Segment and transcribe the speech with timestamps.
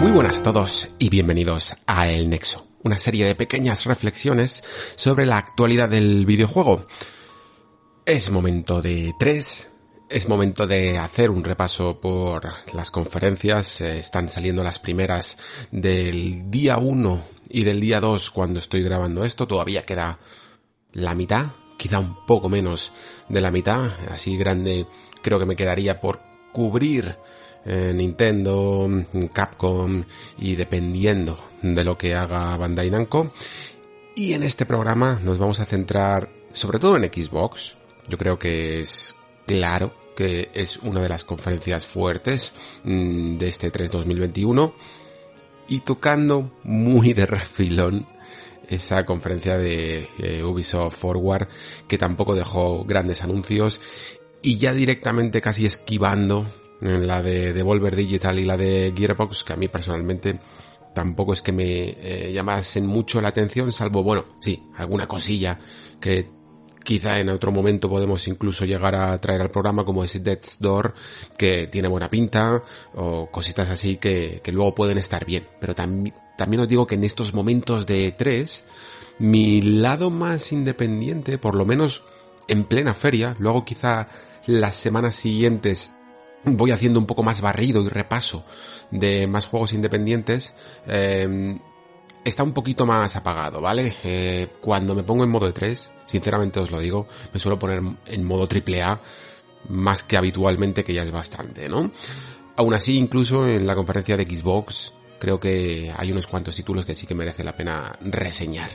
[0.00, 4.62] Muy buenas a todos y bienvenidos a El Nexo, una serie de pequeñas reflexiones
[4.96, 6.84] sobre la actualidad del videojuego.
[8.06, 9.72] Es momento de tres,
[10.10, 15.38] es momento de hacer un repaso por las conferencias, eh, están saliendo las primeras
[15.70, 20.18] del día 1 y del día 2 cuando estoy grabando esto, todavía queda
[20.92, 22.92] la mitad, quizá un poco menos
[23.28, 24.86] de la mitad, así grande
[25.22, 26.20] creo que me quedaría por
[26.52, 27.18] cubrir
[27.64, 28.88] eh, Nintendo,
[29.32, 30.04] Capcom
[30.38, 33.32] y dependiendo de lo que haga Bandai Namco.
[34.16, 37.74] Y en este programa nos vamos a centrar sobre todo en Xbox.
[38.08, 39.14] Yo creo que es
[39.46, 42.52] claro que es una de las conferencias fuertes
[42.84, 44.74] mm, de este 3 2021
[45.68, 48.06] y tocando muy de refilón
[48.68, 51.48] esa conferencia de eh, Ubisoft Forward
[51.88, 53.80] que tampoco dejó grandes anuncios
[54.40, 56.46] y ya directamente casi esquivando
[56.84, 60.38] la de Devolver Digital y la de Gearbox que a mí personalmente
[60.94, 65.58] tampoco es que me eh, llamasen mucho la atención salvo bueno sí alguna cosilla
[66.00, 66.30] que
[66.84, 70.94] quizá en otro momento podemos incluso llegar a traer al programa como es Death's Door
[71.36, 72.62] que tiene buena pinta
[72.94, 75.48] o cositas así que, que luego pueden estar bien.
[75.58, 78.66] Pero también también os digo que en estos momentos de tres
[79.18, 82.04] mi lado más independiente por lo menos
[82.48, 84.08] en plena feria luego quizá
[84.46, 85.96] las semanas siguientes
[86.44, 88.44] voy haciendo un poco más barrido y repaso
[88.90, 90.54] de más juegos independientes,
[90.86, 91.58] eh,
[92.24, 93.94] está un poquito más apagado, ¿vale?
[94.04, 97.82] Eh, cuando me pongo en modo de 3, sinceramente os lo digo, me suelo poner
[98.06, 99.00] en modo triple A
[99.68, 101.90] más que habitualmente, que ya es bastante, ¿no?
[102.56, 106.94] Aún así, incluso en la conferencia de Xbox, creo que hay unos cuantos títulos que
[106.94, 108.70] sí que merece la pena reseñar.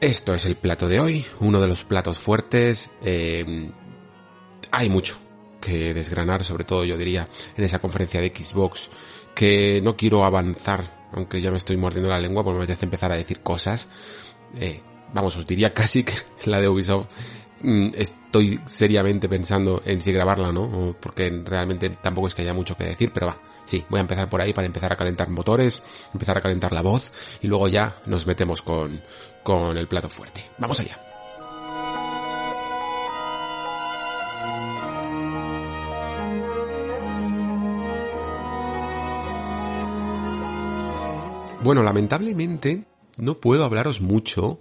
[0.00, 2.92] Esto es el plato de hoy, uno de los platos fuertes.
[3.02, 3.70] Eh,
[4.70, 5.18] hay mucho,
[5.60, 8.90] que desgranar, sobre todo yo diría, en esa conferencia de Xbox,
[9.34, 13.12] que no quiero avanzar, aunque ya me estoy mordiendo la lengua porque me apetece empezar
[13.12, 13.88] a decir cosas.
[14.58, 14.80] Eh,
[15.12, 16.14] vamos, os diría casi que
[16.46, 17.06] la de Ubisoft
[17.62, 22.76] mm, estoy seriamente pensando en si grabarla no, porque realmente tampoco es que haya mucho
[22.76, 25.82] que decir, pero va, sí, voy a empezar por ahí para empezar a calentar motores,
[26.12, 29.02] empezar a calentar la voz y luego ya nos metemos con,
[29.42, 30.42] con el plato fuerte.
[30.58, 31.09] Vamos allá.
[41.62, 42.86] Bueno, lamentablemente
[43.18, 44.60] no puedo hablaros mucho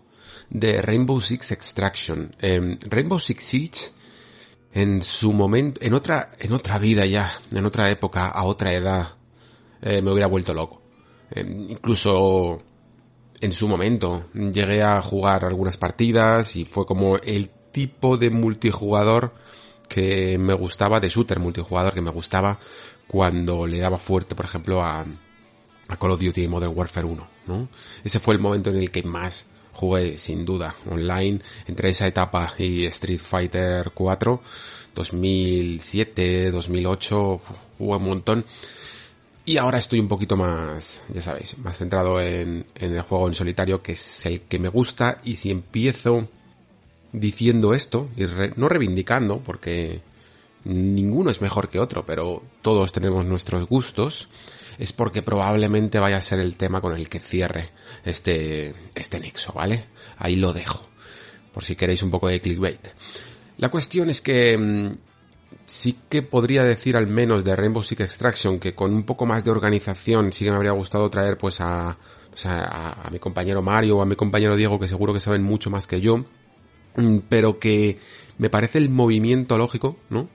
[0.49, 2.35] de Rainbow Six Extraction.
[2.41, 3.91] Eh, Rainbow Six Siege
[4.73, 9.07] en su momento, en otra, en otra vida ya, en otra época, a otra edad,
[9.81, 10.81] eh, me hubiera vuelto loco.
[11.31, 12.61] Eh, incluso
[13.39, 19.33] en su momento llegué a jugar algunas partidas y fue como el tipo de multijugador
[19.87, 22.59] que me gustaba, de shooter multijugador que me gustaba
[23.07, 25.05] cuando le daba fuerte, por ejemplo, a,
[25.89, 27.69] a Call of Duty Modern Warfare 1, ¿no?
[28.03, 32.53] Ese fue el momento en el que más jugué, sin duda, online, entre esa etapa
[32.57, 34.41] y Street Fighter 4,
[34.93, 37.41] 2007, 2008,
[37.77, 38.45] jugué un montón.
[39.45, 43.33] Y ahora estoy un poquito más, ya sabéis, más centrado en, en el juego en
[43.33, 46.27] solitario, que es el que me gusta, y si empiezo
[47.11, 48.25] diciendo esto, y
[48.57, 50.01] no reivindicando, porque
[50.65, 54.27] ninguno es mejor que otro, pero todos tenemos nuestros gustos,
[54.79, 57.69] es porque probablemente vaya a ser el tema con el que cierre
[58.05, 59.85] este, este nexo, ¿vale?
[60.17, 60.89] Ahí lo dejo,
[61.53, 62.87] por si queréis un poco de clickbait.
[63.57, 64.97] La cuestión es que mmm,
[65.65, 69.43] sí que podría decir al menos de Rainbow Six Extraction que con un poco más
[69.43, 71.97] de organización sí que me habría gustado traer pues a,
[72.45, 75.69] a, a mi compañero Mario o a mi compañero Diego que seguro que saben mucho
[75.69, 76.23] más que yo,
[77.27, 77.99] pero que
[78.37, 80.29] me parece el movimiento lógico, ¿no?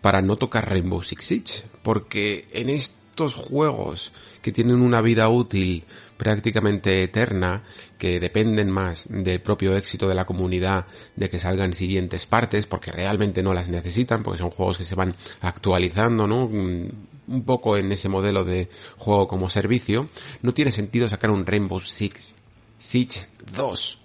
[0.00, 5.84] Para no tocar Rainbow Six Siege, porque en este juegos que tienen una vida útil
[6.16, 7.62] prácticamente eterna,
[7.98, 10.86] que dependen más del propio éxito de la comunidad
[11.16, 14.94] de que salgan siguientes partes, porque realmente no las necesitan, porque son juegos que se
[14.94, 16.44] van actualizando, ¿no?
[16.44, 20.08] Un poco en ese modelo de juego como servicio,
[20.42, 22.34] no tiene sentido sacar un Rainbow Six
[22.78, 23.98] Siege 2.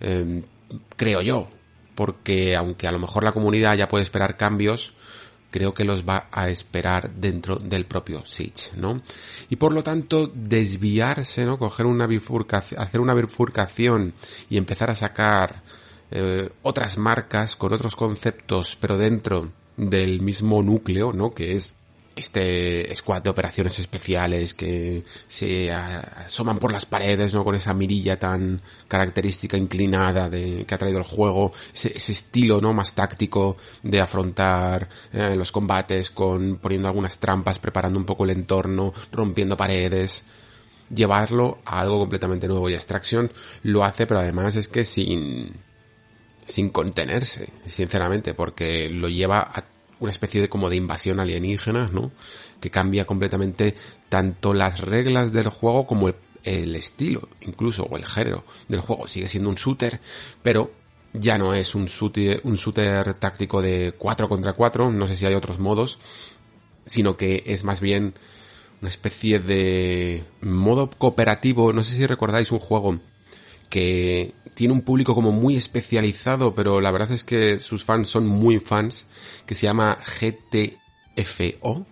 [0.00, 0.42] Eh,
[0.96, 1.48] creo yo.
[1.94, 4.94] porque aunque a lo mejor la comunidad ya puede esperar cambios,
[5.52, 9.02] creo que los va a esperar dentro del propio Siege, ¿no?
[9.50, 11.58] Y por lo tanto, desviarse, ¿no?
[11.58, 14.14] Coger una bifurcación, hacer una bifurcación
[14.50, 15.62] y empezar a sacar
[16.10, 21.32] eh, otras marcas con otros conceptos, pero dentro del mismo núcleo, ¿no?
[21.32, 21.76] Que es
[22.14, 27.44] este squad de operaciones especiales que se asoman por las paredes, ¿no?
[27.44, 32.74] Con esa mirilla tan característica inclinada de, que ha traído el juego, ese, estilo, ¿no?
[32.74, 38.30] Más táctico de afrontar eh, los combates con poniendo algunas trampas, preparando un poco el
[38.30, 40.24] entorno, rompiendo paredes.
[40.94, 43.32] Llevarlo a algo completamente nuevo y Extraction
[43.62, 45.50] lo hace, pero además es que sin,
[46.44, 49.71] sin contenerse, sinceramente, porque lo lleva a
[50.02, 52.10] una especie de como de invasión alienígena, ¿no?
[52.60, 53.76] Que cambia completamente
[54.08, 56.12] tanto las reglas del juego como
[56.42, 59.06] el, estilo, incluso, o el género del juego.
[59.06, 60.00] Sigue siendo un shooter,
[60.42, 60.72] pero
[61.12, 65.24] ya no es un shooter, un shooter táctico de 4 contra 4, no sé si
[65.24, 66.00] hay otros modos,
[66.84, 68.14] sino que es más bien
[68.80, 72.98] una especie de modo cooperativo, no sé si recordáis un juego
[73.72, 78.26] que tiene un público como muy especializado, pero la verdad es que sus fans son
[78.26, 79.06] muy fans,
[79.46, 81.86] que se llama GTFO.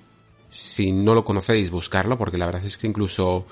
[0.51, 3.47] Si no lo conocéis, buscarlo, porque la verdad es que incluso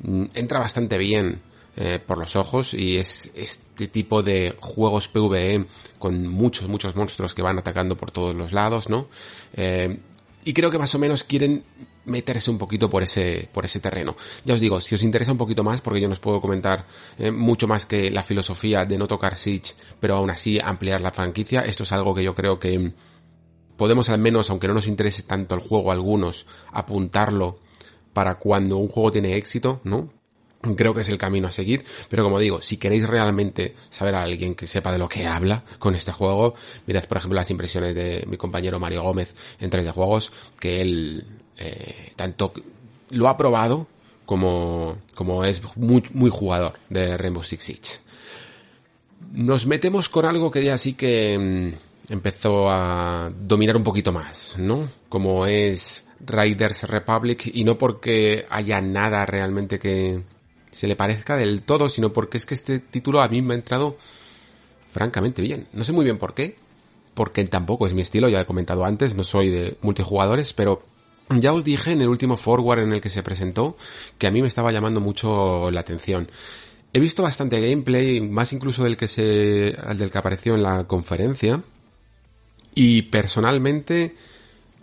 [0.00, 1.40] mm, entra bastante bien
[1.74, 5.64] eh, por los ojos y es este tipo de juegos PvE
[5.98, 9.08] con muchos, muchos monstruos que van atacando por todos los lados, ¿no?
[9.54, 10.00] Eh,
[10.44, 11.64] y creo que más o menos quieren
[12.10, 14.16] meterse un poquito por ese, por ese terreno.
[14.44, 16.86] Ya os digo, si os interesa un poquito más, porque yo no os puedo comentar
[17.18, 21.12] eh, mucho más que la filosofía de no tocar Siege, pero aún así ampliar la
[21.12, 22.92] franquicia, esto es algo que yo creo que
[23.76, 27.60] podemos al menos, aunque no nos interese tanto el juego a algunos, apuntarlo
[28.12, 30.10] para cuando un juego tiene éxito, ¿no?
[30.76, 34.22] Creo que es el camino a seguir, pero como digo, si queréis realmente saber a
[34.22, 36.54] alguien que sepa de lo que habla con este juego,
[36.86, 41.24] mirad por ejemplo las impresiones de mi compañero Mario Gómez en 3D Juegos, que él
[41.60, 42.52] eh, tanto
[43.10, 43.86] lo ha probado
[44.24, 47.98] como, como es muy, muy jugador de Rainbow Six Siege.
[49.32, 51.38] Nos metemos con algo que ya sí que
[52.08, 54.88] mm, empezó a dominar un poquito más, ¿no?
[55.08, 60.22] Como es Riders Republic y no porque haya nada realmente que
[60.70, 63.58] se le parezca del todo, sino porque es que este título a mí me ha
[63.58, 63.96] entrado
[64.90, 65.66] francamente bien.
[65.72, 66.56] No sé muy bien por qué,
[67.14, 70.82] porque tampoco es mi estilo, ya he comentado antes, no soy de multijugadores, pero
[71.38, 73.76] ya os dije en el último forward en el que se presentó
[74.18, 76.28] que a mí me estaba llamando mucho la atención.
[76.92, 79.22] He visto bastante gameplay, más incluso del que se,
[79.94, 81.62] del que apareció en la conferencia.
[82.74, 84.16] Y personalmente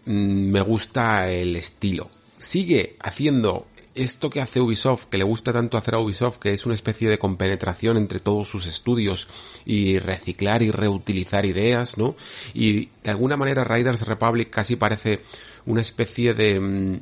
[0.05, 2.09] mm, me gusta el estilo.
[2.37, 3.67] Sigue haciendo
[3.97, 7.09] esto que hace Ubisoft, que le gusta tanto hacer a Ubisoft, que es una especie
[7.09, 9.27] de compenetración entre todos sus estudios
[9.65, 12.15] y reciclar y reutilizar ideas, ¿no?
[12.53, 15.21] Y de alguna manera Riders Republic casi parece
[15.67, 17.01] una especie de mm,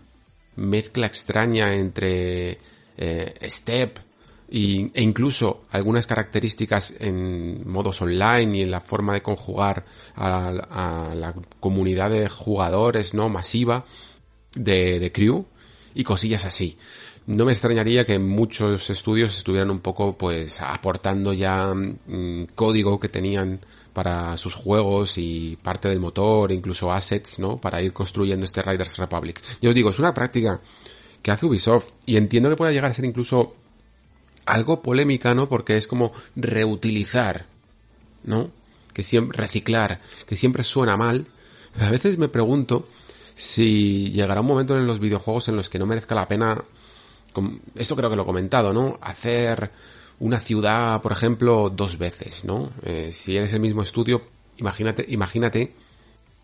[0.57, 2.59] mezcla extraña entre
[2.97, 4.00] eh, Step
[4.50, 9.85] y, e incluso algunas características en modos online y en la forma de conjugar
[10.15, 10.50] a,
[11.09, 13.29] a la comunidad de jugadores, ¿no?
[13.29, 13.85] Masiva
[14.53, 15.45] de, de Crew
[15.94, 16.77] y cosillas así.
[17.27, 23.09] No me extrañaría que muchos estudios estuvieran un poco pues aportando ya mm, código que
[23.09, 23.61] tenían
[23.95, 27.56] para sus juegos y parte del motor, incluso assets, ¿no?
[27.56, 29.42] Para ir construyendo este Riders Republic.
[29.61, 30.59] Yo os digo, es una práctica
[31.21, 33.56] que hace Ubisoft y entiendo que pueda llegar a ser incluso
[34.45, 35.47] algo polémica, ¿no?
[35.47, 37.45] Porque es como reutilizar,
[38.25, 38.52] ¿no?
[38.92, 41.25] Que siempre, reciclar, que siempre suena mal.
[41.80, 42.90] A veces me pregunto
[43.33, 46.61] si llegará un momento en los videojuegos en los que no merezca la pena,
[47.75, 48.99] esto creo que lo he comentado, ¿no?
[49.02, 49.71] Hacer
[50.19, 52.72] una ciudad, por ejemplo, dos veces, ¿no?
[52.84, 54.24] Eh, si eres el mismo estudio,
[54.57, 55.76] imagínate, imagínate,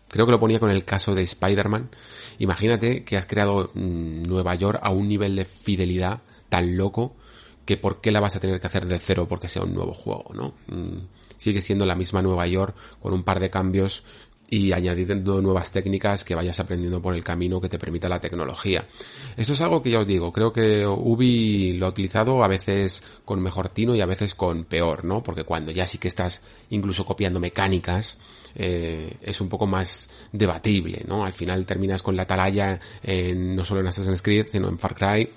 [0.08, 1.90] creo que lo ponía con el caso de Spider-Man,
[2.38, 7.16] imagínate que has creado mm, Nueva York a un nivel de fidelidad tan loco
[7.64, 9.94] que por qué la vas a tener que hacer de cero porque sea un nuevo
[9.94, 10.54] juego, ¿no?
[10.66, 11.06] Mm,
[11.38, 14.04] sigue siendo la misma Nueva York con un par de cambios
[14.52, 18.86] y añadiendo nuevas técnicas que vayas aprendiendo por el camino que te permita la tecnología.
[19.34, 23.02] Esto es algo que ya os digo, creo que Ubi lo ha utilizado a veces
[23.24, 25.22] con mejor tino y a veces con peor, ¿no?
[25.22, 28.18] Porque cuando ya sí que estás incluso copiando mecánicas,
[28.54, 31.24] eh, es un poco más debatible, ¿no?
[31.24, 34.94] Al final terminas con la atalaya en, no solo en Assassin's Creed, sino en Far
[34.94, 35.30] Cry,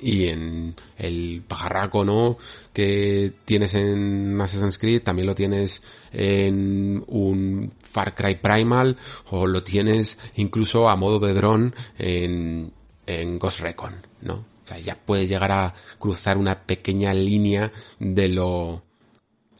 [0.00, 2.38] y en el pajarraco, ¿no?
[2.72, 5.82] Que tienes en Assassin's Creed, también lo tienes
[6.12, 8.96] en un Far Cry Primal,
[9.30, 12.72] o lo tienes incluso a modo de dron en,
[13.06, 14.34] en Ghost Recon, ¿no?
[14.34, 18.84] O sea, ya puedes llegar a cruzar una pequeña línea de lo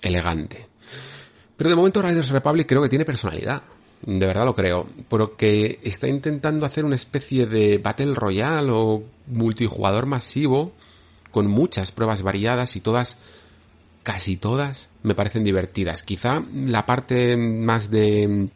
[0.02, 0.68] elegante.
[1.56, 3.62] Pero de momento Riders Republic creo que tiene personalidad.
[4.02, 4.86] De verdad lo creo.
[5.08, 10.72] Porque está intentando hacer una especie de Battle Royale o multijugador masivo
[11.30, 13.18] con muchas pruebas variadas y todas,
[14.02, 16.02] casi todas, me parecen divertidas.
[16.02, 18.50] Quizá la parte más de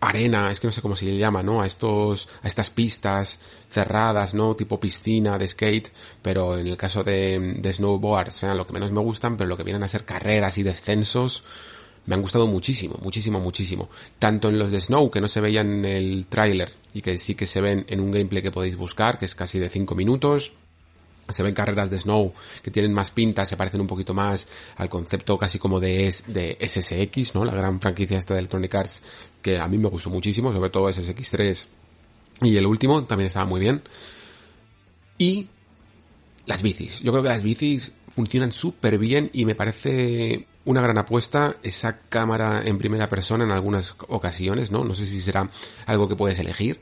[0.00, 1.62] arena, es que no sé cómo se le llama, ¿no?
[1.62, 3.38] A estos, a estas pistas
[3.68, 4.56] cerradas, ¿no?
[4.56, 8.90] Tipo piscina de skate, pero en el caso de, de snowboard, sean lo que menos
[8.90, 11.44] me gustan, pero lo que vienen a ser carreras y descensos,
[12.06, 13.88] me han gustado muchísimo, muchísimo, muchísimo.
[14.18, 17.34] Tanto en los de Snow, que no se veían en el tráiler, y que sí
[17.34, 20.52] que se ven en un gameplay que podéis buscar, que es casi de 5 minutos,
[21.28, 22.32] se ven carreras de snow
[22.62, 26.58] que tienen más pinta, se parecen un poquito más al concepto casi como de, de
[26.60, 27.44] SSX, ¿no?
[27.44, 29.02] La gran franquicia esta de Electronic Arts
[29.40, 31.66] que a mí me gustó muchísimo, sobre todo SSX3
[32.42, 33.82] y el último también estaba muy bien.
[35.18, 35.48] Y
[36.46, 37.00] las bicis.
[37.00, 42.00] Yo creo que las bicis funcionan súper bien y me parece una gran apuesta esa
[42.08, 44.84] cámara en primera persona en algunas ocasiones, ¿no?
[44.84, 45.50] No sé si será
[45.86, 46.80] algo que puedes elegir,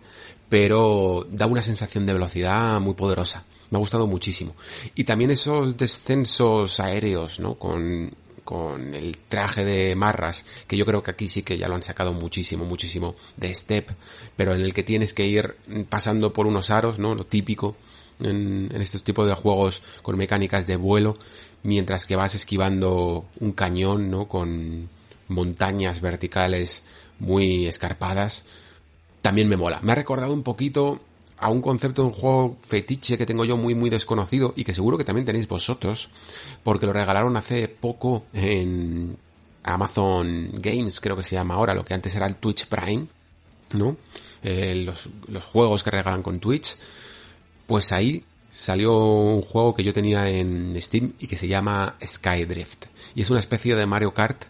[0.48, 3.44] pero da una sensación de velocidad muy poderosa.
[3.70, 4.54] Me ha gustado muchísimo.
[4.94, 7.54] Y también esos descensos aéreos, ¿no?
[7.54, 8.12] Con,
[8.44, 11.82] con el traje de marras, que yo creo que aquí sí que ya lo han
[11.82, 13.90] sacado muchísimo, muchísimo de step,
[14.36, 15.56] pero en el que tienes que ir
[15.88, 17.14] pasando por unos aros, ¿no?
[17.14, 17.76] Lo típico
[18.18, 21.16] en, en estos tipos de juegos con mecánicas de vuelo,
[21.62, 24.28] mientras que vas esquivando un cañón, ¿no?
[24.28, 24.88] Con
[25.28, 26.84] montañas verticales
[27.18, 28.46] muy escarpadas.
[29.22, 29.80] También me mola.
[29.82, 31.00] Me ha recordado un poquito
[31.38, 34.74] a un concepto de un juego fetiche que tengo yo muy muy desconocido y que
[34.74, 36.08] seguro que también tenéis vosotros,
[36.62, 39.16] porque lo regalaron hace poco en
[39.62, 43.06] Amazon Games, creo que se llama ahora, lo que antes era el Twitch Prime,
[43.72, 43.96] ¿no?
[44.42, 46.76] Eh, los, los juegos que regalan con Twitch,
[47.66, 48.24] pues ahí
[48.60, 52.86] salió un juego que yo tenía en Steam y que se llama Skydrift.
[53.14, 54.44] Y es una especie de Mario Kart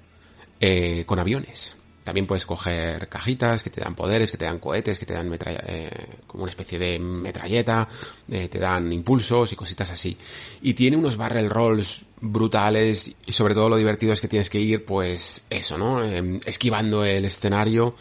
[0.58, 1.76] eh, con aviones.
[2.02, 5.32] También puedes coger cajitas que te dan poderes, que te dan cohetes, que te dan
[5.32, 5.90] eh,
[6.26, 7.88] como una especie de metralleta,
[8.28, 10.16] eh, te dan impulsos y cositas así.
[10.62, 14.58] Y tiene unos barrel rolls brutales y sobre todo lo divertido es que tienes que
[14.58, 16.02] ir pues eso, ¿no?
[16.02, 17.94] Em, esquivando el escenario,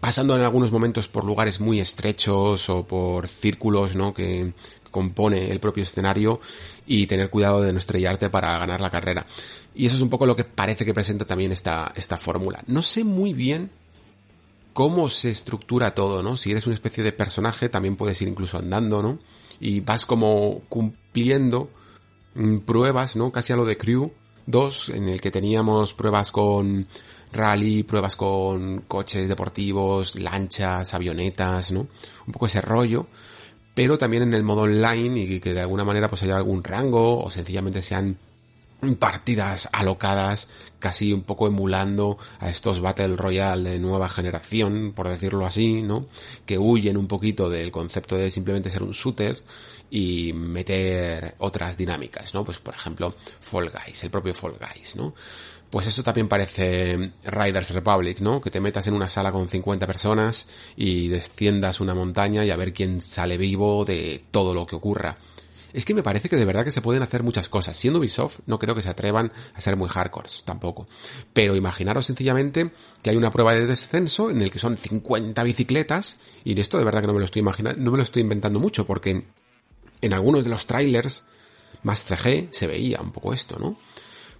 [0.00, 4.12] pasando en algunos momentos por lugares muy estrechos o por círculos, ¿no?
[4.12, 4.52] Que
[4.96, 6.40] compone el propio escenario
[6.86, 9.26] y tener cuidado de no estrellarte para ganar la carrera.
[9.74, 12.62] Y eso es un poco lo que parece que presenta también esta, esta fórmula.
[12.66, 13.70] No sé muy bien
[14.72, 16.38] cómo se estructura todo, ¿no?
[16.38, 19.18] Si eres una especie de personaje, también puedes ir incluso andando, ¿no?
[19.60, 21.68] Y vas como cumpliendo
[22.34, 23.30] mm, pruebas, ¿no?
[23.30, 24.12] Casi a lo de Crew
[24.46, 26.86] 2, en el que teníamos pruebas con
[27.34, 31.80] rally, pruebas con coches deportivos, lanchas, avionetas, ¿no?
[32.26, 33.08] Un poco ese rollo
[33.76, 37.22] pero también en el modo online y que de alguna manera pues haya algún rango
[37.22, 38.16] o sencillamente sean
[38.98, 45.44] partidas alocadas, casi un poco emulando a estos Battle Royale de nueva generación, por decirlo
[45.44, 46.06] así, ¿no?
[46.46, 49.42] Que huyen un poquito del concepto de simplemente ser un shooter
[49.90, 52.44] y meter otras dinámicas, ¿no?
[52.44, 55.14] Pues por ejemplo, Fall Guys, el propio Fall Guys, ¿no?
[55.70, 58.40] Pues eso también parece Riders Republic, ¿no?
[58.40, 62.56] Que te metas en una sala con 50 personas y desciendas una montaña y a
[62.56, 65.18] ver quién sale vivo de todo lo que ocurra.
[65.76, 67.76] Es que me parece que de verdad que se pueden hacer muchas cosas.
[67.76, 70.86] Siendo Ubisoft, no creo que se atrevan a ser muy hardcore, tampoco.
[71.34, 72.70] Pero imaginaros sencillamente
[73.02, 76.84] que hay una prueba de descenso en el que son 50 bicicletas, y esto de
[76.84, 79.26] verdad que no me lo estoy imaginando, no me lo estoy inventando mucho, porque
[80.00, 81.24] en algunos de los trailers
[81.82, 83.76] más 3G se veía un poco esto, ¿no?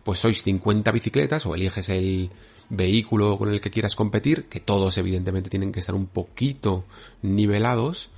[0.07, 2.31] Pues sois 50 bicicletas o eliges el
[2.69, 6.85] vehículo con el que quieras competir, que todos evidentemente tienen que estar un poquito
[7.23, 8.11] nivelados,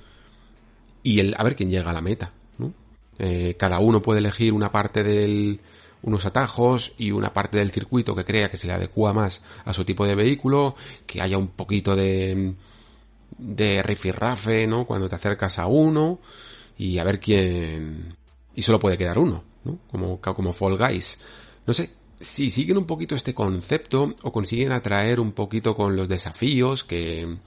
[1.01, 2.75] y el, a ver quién llega a la meta, ¿no?
[3.17, 5.61] Eh, cada uno puede elegir una parte del,
[6.03, 9.73] unos atajos y una parte del circuito que crea que se le adecua más a
[9.73, 10.75] su tipo de vehículo,
[11.07, 12.53] que haya un poquito de,
[13.35, 14.85] de rifirrafe, ¿no?
[14.85, 16.19] Cuando te acercas a uno,
[16.77, 18.15] y a ver quién,
[18.53, 19.79] y solo puede quedar uno, ¿no?
[19.89, 21.17] Como, como Fall Guys.
[21.69, 26.09] No sé, si siguen un poquito este concepto o consiguen atraer un poquito con los
[26.09, 27.37] desafíos que,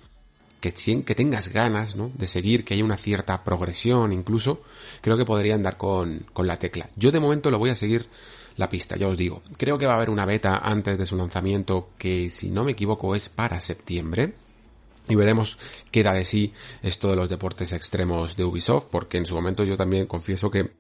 [0.61, 2.13] que, que tengas ganas, ¿no?
[2.15, 4.63] De seguir, que haya una cierta progresión incluso,
[5.01, 6.89] creo que podrían dar con, con la tecla.
[6.95, 8.07] Yo de momento lo voy a seguir
[8.55, 9.43] la pista, ya os digo.
[9.57, 12.71] Creo que va a haber una beta antes de su lanzamiento que, si no me
[12.71, 14.35] equivoco, es para septiembre.
[15.09, 15.59] Y veremos
[15.91, 19.65] qué da de sí esto de los deportes extremos de Ubisoft, porque en su momento
[19.65, 20.71] yo también confieso que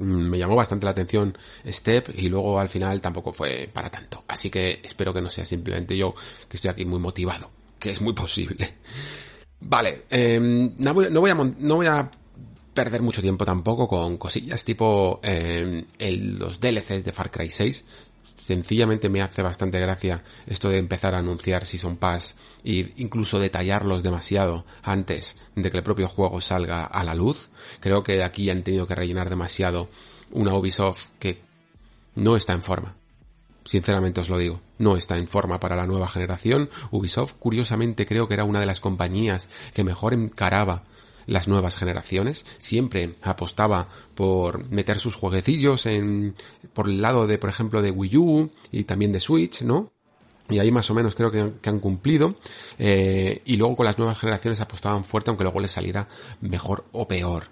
[0.00, 4.24] me llamó bastante la atención Step y luego al final tampoco fue para tanto.
[4.28, 6.14] Así que espero que no sea simplemente yo
[6.48, 8.78] que estoy aquí muy motivado, que es muy posible.
[9.60, 12.10] Vale, em, no, voy, a, no voy a
[12.72, 15.84] perder mucho tiempo tampoco con cosillas tipo em,
[16.38, 17.84] los DLCs de Far Cry 6,
[18.24, 24.02] sencillamente me hace bastante gracia esto de empezar a anunciar Season Pass e incluso detallarlos
[24.02, 27.50] demasiado antes de que el propio juego salga a la luz.
[27.80, 29.88] Creo que aquí han tenido que rellenar demasiado
[30.30, 31.42] una Ubisoft que
[32.14, 32.96] no está en forma.
[33.64, 36.70] Sinceramente os lo digo, no está en forma para la nueva generación.
[36.90, 40.84] Ubisoft, curiosamente, creo que era una de las compañías que mejor encaraba
[41.26, 42.44] las nuevas generaciones.
[42.58, 46.34] Siempre apostaba por meter sus jueguecillos en,
[46.72, 49.90] por el lado de, por ejemplo, de Wii U y también de Switch, ¿no?
[50.48, 52.34] Y ahí más o menos creo que, han cumplido.
[52.78, 56.08] Eh, y luego con las nuevas generaciones apostaban fuerte, aunque luego les saliera
[56.40, 57.48] mejor o peor.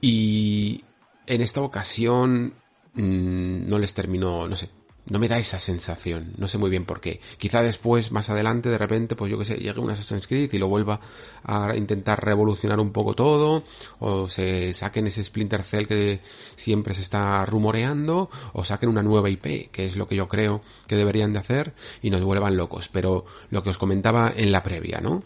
[0.00, 0.84] Y
[1.26, 2.54] en esta ocasión
[2.94, 4.68] mmm, no les terminó, no sé,
[5.06, 7.20] no me da esa sensación, no sé muy bien por qué.
[7.38, 10.58] Quizá después, más adelante, de repente, pues yo que sé, llegue un Assassin's Creed y
[10.58, 11.00] lo vuelva
[11.44, 13.64] a intentar revolucionar un poco todo,
[13.98, 16.20] o se saquen ese Splinter Cell que
[16.54, 20.62] siempre se está rumoreando, o saquen una nueva IP, que es lo que yo creo
[20.86, 22.88] que deberían de hacer, y nos vuelvan locos.
[22.88, 25.24] Pero lo que os comentaba en la previa, ¿no?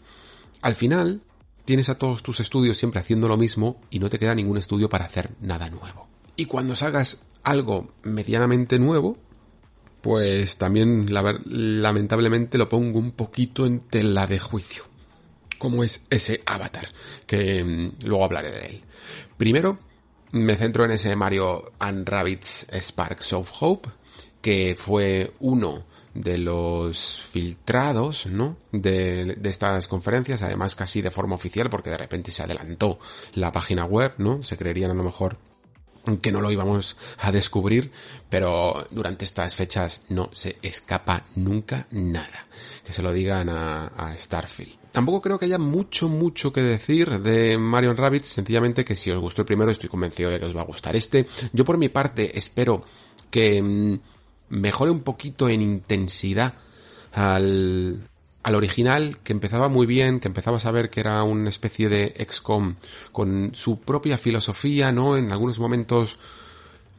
[0.63, 1.23] Al final,
[1.67, 4.89] tienes a todos tus estudios siempre haciendo lo mismo y no te queda ningún estudio
[4.89, 6.09] para hacer nada nuevo.
[6.37, 9.19] Y cuando salgas algo medianamente nuevo,
[10.07, 14.85] pues también lamentablemente lo pongo un poquito en tela de juicio.
[15.59, 16.87] Como es ese avatar,
[17.27, 18.85] que mm, luego hablaré de él.
[19.37, 19.81] Primero,
[20.31, 23.89] me centro en ese Mario and Rabbits Sparks of Hope,
[24.41, 25.85] que fue uno
[26.15, 28.59] de los filtrados, ¿no?
[28.71, 33.01] De, de, estas conferencias, además casi de forma oficial, porque de repente se adelantó
[33.35, 34.45] la página web, ¿no?
[34.45, 35.37] Se creerían a lo mejor
[36.21, 37.91] que no lo íbamos a descubrir,
[38.31, 42.47] pero durante estas fechas no se escapa nunca nada.
[42.85, 44.77] Que se lo digan a, a Starfield.
[44.93, 49.21] Tampoco creo que haya mucho, mucho que decir de Mario Rabbit, sencillamente que si os
[49.21, 51.27] gustó el primero estoy convencido de que os va a gustar este.
[51.53, 52.85] Yo por mi parte espero
[53.31, 53.99] que mm,
[54.51, 56.55] mejore un poquito en intensidad
[57.13, 58.09] al,
[58.47, 62.15] al original, que empezaba muy bien, que empezaba a saber que era una especie de
[62.31, 62.77] XCOM
[63.11, 65.17] con su propia filosofía, ¿no?
[65.17, 66.21] En algunos momentos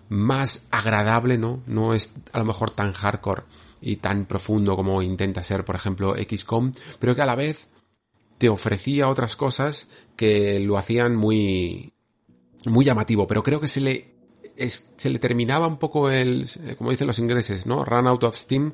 [0.10, 1.62] más agradable, ¿no?
[1.66, 3.44] No es a lo mejor tan hardcore
[3.80, 7.70] y tan profundo como intenta ser, por ejemplo, XCOM, pero que a la vez
[8.40, 11.94] te ofrecía otras cosas que lo hacían muy,
[12.66, 14.16] muy llamativo, pero creo que se le,
[14.58, 17.86] se le terminaba un poco el, como dicen los ingleses, ¿no?
[17.86, 18.74] Run out of steam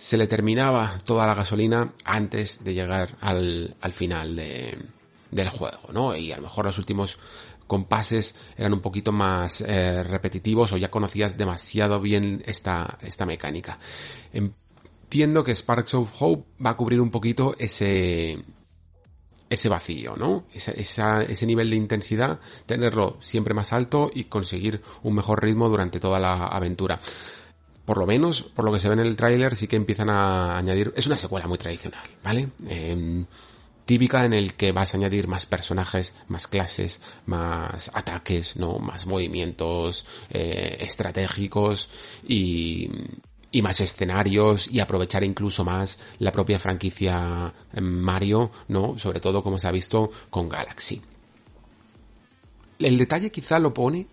[0.00, 4.74] se le terminaba toda la gasolina antes de llegar al, al final de,
[5.30, 6.16] del juego, ¿no?
[6.16, 7.18] Y a lo mejor los últimos
[7.66, 13.78] compases eran un poquito más eh, repetitivos o ya conocías demasiado bien esta, esta mecánica.
[14.32, 18.42] Entiendo que Sparks of Hope va a cubrir un poquito ese,
[19.50, 20.46] ese vacío, ¿no?
[20.54, 25.68] Esa, esa, ese nivel de intensidad, tenerlo siempre más alto y conseguir un mejor ritmo
[25.68, 26.98] durante toda la aventura
[27.90, 30.56] por lo menos, por lo que se ve en el tráiler, sí que empiezan a
[30.56, 32.50] añadir, es una secuela muy tradicional, ¿vale?
[32.68, 33.24] Eh,
[33.84, 38.78] típica en el que vas a añadir más personajes, más clases, más ataques, ¿no?
[38.78, 41.90] Más movimientos eh, estratégicos
[42.28, 42.88] y,
[43.50, 48.98] y más escenarios y aprovechar incluso más la propia franquicia Mario, ¿no?
[48.98, 51.02] Sobre todo como se ha visto con Galaxy.
[52.78, 54.06] El detalle quizá lo pone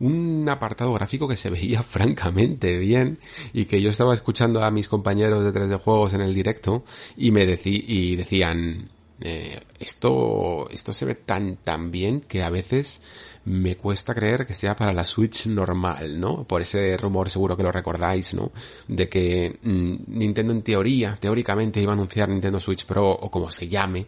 [0.00, 3.18] un apartado gráfico que se veía francamente bien
[3.52, 6.84] y que yo estaba escuchando a mis compañeros de 3D Juegos en el directo
[7.16, 8.88] y me decí, y decían,
[9.20, 13.00] eh, esto, esto se ve tan, tan bien que a veces
[13.44, 16.44] me cuesta creer que sea para la Switch normal, ¿no?
[16.44, 18.52] Por ese rumor seguro que lo recordáis, ¿no?
[18.86, 23.50] De que mmm, Nintendo en teoría, teóricamente iba a anunciar Nintendo Switch Pro o como
[23.50, 24.06] se llame,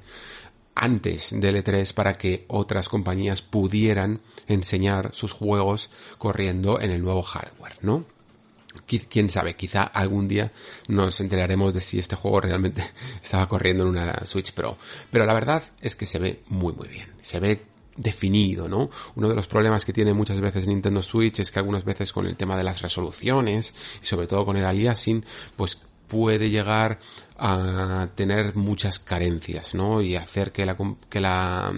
[0.81, 7.23] antes del E3 para que otras compañías pudieran enseñar sus juegos corriendo en el nuevo
[7.23, 8.07] hardware, ¿no?
[8.87, 10.53] Quién sabe, quizá algún día
[10.89, 12.83] nos enteraremos de si este juego realmente
[13.23, 14.79] estaba corriendo en una Switch Pro.
[15.11, 17.13] Pero la verdad es que se ve muy muy bien.
[17.21, 17.67] Se ve
[17.97, 18.89] definido, ¿no?
[19.17, 22.27] Uno de los problemas que tiene muchas veces Nintendo Switch es que algunas veces con
[22.27, 25.79] el tema de las resoluciones y sobre todo con el aliasing, pues
[26.11, 26.99] puede llegar
[27.41, 30.03] a tener muchas carencias, ¿no?
[30.03, 30.77] Y hacer que la,
[31.09, 31.73] que la,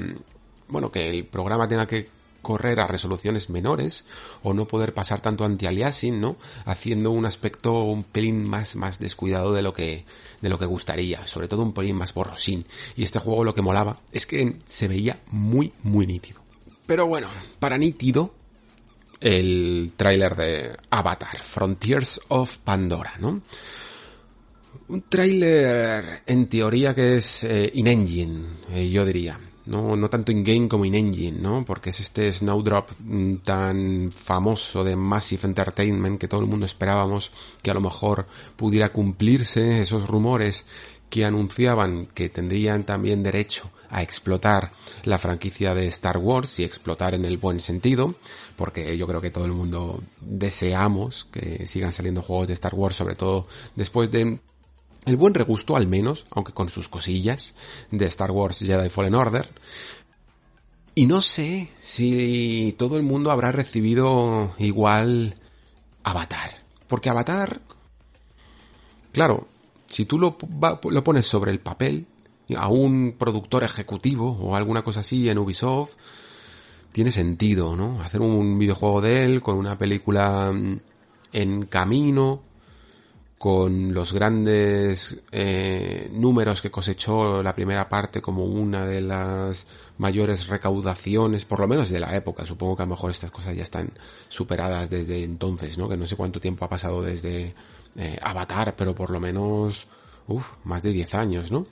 [0.68, 2.10] bueno, que el programa tenga que
[2.42, 4.04] correr a resoluciones menores
[4.42, 6.36] o no poder pasar tanto anti-aliasing, ¿no?
[6.64, 10.04] Haciendo un aspecto un pelín más, más descuidado de lo que,
[10.40, 12.66] de lo que gustaría, sobre todo un pelín más borrosín.
[12.96, 16.42] Y este juego lo que molaba es que se veía muy, muy nítido.
[16.86, 17.28] Pero bueno,
[17.60, 18.34] para nítido,
[19.20, 23.40] el tráiler de Avatar, Frontiers of Pandora, ¿no?
[24.92, 29.40] Un tráiler en teoría que es eh, in-engine, eh, yo diría.
[29.64, 31.64] no, no tanto in-game como in-engine, ¿no?
[31.64, 37.32] Porque es este Snowdrop mm, tan famoso de Massive Entertainment que todo el mundo esperábamos
[37.62, 40.66] que a lo mejor pudiera cumplirse esos rumores
[41.08, 44.72] que anunciaban que tendrían también derecho a explotar
[45.04, 48.14] la franquicia de Star Wars y explotar en el buen sentido,
[48.56, 52.96] porque yo creo que todo el mundo deseamos que sigan saliendo juegos de Star Wars,
[52.96, 54.38] sobre todo después de
[55.04, 57.54] el buen regusto al menos, aunque con sus cosillas,
[57.90, 59.48] de Star Wars Jedi Fallen Order.
[60.94, 65.36] Y no sé si todo el mundo habrá recibido igual
[66.02, 66.50] Avatar.
[66.86, 67.60] Porque Avatar,
[69.12, 69.48] claro,
[69.88, 70.36] si tú lo,
[70.90, 72.06] lo pones sobre el papel,
[72.56, 75.92] a un productor ejecutivo o alguna cosa así en Ubisoft,
[76.92, 78.00] tiene sentido, ¿no?
[78.02, 80.80] Hacer un videojuego de él con una película mm,
[81.32, 82.42] en camino,
[83.42, 89.66] con los grandes eh, números que cosechó la primera parte como una de las
[89.98, 92.46] mayores recaudaciones, por lo menos de la época.
[92.46, 93.90] Supongo que a lo mejor estas cosas ya están
[94.28, 95.88] superadas desde entonces, ¿no?
[95.88, 97.52] Que no sé cuánto tiempo ha pasado desde
[97.96, 99.88] eh, Avatar, pero por lo menos,
[100.28, 101.66] uff, más de 10 años, ¿no?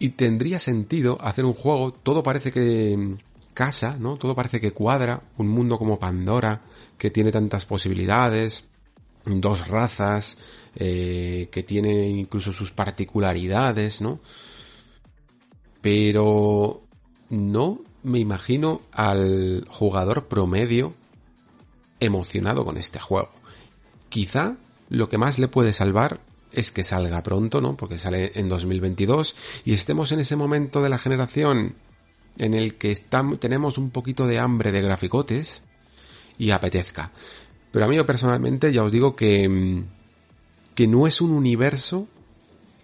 [0.00, 3.18] Y tendría sentido hacer un juego, todo parece que
[3.54, 4.16] casa, ¿no?
[4.16, 6.62] Todo parece que cuadra, un mundo como Pandora,
[6.98, 8.68] que tiene tantas posibilidades,
[9.24, 10.38] dos razas
[10.76, 14.20] eh, que tienen incluso sus particularidades, ¿no?
[15.80, 16.82] Pero
[17.30, 20.94] no me imagino al jugador promedio
[22.00, 23.30] emocionado con este juego.
[24.08, 24.56] Quizá
[24.88, 26.20] lo que más le puede salvar
[26.52, 27.76] es que salga pronto, ¿no?
[27.76, 31.76] Porque sale en 2022 y estemos en ese momento de la generación
[32.38, 32.94] en el que
[33.40, 35.62] tenemos un poquito de hambre de graficotes
[36.38, 37.12] y apetezca.
[37.70, 39.84] Pero a mí personalmente ya os digo que, mm,
[40.74, 42.08] que no es un universo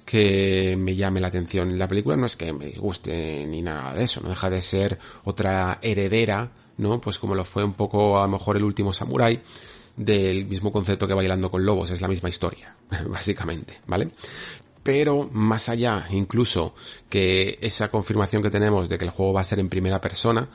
[0.04, 1.78] que me llame la atención.
[1.78, 4.98] La película no es que me guste ni nada de eso, no deja de ser
[5.24, 7.00] otra heredera, ¿no?
[7.00, 9.40] Pues como lo fue un poco a lo mejor el último Samurai,
[9.96, 12.76] del mismo concepto que Bailando con Lobos, es la misma historia,
[13.08, 14.10] básicamente, ¿vale?
[14.82, 16.74] Pero más allá, incluso
[17.08, 20.48] que esa confirmación que tenemos de que el juego va a ser en primera persona,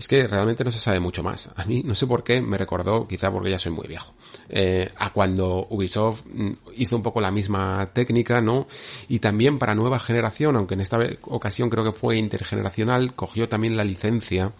[0.00, 1.50] es que realmente no se sabe mucho más.
[1.56, 4.14] A mí no sé por qué me recordó, quizá porque ya soy muy viejo,
[4.48, 8.66] eh, a cuando Ubisoft mm, hizo un poco la misma técnica, ¿no?
[9.08, 13.76] Y también para nueva generación, aunque en esta ocasión creo que fue intergeneracional, cogió también
[13.76, 14.52] la licencia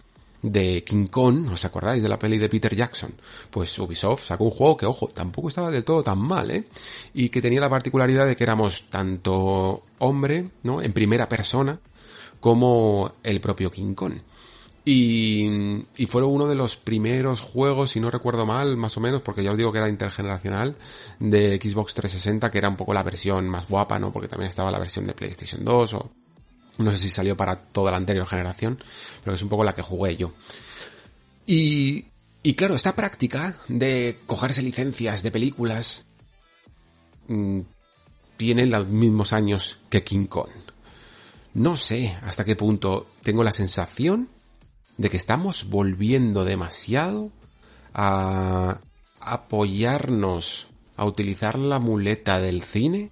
[0.43, 3.11] de King Kong, ¿os acordáis de la peli de Peter Jackson?
[3.49, 6.65] Pues Ubisoft sacó un juego que, ojo, tampoco estaba del todo tan mal, ¿eh?
[7.15, 10.83] Y que tenía la particularidad de que éramos tanto hombre, ¿no?
[10.83, 11.79] En primera persona,
[12.39, 14.13] como el propio King Kong.
[14.83, 19.21] Y, y fueron uno de los primeros juegos, si no recuerdo mal, más o menos,
[19.21, 20.75] porque ya os digo que era intergeneracional,
[21.19, 24.11] de Xbox 360, que era un poco la versión más guapa, ¿no?
[24.11, 26.11] Porque también estaba la versión de PlayStation 2 o
[26.79, 28.83] no sé si salió para toda la anterior generación,
[29.23, 30.33] pero es un poco la que jugué yo.
[31.45, 32.05] Y,
[32.43, 36.07] y claro, esta práctica de cogerse licencias de películas
[37.27, 37.61] mmm,
[38.37, 40.49] tiene los mismos años que King Kong.
[41.53, 44.29] No sé hasta qué punto tengo la sensación
[45.01, 47.31] de que estamos volviendo demasiado
[47.93, 48.79] a
[49.19, 53.11] apoyarnos a utilizar la muleta del cine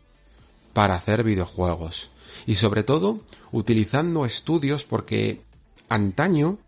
[0.74, 2.12] para hacer videojuegos.
[2.46, 3.22] Y sobre todo,
[3.52, 5.42] utilizando estudios porque
[5.90, 6.60] antaño,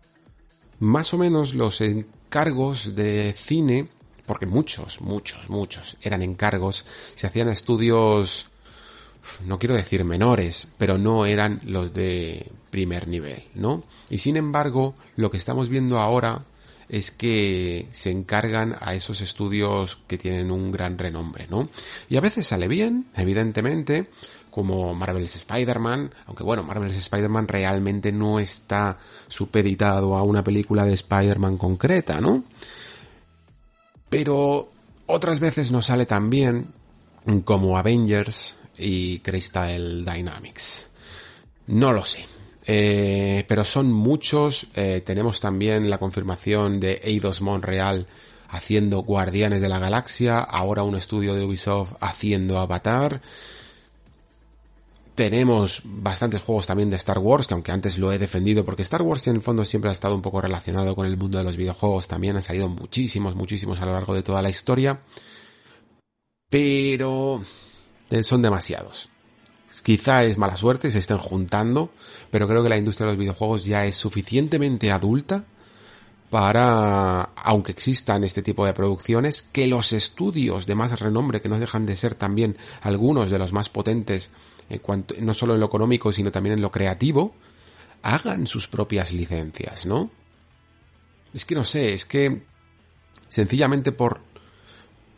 [0.80, 3.88] más o menos los encargos de cine,
[4.26, 8.46] porque muchos, muchos, muchos eran encargos, se hacían estudios
[9.44, 13.84] no quiero decir menores, pero no eran los de primer nivel, ¿no?
[14.10, 16.44] Y sin embargo, lo que estamos viendo ahora
[16.88, 21.68] es que se encargan a esos estudios que tienen un gran renombre, ¿no?
[22.08, 24.08] Y a veces sale bien, evidentemente,
[24.50, 30.94] como Marvel's Spider-Man, aunque bueno, Marvel's Spider-Man realmente no está supeditado a una película de
[30.94, 32.44] Spider-Man concreta, ¿no?
[34.08, 34.72] Pero
[35.06, 36.72] otras veces no sale tan bien
[37.44, 40.88] como Avengers, y Crystal Dynamics.
[41.66, 42.26] No lo sé.
[42.66, 44.68] Eh, pero son muchos.
[44.74, 48.06] Eh, tenemos también la confirmación de Eidos Montreal
[48.48, 50.40] haciendo Guardianes de la Galaxia.
[50.40, 53.20] Ahora un estudio de Ubisoft haciendo Avatar.
[55.14, 59.02] Tenemos bastantes juegos también de Star Wars, que aunque antes lo he defendido, porque Star
[59.02, 61.56] Wars en el fondo siempre ha estado un poco relacionado con el mundo de los
[61.56, 65.02] videojuegos, también han salido muchísimos, muchísimos a lo largo de toda la historia.
[66.48, 67.42] Pero
[68.10, 69.11] eh, son demasiados.
[69.82, 71.90] Quizá es mala suerte, se estén juntando,
[72.30, 75.44] pero creo que la industria de los videojuegos ya es suficientemente adulta
[76.30, 81.58] para, aunque existan este tipo de producciones, que los estudios de más renombre, que no
[81.58, 84.30] dejan de ser también algunos de los más potentes,
[84.70, 87.34] en cuanto, no solo en lo económico, sino también en lo creativo,
[88.02, 90.10] hagan sus propias licencias, ¿no?
[91.34, 92.42] Es que no sé, es que
[93.28, 94.20] sencillamente por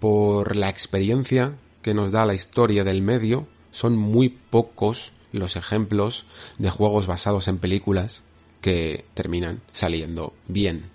[0.05, 6.25] por la experiencia que nos da la historia del medio, son muy pocos los ejemplos
[6.59, 8.23] de juegos basados en películas
[8.61, 10.91] que terminan saliendo bien.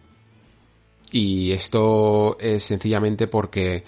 [1.12, 3.84] Y esto es sencillamente porque,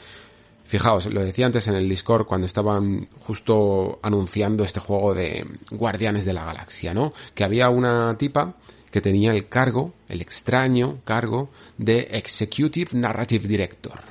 [0.65, 6.25] fijaos, lo decía antes en el Discord cuando estaban justo anunciando este juego de Guardianes
[6.25, 7.13] de la Galaxia, ¿no?
[7.34, 8.56] Que había una tipa
[8.91, 14.01] que tenía el cargo, el extraño cargo de Executive Narrative Director.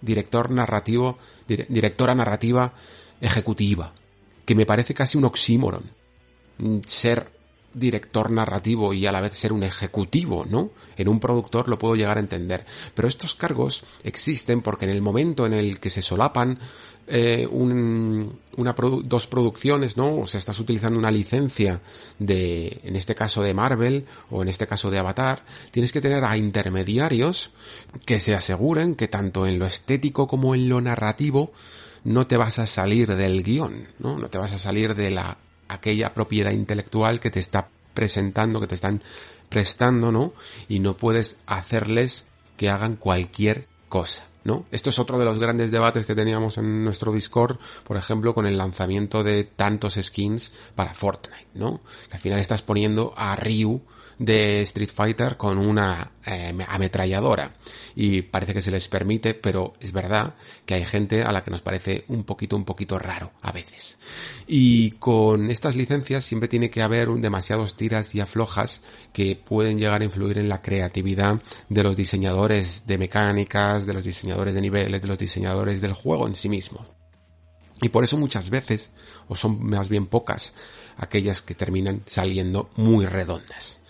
[0.00, 2.74] Director narrativo, directora narrativa
[3.20, 3.94] ejecutiva.
[4.44, 5.82] Que me parece casi un oxímoron.
[6.86, 7.34] Ser
[7.74, 10.70] director narrativo y a la vez ser un ejecutivo, ¿no?
[10.96, 12.64] En un productor lo puedo llegar a entender.
[12.94, 16.58] Pero estos cargos existen porque en el momento en el que se solapan
[17.06, 20.20] eh, un, una dos producciones, ¿no?
[20.20, 21.80] O sea, estás utilizando una licencia
[22.18, 26.24] de, en este caso de Marvel o en este caso de Avatar, tienes que tener
[26.24, 27.50] a intermediarios
[28.06, 31.52] que se aseguren que tanto en lo estético como en lo narrativo
[32.04, 34.18] no te vas a salir del guion, ¿no?
[34.18, 35.38] No te vas a salir de la
[35.68, 39.02] aquella propiedad intelectual que te está presentando, que te están
[39.48, 40.34] prestando, ¿no?
[40.68, 44.24] Y no puedes hacerles que hagan cualquier cosa.
[44.44, 44.66] ¿no?
[44.70, 48.46] Esto es otro de los grandes debates que teníamos en nuestro Discord, por ejemplo, con
[48.46, 51.80] el lanzamiento de tantos skins para Fortnite, ¿no?
[52.10, 53.80] Que al final estás poniendo a Ryu
[54.18, 57.52] de Street Fighter con una eh, ametralladora
[57.94, 61.50] y parece que se les permite, pero es verdad que hay gente a la que
[61.50, 63.98] nos parece un poquito, un poquito raro a veces.
[64.46, 69.78] Y con estas licencias siempre tiene que haber un demasiados tiras y aflojas que pueden
[69.78, 74.60] llegar a influir en la creatividad de los diseñadores de mecánicas, de los diseñadores de
[74.60, 76.86] niveles, de los diseñadores del juego en sí mismo.
[77.82, 78.92] Y por eso muchas veces,
[79.28, 80.54] o son más bien pocas,
[80.96, 83.80] aquellas que terminan saliendo muy redondas.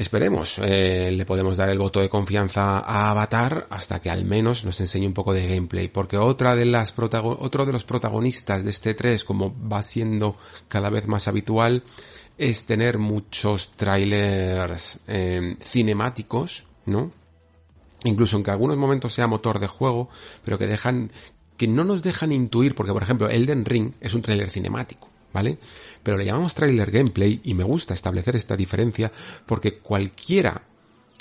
[0.00, 4.64] Esperemos, eh, le podemos dar el voto de confianza a Avatar hasta que al menos
[4.64, 8.70] nos enseñe un poco de gameplay, porque otra de las otro de los protagonistas de
[8.70, 11.82] este 3, como va siendo cada vez más habitual,
[12.38, 17.12] es tener muchos trailers eh, cinemáticos, ¿no?
[18.04, 20.08] Incluso en que algunos momentos sea motor de juego,
[20.42, 21.12] pero que dejan,
[21.58, 25.09] que no nos dejan intuir, porque por ejemplo Elden Ring es un trailer cinemático.
[25.32, 25.58] ¿Vale?
[26.02, 29.12] Pero le llamamos trailer gameplay y me gusta establecer esta diferencia
[29.46, 30.62] porque cualquiera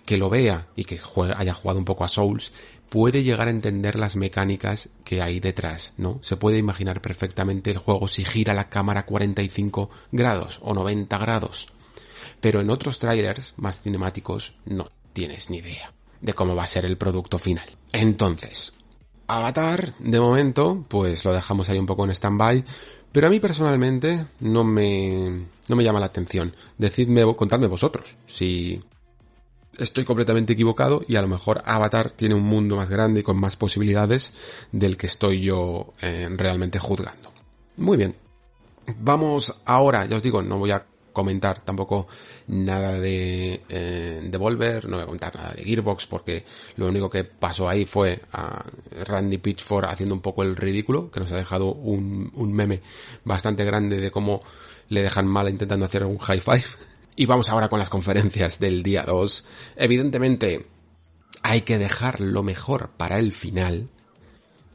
[0.05, 0.99] que lo vea y que
[1.35, 2.51] haya jugado un poco a Souls
[2.89, 6.19] puede llegar a entender las mecánicas que hay detrás, ¿no?
[6.23, 11.67] Se puede imaginar perfectamente el juego si gira la cámara 45 grados o 90 grados.
[12.41, 16.85] Pero en otros trailers más cinemáticos no tienes ni idea de cómo va a ser
[16.85, 17.69] el producto final.
[17.93, 18.73] Entonces,
[19.27, 22.65] Avatar, de momento, pues lo dejamos ahí un poco en stand-by,
[23.11, 26.55] pero a mí personalmente no me, no me llama la atención.
[26.77, 28.81] Decidme, contadme vosotros, si
[29.77, 33.39] estoy completamente equivocado y a lo mejor Avatar tiene un mundo más grande y con
[33.39, 34.33] más posibilidades
[34.71, 37.31] del que estoy yo eh, realmente juzgando.
[37.77, 38.15] Muy bien.
[38.99, 42.07] Vamos ahora, ya os digo, no voy a comentar tampoco
[42.47, 46.45] nada de eh, Devolver, no voy a comentar nada de Gearbox porque
[46.75, 48.63] lo único que pasó ahí fue a
[49.05, 52.81] Randy Pitchford haciendo un poco el ridículo, que nos ha dejado un, un meme
[53.23, 54.41] bastante grande de cómo
[54.89, 56.63] le dejan mal intentando hacer un high five.
[57.15, 59.45] Y vamos ahora con las conferencias del día 2.
[59.75, 60.67] Evidentemente,
[61.43, 63.89] hay que dejar lo mejor para el final.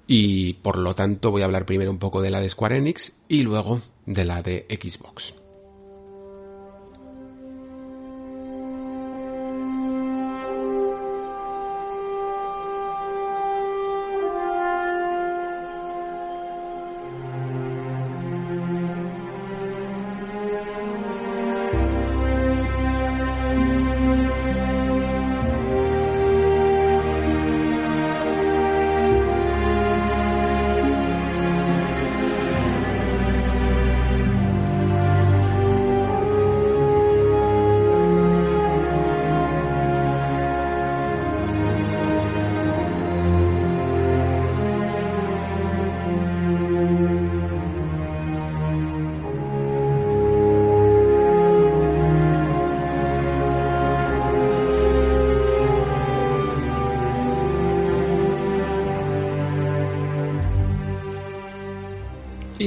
[0.07, 3.15] Y por lo tanto voy a hablar primero un poco de la de Square Enix
[3.29, 5.44] y luego de la de Xbox.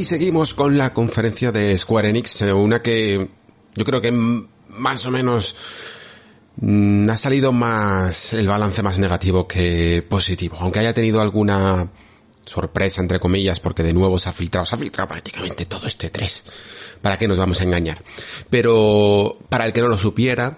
[0.08, 3.30] Seguimos con la conferencia de Square Enix, eh, una que
[3.76, 5.54] yo creo que más o menos
[6.56, 11.92] mm, ha salido más el balance más negativo que positivo, aunque haya tenido alguna
[12.46, 16.10] sorpresa entre comillas porque de nuevo se ha filtrado, se ha filtrado prácticamente todo este
[16.10, 16.44] 3
[17.02, 18.02] ¿Para qué nos vamos a engañar?
[18.50, 20.58] Pero para el que no lo supiera,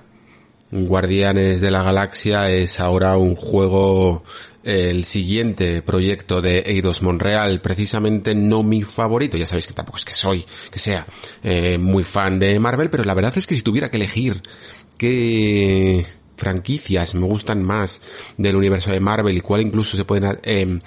[0.72, 4.24] Guardianes de la Galaxia es ahora un juego,
[4.64, 10.06] el siguiente proyecto de Eidos Monreal, precisamente no mi favorito, ya sabéis que tampoco es
[10.06, 11.08] que soy, que sea
[11.44, 14.44] eh, muy fan de Marvel, pero la verdad es que si tuviera que elegir
[14.98, 16.06] qué
[16.38, 18.02] franquicias me gustan más
[18.38, 20.80] del universo de Marvel y cuál incluso se pueden eh,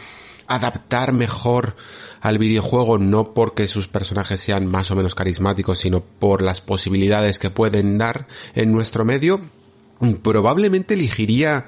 [0.47, 1.77] adaptar mejor
[2.21, 7.41] al videojuego no porque sus personajes sean más o menos carismáticos, sino por las posibilidades
[7.41, 9.41] que pueden dar en nuestro medio,
[10.23, 11.67] probablemente elegiría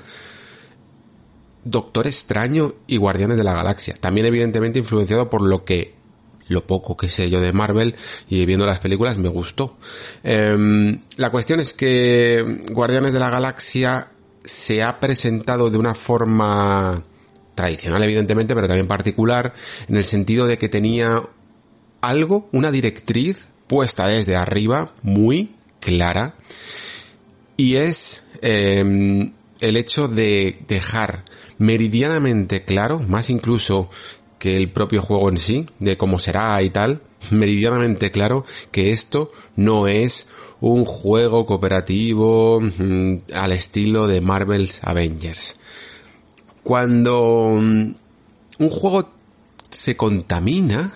[1.65, 3.95] Doctor Extraño y Guardianes de la Galaxia.
[3.99, 5.95] También evidentemente influenciado por lo que
[6.49, 7.97] lo poco que sé yo de Marvel
[8.29, 9.77] y viendo las películas me gustó.
[10.23, 14.09] Em, la cuestión es que Guardianes de la Galaxia
[14.45, 17.03] se ha presentado de una forma
[17.55, 19.55] tradicional evidentemente, pero también particular,
[19.89, 21.23] en el sentido de que tenía
[22.01, 26.35] algo, una directriz puesta desde arriba, muy clara,
[27.57, 31.25] y es eh, el hecho de dejar
[31.59, 33.91] meridianamente claro, más incluso
[34.39, 39.33] que el propio juego en sí, de cómo será y tal, meridianamente claro que esto
[39.57, 40.29] no es
[40.61, 45.61] un juego cooperativo mm, al estilo de Marvel's Avengers.
[46.63, 47.95] Cuando mm,
[48.59, 49.09] un juego
[49.71, 50.93] se contamina,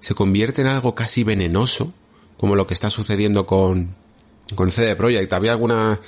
[0.00, 1.92] se convierte en algo casi venenoso,
[2.36, 3.94] como lo que está sucediendo con,
[4.54, 5.32] con CD Projekt.
[5.32, 6.00] Había alguna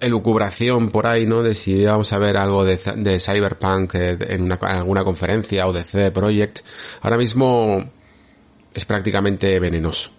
[0.00, 1.42] elucubración por ahí, ¿no?
[1.42, 5.82] De si vamos a ver algo de, de Cyberpunk en, una, alguna conferencia o de
[5.82, 6.60] CD Projekt.
[7.02, 7.90] Ahora mismo
[8.72, 10.10] es prácticamente venenoso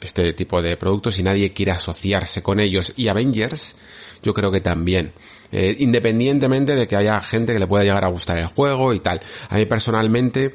[0.00, 2.92] este tipo de productos y nadie quiere asociarse con ellos.
[2.96, 3.76] Y Avengers,
[4.22, 5.12] yo creo que también.
[5.50, 9.00] Eh, independientemente de que haya gente que le pueda llegar a gustar el juego y
[9.00, 9.20] tal.
[9.48, 10.54] A mí personalmente,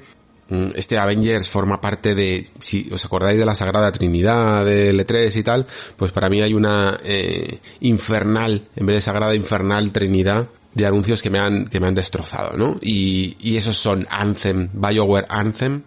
[0.76, 5.44] este Avengers forma parte de, si os acordáis de la Sagrada Trinidad, de L3 y
[5.44, 10.86] tal, pues para mí hay una eh, infernal, en vez de Sagrada Infernal Trinidad, de
[10.86, 12.78] anuncios que me han, que me han destrozado, ¿no?
[12.82, 15.84] Y, y esos son Anthem, BioWare Anthem,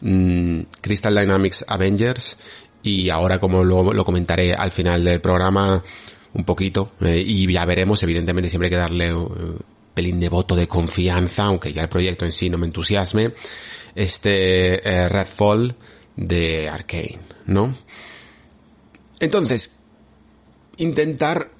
[0.00, 2.36] mm, Crystal Dynamics Avengers,
[2.82, 5.82] y ahora como lo, lo comentaré al final del programa,
[6.34, 9.58] un poquito eh, y ya veremos, evidentemente siempre hay que darle un
[9.94, 13.30] pelín de voto de confianza, aunque ya el proyecto en sí no me entusiasme,
[13.94, 15.74] este eh, Redfall
[16.16, 17.74] de Arkane, ¿no?
[19.20, 19.80] Entonces,
[20.76, 21.50] intentar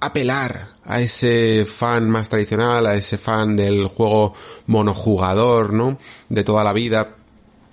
[0.00, 4.34] apelar a ese fan más tradicional, a ese fan del juego
[4.66, 5.98] monojugador, ¿no?
[6.28, 7.16] De toda la vida,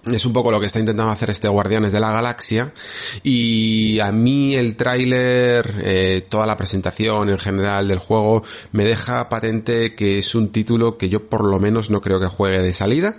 [0.05, 2.73] es un poco lo que está intentando hacer este Guardianes de la Galaxia
[3.21, 9.29] y a mí el tráiler, eh, toda la presentación en general del juego me deja
[9.29, 12.73] patente que es un título que yo por lo menos no creo que juegue de
[12.73, 13.15] salida.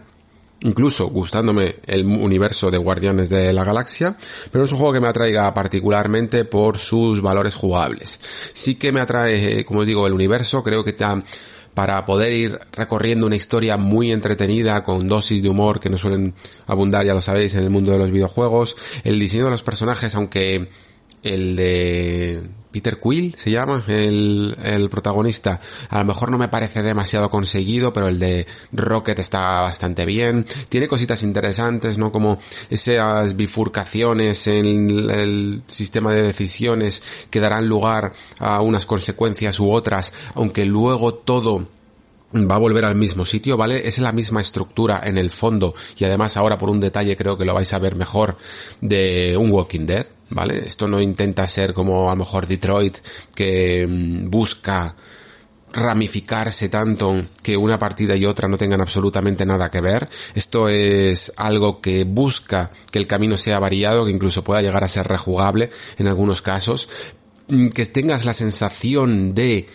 [0.65, 4.17] Incluso gustándome el universo de Guardianes de la Galaxia,
[4.51, 8.21] pero es un juego que me atraiga particularmente por sus valores jugables.
[8.53, 11.23] Sí que me atrae, eh, como os digo, el universo, creo que está
[11.75, 16.35] para poder ir recorriendo una historia muy entretenida con dosis de humor que no suelen
[16.67, 18.77] abundar, ya lo sabéis, en el mundo de los videojuegos.
[19.05, 20.69] El diseño de los personajes, aunque
[21.23, 25.61] el de Peter Quill se llama, el, el protagonista.
[25.91, 30.47] A lo mejor no me parece demasiado conseguido, pero el de Rocket está bastante bien.
[30.69, 32.11] Tiene cositas interesantes, ¿no?
[32.11, 39.71] Como esas bifurcaciones en el sistema de decisiones que darán lugar a unas consecuencias u
[39.71, 41.69] otras, aunque luego todo
[42.35, 43.87] va a volver al mismo sitio, ¿vale?
[43.87, 47.45] Es la misma estructura en el fondo y además ahora por un detalle creo que
[47.45, 48.37] lo vais a ver mejor
[48.81, 50.59] de un Walking Dead, ¿vale?
[50.59, 52.99] Esto no intenta ser como a lo mejor Detroit
[53.35, 54.95] que mm, busca
[55.73, 60.09] ramificarse tanto que una partida y otra no tengan absolutamente nada que ver.
[60.35, 64.89] Esto es algo que busca que el camino sea variado, que incluso pueda llegar a
[64.89, 66.89] ser rejugable en algunos casos,
[67.49, 69.69] mm, que tengas la sensación de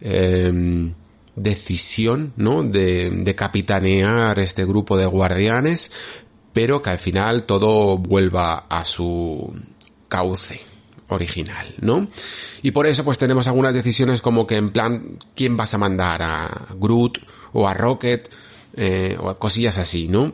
[0.00, 0.92] eh,
[1.38, 2.62] decisión, ¿no?
[2.62, 5.90] De, de capitanear este grupo de guardianes,
[6.52, 9.52] pero que al final todo vuelva a su
[10.08, 10.60] cauce
[11.08, 12.08] original, ¿no?
[12.62, 16.22] Y por eso pues tenemos algunas decisiones como que en plan, ¿quién vas a mandar?
[16.22, 17.18] ¿A Groot
[17.52, 18.28] o a Rocket?
[18.74, 20.32] Eh, o a cosillas así, ¿no?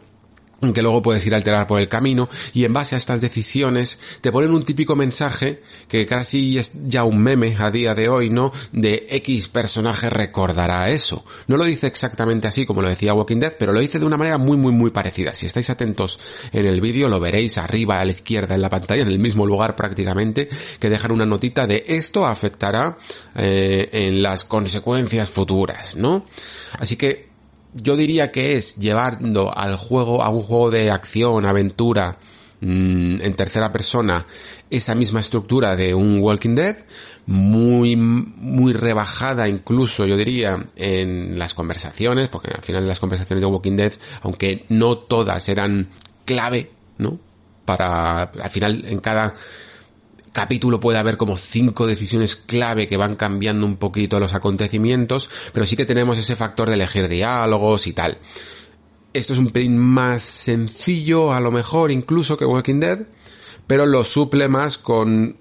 [0.72, 3.98] Que luego puedes ir a alterar por el camino y en base a estas decisiones
[4.20, 8.30] te ponen un típico mensaje que casi es ya un meme a día de hoy,
[8.30, 8.52] ¿no?
[8.72, 11.24] De X personaje recordará eso.
[11.46, 14.16] No lo dice exactamente así como lo decía Walking Dead, pero lo dice de una
[14.16, 15.34] manera muy muy muy parecida.
[15.34, 16.18] Si estáis atentos
[16.52, 19.46] en el vídeo lo veréis arriba a la izquierda en la pantalla, en el mismo
[19.46, 20.48] lugar prácticamente,
[20.78, 22.96] que dejan una notita de esto afectará
[23.34, 26.26] eh, en las consecuencias futuras, ¿no?
[26.78, 27.33] Así que
[27.74, 32.16] yo diría que es llevando al juego, a un juego de acción, aventura,
[32.60, 34.26] mm, en tercera persona
[34.70, 36.76] esa misma estructura de un Walking Dead,
[37.26, 43.46] muy, muy rebajada incluso, yo diría, en las conversaciones, porque al final las conversaciones de
[43.46, 45.88] Walking Dead, aunque no todas eran
[46.24, 47.18] clave, ¿no?
[47.64, 49.34] Para, al final, en cada
[50.34, 55.64] capítulo puede haber como cinco decisiones clave que van cambiando un poquito los acontecimientos, pero
[55.64, 58.18] sí que tenemos ese factor de elegir diálogos y tal.
[59.14, 63.06] Esto es un pelín más sencillo, a lo mejor incluso que Walking Dead,
[63.68, 65.36] pero lo suple más con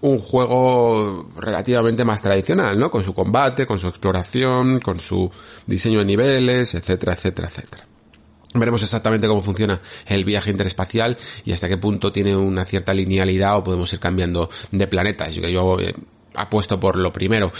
[0.00, 2.90] un juego relativamente más tradicional, ¿no?
[2.90, 5.30] Con su combate, con su exploración, con su
[5.66, 7.86] diseño de niveles, etcétera, etcétera, etcétera.
[8.58, 13.58] Veremos exactamente cómo funciona el viaje interespacial y hasta qué punto tiene una cierta linealidad
[13.58, 15.34] o podemos ir cambiando de planetas.
[15.34, 15.94] Yo, yo eh,
[16.34, 17.52] apuesto por lo primero.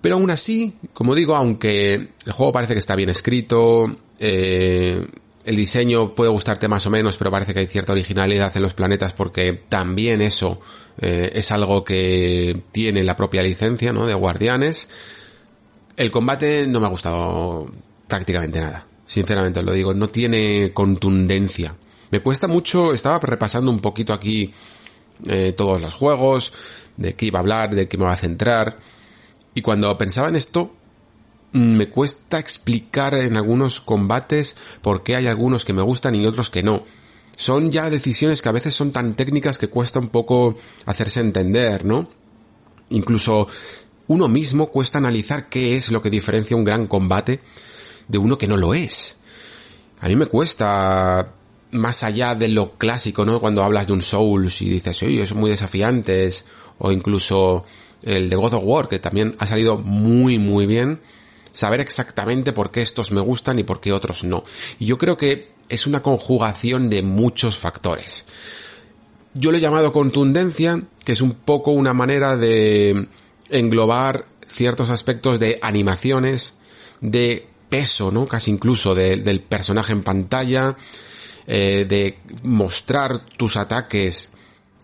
[0.00, 5.04] Pero aún así, como digo, aunque el juego parece que está bien escrito, eh,
[5.44, 8.74] el diseño puede gustarte más o menos, pero parece que hay cierta originalidad en los
[8.74, 10.60] planetas porque también eso
[11.00, 14.06] eh, es algo que tiene la propia licencia, ¿no?
[14.06, 14.88] De Guardianes.
[15.96, 17.66] El combate no me ha gustado
[18.08, 18.86] prácticamente nada.
[19.06, 21.76] Sinceramente os lo digo, no tiene contundencia.
[22.10, 24.52] Me cuesta mucho, estaba repasando un poquito aquí
[25.26, 26.52] eh, todos los juegos,
[26.96, 28.78] de qué iba a hablar, de qué me va a centrar.
[29.54, 30.74] Y cuando pensaba en esto,
[31.52, 36.50] me cuesta explicar en algunos combates por qué hay algunos que me gustan y otros
[36.50, 36.82] que no.
[37.36, 41.84] Son ya decisiones que a veces son tan técnicas que cuesta un poco hacerse entender,
[41.84, 42.08] ¿no?
[42.90, 43.46] Incluso
[44.08, 47.40] uno mismo cuesta analizar qué es lo que diferencia un gran combate
[48.08, 49.16] de uno que no lo es.
[50.00, 51.32] A mí me cuesta,
[51.70, 53.40] más allá de lo clásico, ¿no?
[53.40, 56.46] Cuando hablas de un Souls y dices, oye, son muy desafiantes,
[56.78, 57.64] o incluso
[58.02, 61.00] el de God of War, que también ha salido muy, muy bien,
[61.52, 64.44] saber exactamente por qué estos me gustan y por qué otros no.
[64.78, 68.26] Y yo creo que es una conjugación de muchos factores.
[69.34, 73.08] Yo lo he llamado contundencia, que es un poco una manera de
[73.50, 76.54] englobar ciertos aspectos de animaciones,
[77.00, 78.26] de peso, ¿no?
[78.26, 80.74] Casi incluso del personaje en pantalla,
[81.46, 84.32] eh, de mostrar tus ataques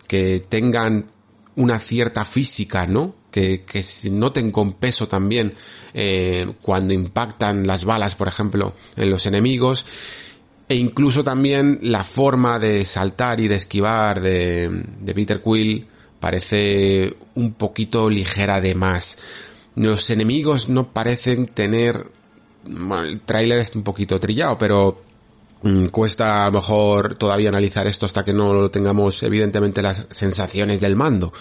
[0.07, 1.11] que tengan
[1.55, 3.15] una cierta física, ¿no?
[3.31, 5.55] Que, que se noten con peso también
[5.95, 9.87] eh, cuando impactan las balas, por ejemplo, en los enemigos.
[10.69, 14.69] E incluso también la forma de saltar y de esquivar de,
[14.99, 15.87] de Peter Quill
[16.19, 19.17] parece un poquito ligera de más.
[19.75, 22.11] Los enemigos no parecen tener
[22.65, 25.01] el tráiler es un poquito trillado, pero
[25.63, 30.79] mm, cuesta a lo mejor todavía analizar esto hasta que no tengamos evidentemente las sensaciones
[30.79, 31.33] del mando.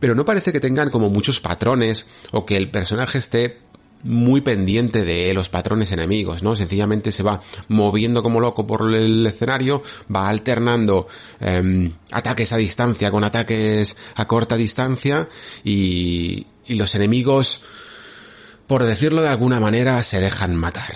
[0.00, 3.58] Pero no parece que tengan como muchos patrones o que el personaje esté
[4.04, 6.54] muy pendiente de los patrones enemigos, ¿no?
[6.54, 9.82] Sencillamente se va moviendo como loco por el escenario,
[10.14, 11.08] va alternando
[11.40, 15.28] em, ataques a distancia con ataques a corta distancia
[15.64, 17.60] y, y los enemigos
[18.68, 20.94] por decirlo de alguna manera, se dejan matar.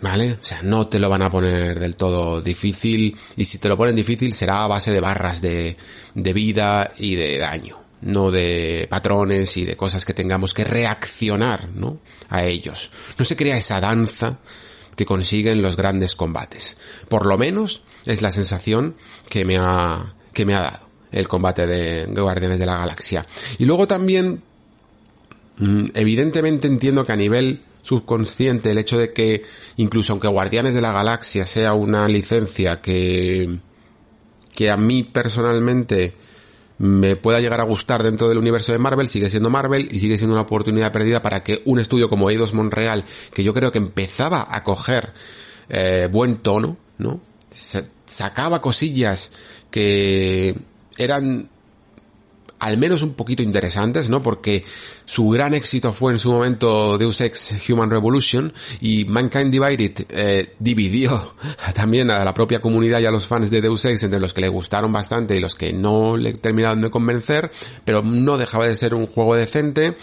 [0.00, 0.32] ¿Vale?
[0.32, 3.76] O sea, no te lo van a poner del todo difícil y si te lo
[3.78, 5.78] ponen difícil será a base de barras de,
[6.14, 11.70] de vida y de daño, no de patrones y de cosas que tengamos que reaccionar,
[11.70, 12.00] ¿no?
[12.28, 12.90] A ellos.
[13.16, 14.40] No se crea esa danza
[14.94, 16.76] que consiguen los grandes combates.
[17.08, 18.96] Por lo menos es la sensación
[19.30, 23.24] que me ha, que me ha dado el combate de Guardianes de la Galaxia.
[23.56, 24.42] Y luego también
[25.58, 29.44] evidentemente entiendo que a nivel subconsciente el hecho de que
[29.76, 33.58] incluso aunque Guardianes de la Galaxia sea una licencia que
[34.54, 36.14] que a mí personalmente
[36.78, 40.18] me pueda llegar a gustar dentro del universo de Marvel, sigue siendo Marvel y sigue
[40.18, 43.78] siendo una oportunidad perdida para que un estudio como Eidos Montreal, que yo creo que
[43.78, 45.12] empezaba a coger
[45.68, 47.20] eh, buen tono, ¿no?
[48.06, 49.30] sacaba cosillas
[49.70, 50.58] que
[50.98, 51.48] eran
[52.58, 54.22] al menos un poquito interesantes, ¿no?
[54.22, 54.64] Porque
[55.04, 60.54] su gran éxito fue en su momento Deus Ex Human Revolution y Mankind Divided eh,
[60.58, 61.34] dividió
[61.74, 64.40] también a la propia comunidad y a los fans de Deus Ex entre los que
[64.40, 67.50] le gustaron bastante y los que no le terminaron de convencer,
[67.84, 69.94] pero no dejaba de ser un juego decente.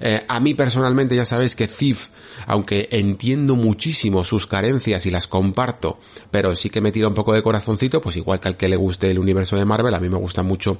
[0.00, 2.08] Eh, a mí personalmente ya sabéis que Thief,
[2.46, 5.98] aunque entiendo muchísimo sus carencias y las comparto,
[6.30, 8.76] pero sí que me tira un poco de corazoncito, pues igual que al que le
[8.76, 10.78] guste el universo de Marvel, a mí me gusta mucho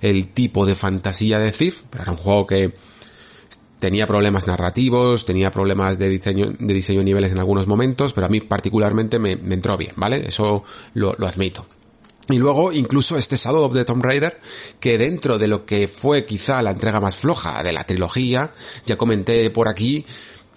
[0.00, 2.74] el tipo de fantasía de Thief, pero era un juego que
[3.78, 8.30] tenía problemas narrativos, tenía problemas de diseño, de diseño niveles en algunos momentos, pero a
[8.30, 10.24] mí particularmente me, entró bien, ¿vale?
[10.28, 10.64] Eso
[10.94, 11.66] lo admito.
[12.32, 14.40] Y luego incluso este Shadow of the Tomb Raider,
[14.78, 18.52] que dentro de lo que fue quizá la entrega más floja de la trilogía,
[18.86, 20.04] ya comenté por aquí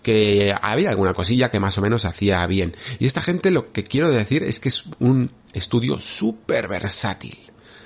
[0.01, 2.76] que había alguna cosilla que más o menos hacía bien.
[2.99, 7.38] Y esta gente lo que quiero decir es que es un estudio súper versátil.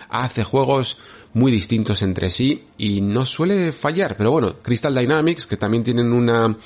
[0.10, 0.98] hace juegos
[1.34, 6.14] muy distintos entre sí y no suele fallar, pero bueno, Crystal Dynamics, que también tienen
[6.14, 6.58] una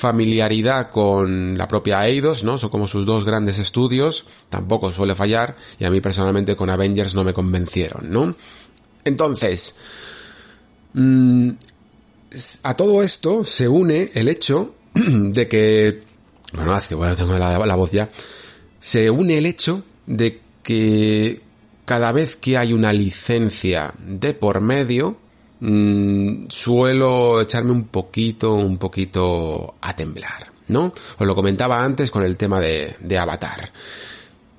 [0.00, 2.56] familiaridad con la propia Eidos, ¿no?
[2.56, 7.14] Son como sus dos grandes estudios, tampoco suele fallar, y a mí personalmente con Avengers
[7.14, 8.34] no me convencieron, ¿no?
[9.04, 9.76] Entonces,
[10.94, 11.50] mmm,
[12.62, 16.02] a todo esto se une el hecho de que,
[16.54, 18.08] bueno, es que bueno, tengo la, la voz ya,
[18.80, 21.42] se une el hecho de que
[21.84, 25.18] cada vez que hay una licencia de por medio,
[25.60, 30.92] mmm, suelo echarme un poquito, un poquito a temblar, ¿no?
[31.18, 33.72] Os lo comentaba antes con el tema de, de Avatar.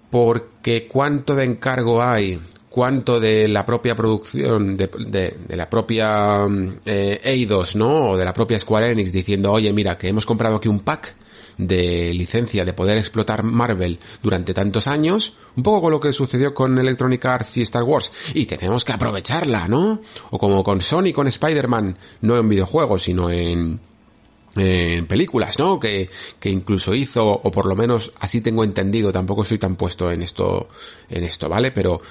[0.10, 2.40] Porque cuánto de encargo hay,
[2.70, 6.48] cuánto de la propia producción, de, de, la propia
[6.86, 8.12] eh, Eidos, ¿no?
[8.12, 11.16] O de la propia Square Enix diciendo, oye, mira, que hemos comprado aquí un pack
[11.58, 16.54] de licencia de poder explotar Marvel durante tantos años, un poco con lo que sucedió
[16.54, 20.02] con Electronic Arts y Star Wars, y tenemos que aprovecharla, ¿no?
[20.32, 23.80] O como con Sony, con Spider-Man, no en videojuegos, sino en,
[24.56, 25.80] en películas, ¿no?
[25.80, 30.12] Que, que incluso hizo, o por lo menos así tengo entendido, tampoco estoy tan puesto
[30.12, 30.70] en esto,
[31.10, 31.72] en esto, ¿vale?
[31.72, 32.02] Pero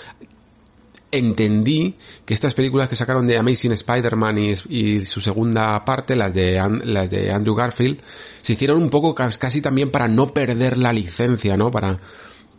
[1.13, 6.35] entendí que estas películas que sacaron de Amazing Spider-Man y, y, su segunda parte, las
[6.35, 8.01] de, las de Andrew Garfield,
[8.41, 11.71] se hicieron un poco casi también para no perder la licencia, ¿no?
[11.71, 11.99] Para,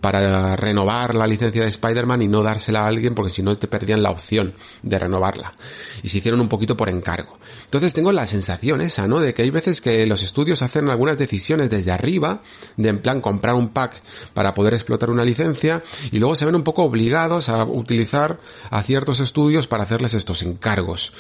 [0.02, 3.68] para renovar la licencia de Spider-Man y no dársela a alguien porque si no te
[3.68, 5.54] perdían la opción de renovarla.
[6.02, 7.38] Y se hicieron un poquito por encargo.
[7.66, 9.20] Entonces tengo la sensación esa, ¿no?
[9.20, 12.41] De que hay veces que los estudios hacen algunas decisiones desde arriba,
[12.78, 14.02] de en plan comprar un pack
[14.34, 18.39] para poder explotar una licencia y luego se ven un poco obligados a utilizar
[18.72, 21.14] a ciertos estudios para hacerles estos encargos.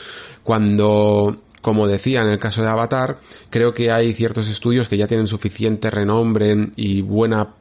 [0.43, 3.19] Cuando como decía en el caso de Avatar,
[3.51, 7.53] creo que hay ciertos estudios que ya tienen suficiente renombre y buena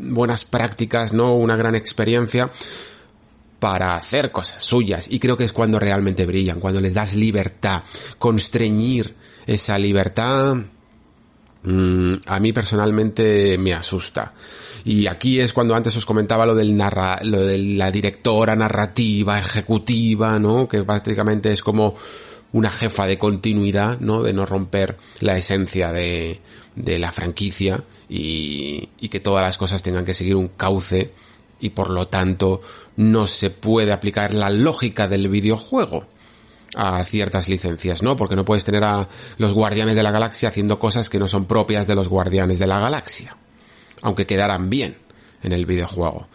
[0.00, 1.34] buenas prácticas, ¿no?
[1.34, 2.50] Una gran experiencia
[3.58, 5.06] para hacer cosas suyas.
[5.10, 7.82] Y creo que es cuando realmente brillan, cuando les das libertad.
[8.18, 9.14] Constreñir
[9.46, 10.56] esa libertad,
[11.62, 14.34] mmm, a mí personalmente me asusta.
[14.84, 19.38] Y aquí es cuando antes os comentaba lo del narra, lo de la directora narrativa,
[19.38, 20.68] ejecutiva, ¿no?
[20.68, 21.94] Que prácticamente es como
[22.52, 24.22] una jefa de continuidad, ¿no?
[24.22, 26.40] De no romper la esencia de,
[26.74, 31.12] de la franquicia y, y que todas las cosas tengan que seguir un cauce
[31.60, 32.60] y por lo tanto
[32.96, 36.06] no se puede aplicar la lógica del videojuego
[36.74, 38.16] a ciertas licencias, ¿no?
[38.16, 41.46] Porque no puedes tener a los guardianes de la galaxia haciendo cosas que no son
[41.46, 43.36] propias de los guardianes de la galaxia,
[44.02, 44.96] aunque quedaran bien
[45.42, 46.28] en el videojuego.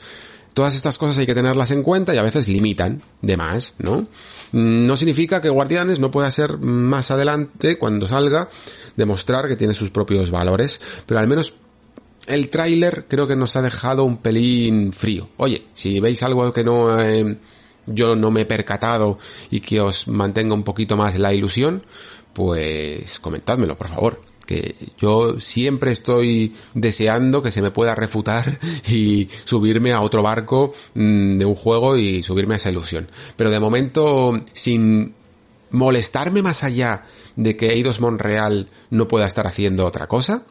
[0.53, 4.07] Todas estas cosas hay que tenerlas en cuenta y a veces limitan de más, ¿no?
[4.51, 8.49] No significa que Guardianes no pueda ser más adelante, cuando salga,
[8.95, 11.55] demostrar que tiene sus propios valores, pero al menos
[12.27, 15.29] el tráiler creo que nos ha dejado un pelín frío.
[15.37, 17.37] Oye, si veis algo que no eh,
[17.87, 19.17] yo no me he percatado
[19.49, 21.83] y que os mantenga un poquito más la ilusión,
[22.33, 24.32] pues comentádmelo, por favor
[24.99, 31.37] yo siempre estoy deseando que se me pueda refutar y subirme a otro barco mmm,
[31.37, 33.07] de un juego y subirme a esa ilusión.
[33.35, 35.13] Pero de momento, sin
[35.71, 40.43] molestarme más allá de que Eidos Monreal no pueda estar haciendo otra cosa,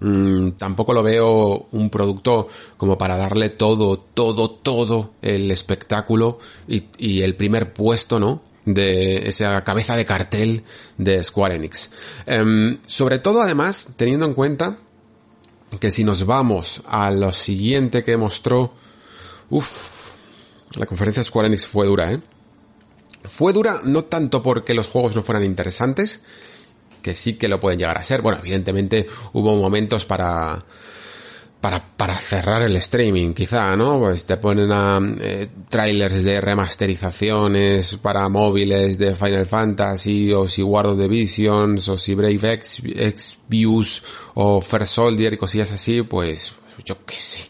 [0.00, 7.22] mmm, tampoco lo veo un producto como para darle todo, todo, todo el espectáculo y
[7.22, 8.47] el primer puesto, ¿no?
[8.74, 10.64] De esa cabeza de cartel
[10.96, 11.90] de Square Enix.
[12.26, 14.78] Um, sobre todo además teniendo en cuenta
[15.80, 18.74] que si nos vamos a lo siguiente que mostró,
[19.50, 19.70] uff,
[20.76, 22.20] la conferencia de Square Enix fue dura, ¿eh?
[23.24, 26.22] Fue dura no tanto porque los juegos no fueran interesantes,
[27.02, 28.22] que sí que lo pueden llegar a ser.
[28.22, 30.64] Bueno, evidentemente hubo momentos para
[31.60, 33.98] para, para cerrar el streaming, quizá, ¿no?
[33.98, 40.62] Pues te ponen a eh, trailers de remasterizaciones para móviles de Final Fantasy, o si
[40.62, 44.02] Guardo the Visions, o si Brave X, X Views,
[44.34, 46.52] o First Soldier y cosillas así, pues
[46.84, 47.40] yo qué sé.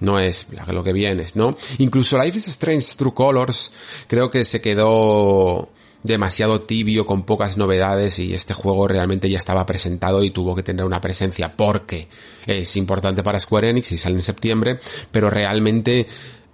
[0.00, 1.56] No es lo que vienes, ¿no?
[1.76, 3.70] Incluso Life is Strange True Colors
[4.06, 5.70] creo que se quedó
[6.02, 10.62] demasiado tibio, con pocas novedades y este juego realmente ya estaba presentado y tuvo que
[10.62, 12.08] tener una presencia porque
[12.46, 14.80] es importante para Square Enix y sale en septiembre,
[15.10, 16.06] pero realmente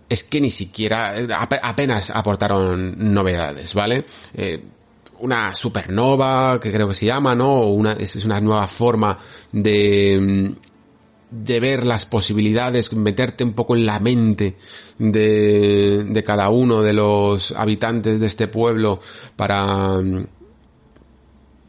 [0.09, 1.15] es que ni siquiera
[1.63, 4.05] apenas aportaron novedades, ¿vale?
[4.35, 4.63] Eh,
[5.19, 7.61] una supernova, que creo que se llama, ¿no?
[7.63, 9.19] Una, es una nueva forma
[9.51, 10.55] de,
[11.31, 14.57] de ver las posibilidades, meterte un poco en la mente
[14.99, 19.01] de, de cada uno de los habitantes de este pueblo
[19.35, 20.01] para,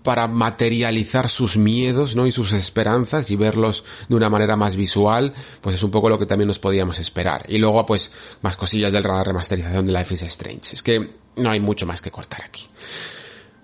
[0.07, 2.27] para materializar sus miedos, ¿no?
[2.27, 6.17] Y sus esperanzas y verlos de una manera más visual, pues es un poco lo
[6.17, 7.43] que también nos podíamos esperar.
[7.49, 10.73] Y luego, pues, más cosillas de la remasterización de Life is Strange.
[10.73, 12.65] Es que no hay mucho más que cortar aquí.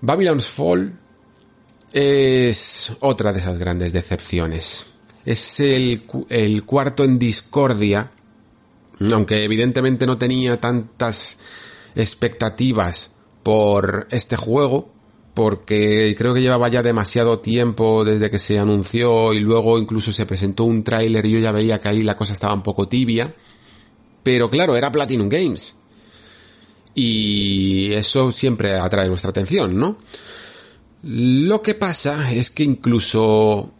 [0.01, 0.99] Babylon's Fall
[1.93, 4.87] es otra de esas grandes decepciones.
[5.25, 8.11] Es el, el cuarto en discordia,
[9.11, 11.37] aunque evidentemente no tenía tantas
[11.95, 13.11] expectativas
[13.43, 14.91] por este juego,
[15.33, 20.25] porque creo que llevaba ya demasiado tiempo desde que se anunció y luego incluso se
[20.25, 23.33] presentó un tráiler y yo ya veía que ahí la cosa estaba un poco tibia.
[24.21, 25.75] Pero claro, era Platinum Games.
[26.95, 29.97] Y eso siempre atrae nuestra atención, ¿no?
[31.01, 33.72] Lo que pasa es que incluso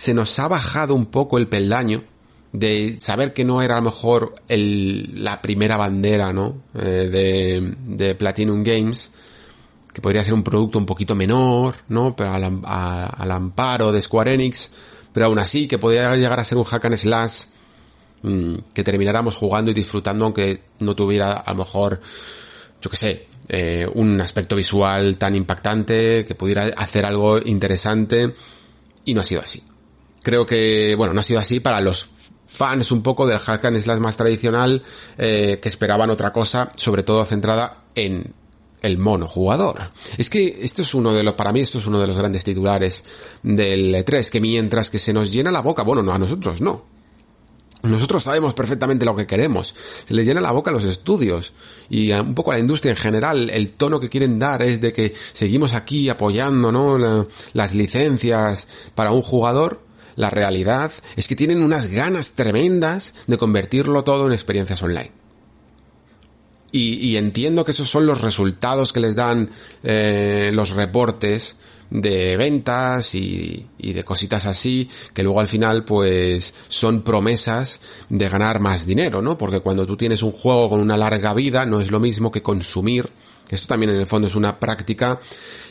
[0.00, 2.02] se nos ha bajado un poco el peldaño
[2.54, 6.62] de saber que no era a lo mejor el, la primera bandera, ¿no?
[6.74, 9.10] Eh, de, Platinum Games
[9.92, 12.16] que podría ser un producto un poquito menor, ¿no?
[12.16, 14.70] Pero al, amparo de Square Enix,
[15.12, 17.42] pero aún así que podría llegar a ser un hack and slash
[18.22, 22.00] mm, que termináramos jugando y disfrutando aunque no tuviera a lo mejor,
[22.80, 28.34] yo que sé, eh, un aspecto visual tan impactante, que pudiera hacer algo interesante
[29.04, 29.62] y no ha sido así.
[30.22, 32.10] Creo que, bueno, no ha sido así para los
[32.46, 34.82] fans un poco del hack and slash más tradicional
[35.16, 38.34] eh, que esperaban otra cosa, sobre todo centrada en
[38.82, 39.78] el mono jugador.
[40.18, 42.44] Es que esto es uno de los, para mí esto es uno de los grandes
[42.44, 43.04] titulares
[43.42, 46.84] del E3, que mientras que se nos llena la boca, bueno, no a nosotros, no.
[47.82, 49.74] Nosotros sabemos perfectamente lo que queremos.
[50.06, 51.54] Se les llena la boca a los estudios
[51.88, 53.48] y un poco a la industria en general.
[53.48, 57.26] El tono que quieren dar es de que seguimos aquí apoyando, ¿no?
[57.54, 59.80] las licencias para un jugador.
[60.20, 65.12] La realidad es que tienen unas ganas tremendas de convertirlo todo en experiencias online.
[66.72, 69.50] Y, entiendo que esos son los resultados que les dan
[69.82, 71.56] eh, los reportes
[71.88, 78.28] de ventas y, y, de cositas así, que luego al final pues son promesas de
[78.28, 79.38] ganar más dinero, ¿no?
[79.38, 82.42] Porque cuando tú tienes un juego con una larga vida no es lo mismo que
[82.42, 83.08] consumir.
[83.48, 85.18] Esto también en el fondo es una práctica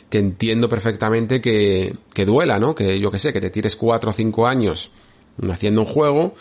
[0.10, 2.76] que entiendo perfectamente que, que duela, ¿no?
[2.76, 4.92] Que yo que sé, que te tires cuatro o cinco años
[5.50, 6.36] haciendo un juego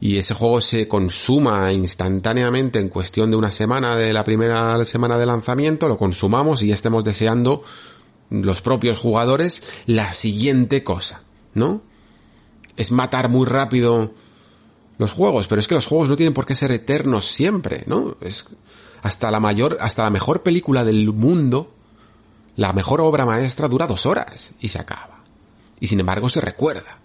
[0.00, 5.18] y ese juego se consuma instantáneamente en cuestión de una semana de la primera semana
[5.18, 7.62] de lanzamiento, lo consumamos y ya estemos deseando
[8.30, 11.22] los propios jugadores la siguiente cosa,
[11.54, 11.82] ¿no?
[12.76, 14.12] Es matar muy rápido
[14.98, 18.16] los juegos, pero es que los juegos no tienen por qué ser eternos siempre, ¿no?
[18.20, 18.46] Es
[19.02, 21.72] hasta la mayor, hasta la mejor película del mundo,
[22.58, 25.22] la mejor obra maestra dura dos horas y se acaba.
[25.78, 26.98] Y sin embargo se recuerda.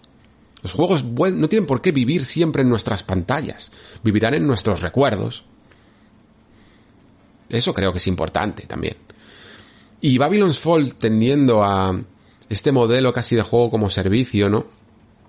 [0.64, 3.70] Los juegos no tienen por qué vivir siempre en nuestras pantallas,
[4.02, 5.44] vivirán en nuestros recuerdos.
[7.48, 8.96] Eso creo que es importante también.
[10.00, 12.00] Y Babylon's Fall tendiendo a
[12.48, 14.66] este modelo casi de juego como servicio, ¿no?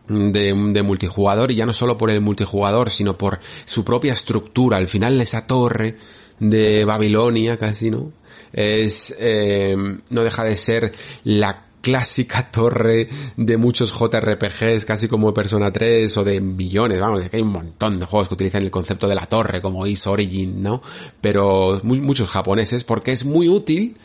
[0.07, 4.77] De, de, multijugador y ya no solo por el multijugador, sino por su propia estructura.
[4.77, 5.97] Al final esa torre
[6.39, 8.11] de Babilonia casi, ¿no?
[8.57, 9.75] Es, eh,
[10.09, 10.93] no deja de ser
[11.25, 17.37] la clásica torre de muchos JRPGs, casi como Persona 3 o de millones, vamos, que
[17.37, 20.63] hay un montón de juegos que utilizan el concepto de la torre, como Is Origin,
[20.63, 20.81] ¿no?
[21.21, 23.97] Pero muchos japoneses, porque es muy útil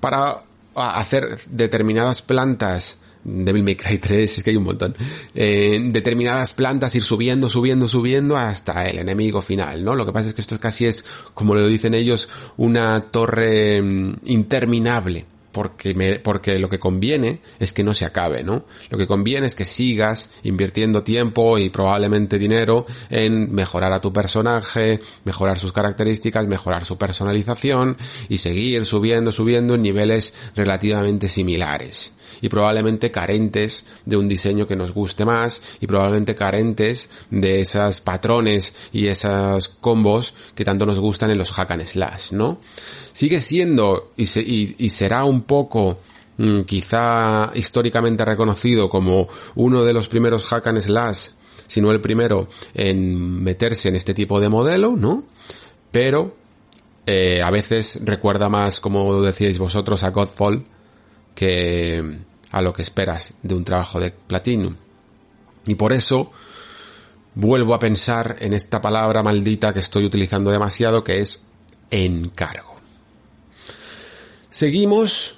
[0.00, 0.42] para
[0.74, 4.96] hacer determinadas plantas Devil May Cry 3, es que hay un montón.
[5.34, 9.94] Eh, determinadas plantas ir subiendo, subiendo, subiendo hasta el enemigo final, ¿no?
[9.94, 11.04] Lo que pasa es que esto casi es,
[11.34, 17.72] como lo dicen ellos, una torre mm, interminable porque, me, porque lo que conviene es
[17.72, 18.66] que no se acabe, ¿no?
[18.90, 24.12] Lo que conviene es que sigas invirtiendo tiempo y probablemente dinero en mejorar a tu
[24.12, 27.96] personaje, mejorar sus características, mejorar su personalización
[28.28, 34.76] y seguir subiendo, subiendo en niveles relativamente similares y probablemente carentes de un diseño que
[34.76, 41.00] nos guste más y probablemente carentes de esos patrones y esos combos que tanto nos
[41.00, 42.60] gustan en los hack and slash, ¿no?
[43.12, 45.98] Sigue siendo y, será un poco
[46.38, 51.28] mm, quizá históricamente reconocido como uno de los primeros hack and slash,
[51.66, 55.24] si no el primero en meterse en este tipo de modelo, ¿no?
[55.90, 56.34] Pero
[57.06, 60.66] eh, a veces recuerda más, como decíais vosotros, a Godfall
[61.36, 62.02] que
[62.50, 64.74] a lo que esperas de un trabajo de Platinum.
[65.66, 66.32] Y por eso
[67.34, 71.44] vuelvo a pensar en esta palabra maldita que estoy utilizando demasiado, que es
[71.90, 72.74] encargo.
[74.48, 75.34] Seguimos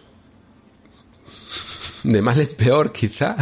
[2.05, 3.35] de mal en peor quizá,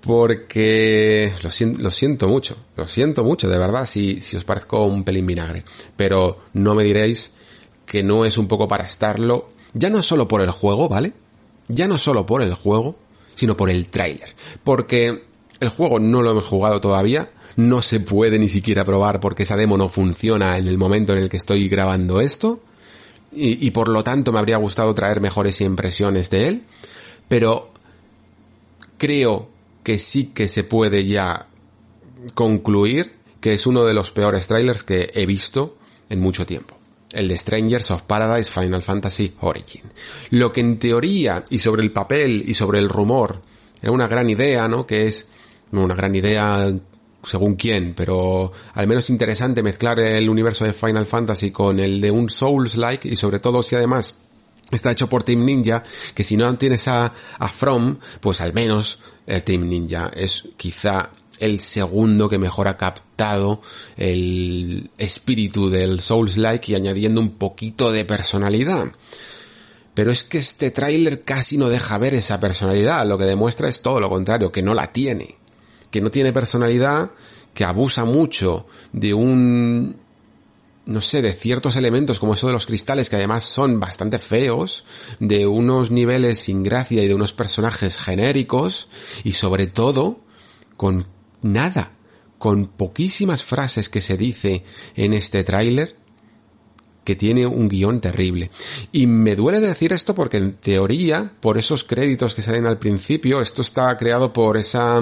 [0.00, 4.86] porque lo siento, lo siento mucho, lo siento mucho, de verdad, si, si os parezco
[4.86, 5.64] un pelín vinagre,
[5.96, 7.32] pero no me diréis
[7.84, 11.12] que no es un poco para estarlo, ya no solo por el juego, ¿vale?
[11.68, 12.96] Ya no solo por el juego,
[13.34, 14.34] sino por el tráiler.
[14.64, 15.24] Porque
[15.60, 19.56] el juego no lo hemos jugado todavía, no se puede ni siquiera probar porque esa
[19.56, 22.60] demo no funciona en el momento en el que estoy grabando esto.
[23.32, 26.62] Y, y por lo tanto me habría gustado traer mejores impresiones de él.
[27.28, 27.72] Pero
[28.96, 29.48] creo
[29.82, 31.48] que sí que se puede ya
[32.34, 35.76] concluir que es uno de los peores trailers que he visto
[36.08, 36.77] en mucho tiempo.
[37.12, 39.82] El de Strangers of Paradise Final Fantasy Origin.
[40.30, 43.42] Lo que en teoría y sobre el papel y sobre el rumor
[43.80, 44.86] era una gran idea, ¿no?
[44.86, 45.28] Que es
[45.72, 46.70] una gran idea
[47.24, 52.10] según quién, pero al menos interesante mezclar el universo de Final Fantasy con el de
[52.10, 54.20] un Souls-like y sobre todo si además
[54.70, 55.82] está hecho por Team Ninja,
[56.14, 61.10] que si no tienes a, a From, pues al menos el Team Ninja es quizá
[61.38, 63.60] el segundo que mejor ha captado
[63.96, 68.86] el espíritu del Souls-like y añadiendo un poquito de personalidad.
[69.94, 73.82] Pero es que este tráiler casi no deja ver esa personalidad, lo que demuestra es
[73.82, 75.36] todo lo contrario, que no la tiene.
[75.90, 77.10] Que no tiene personalidad,
[77.54, 79.96] que abusa mucho de un
[80.88, 84.84] no sé, de ciertos elementos como eso de los cristales que además son bastante feos,
[85.20, 88.88] de unos niveles sin gracia y de unos personajes genéricos
[89.22, 90.20] y sobre todo
[90.78, 91.06] con
[91.42, 91.92] nada,
[92.38, 94.64] con poquísimas frases que se dice
[94.94, 95.96] en este tráiler
[97.04, 98.50] que tiene un guion terrible.
[98.92, 103.40] Y me duele decir esto porque en teoría, por esos créditos que salen al principio,
[103.40, 105.00] esto está creado por esa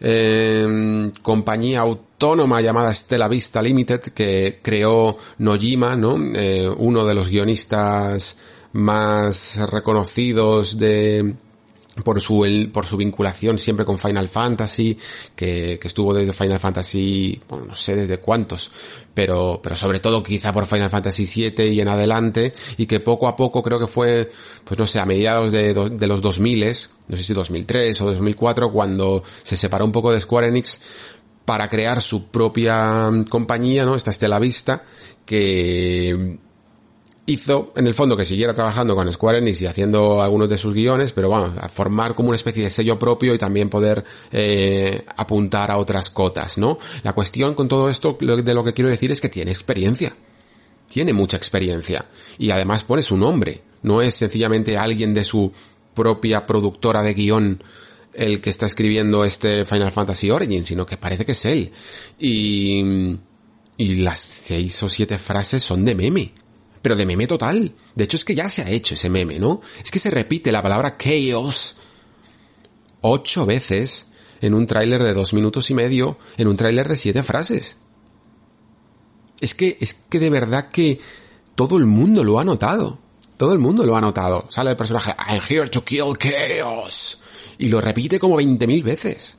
[0.00, 6.16] eh, compañía autónoma llamada Stella Vista Limited que creó Nojima, ¿no?
[6.34, 8.38] Eh, uno de los guionistas
[8.72, 11.34] más reconocidos de
[12.04, 14.96] por su por su vinculación siempre con Final Fantasy
[15.34, 18.70] que, que estuvo desde Final Fantasy bueno, no sé desde cuántos
[19.14, 23.28] pero pero sobre todo quizá por Final Fantasy 7 y en adelante y que poco
[23.28, 24.30] a poco creo que fue
[24.64, 26.56] pues no sé a mediados de, de los 2000
[27.08, 30.80] no sé si 2003 o 2004 cuando se separó un poco de Square Enix
[31.46, 33.94] para crear su propia compañía, ¿no?
[33.94, 34.84] Esta Estela Vista,
[35.24, 36.38] que
[37.26, 40.72] hizo, en el fondo, que siguiera trabajando con Square Enix y haciendo algunos de sus
[40.72, 45.70] guiones, pero bueno, formar como una especie de sello propio y también poder eh, apuntar
[45.70, 46.78] a otras cotas, ¿no?
[47.02, 50.14] La cuestión con todo esto, de lo que quiero decir es que tiene experiencia.
[50.88, 52.06] Tiene mucha experiencia.
[52.38, 53.62] Y además pone su nombre.
[53.82, 55.52] No es sencillamente alguien de su
[55.94, 57.62] propia productora de guion
[58.14, 61.70] el que está escribiendo este Final Fantasy Origin, sino que parece que es él.
[62.18, 63.16] Y,
[63.76, 66.32] y las seis o siete frases son de meme.
[66.86, 67.74] Pero de meme total.
[67.96, 69.60] De hecho es que ya se ha hecho ese meme, ¿no?
[69.82, 71.78] Es que se repite la palabra chaos
[73.00, 77.24] ocho veces en un tráiler de dos minutos y medio, en un tráiler de siete
[77.24, 77.78] frases.
[79.40, 81.00] Es que, es que de verdad que
[81.56, 83.00] todo el mundo lo ha notado.
[83.36, 84.46] Todo el mundo lo ha notado.
[84.48, 87.18] Sale el personaje, I'm here to kill chaos
[87.58, 89.38] y lo repite como 20.000 veces.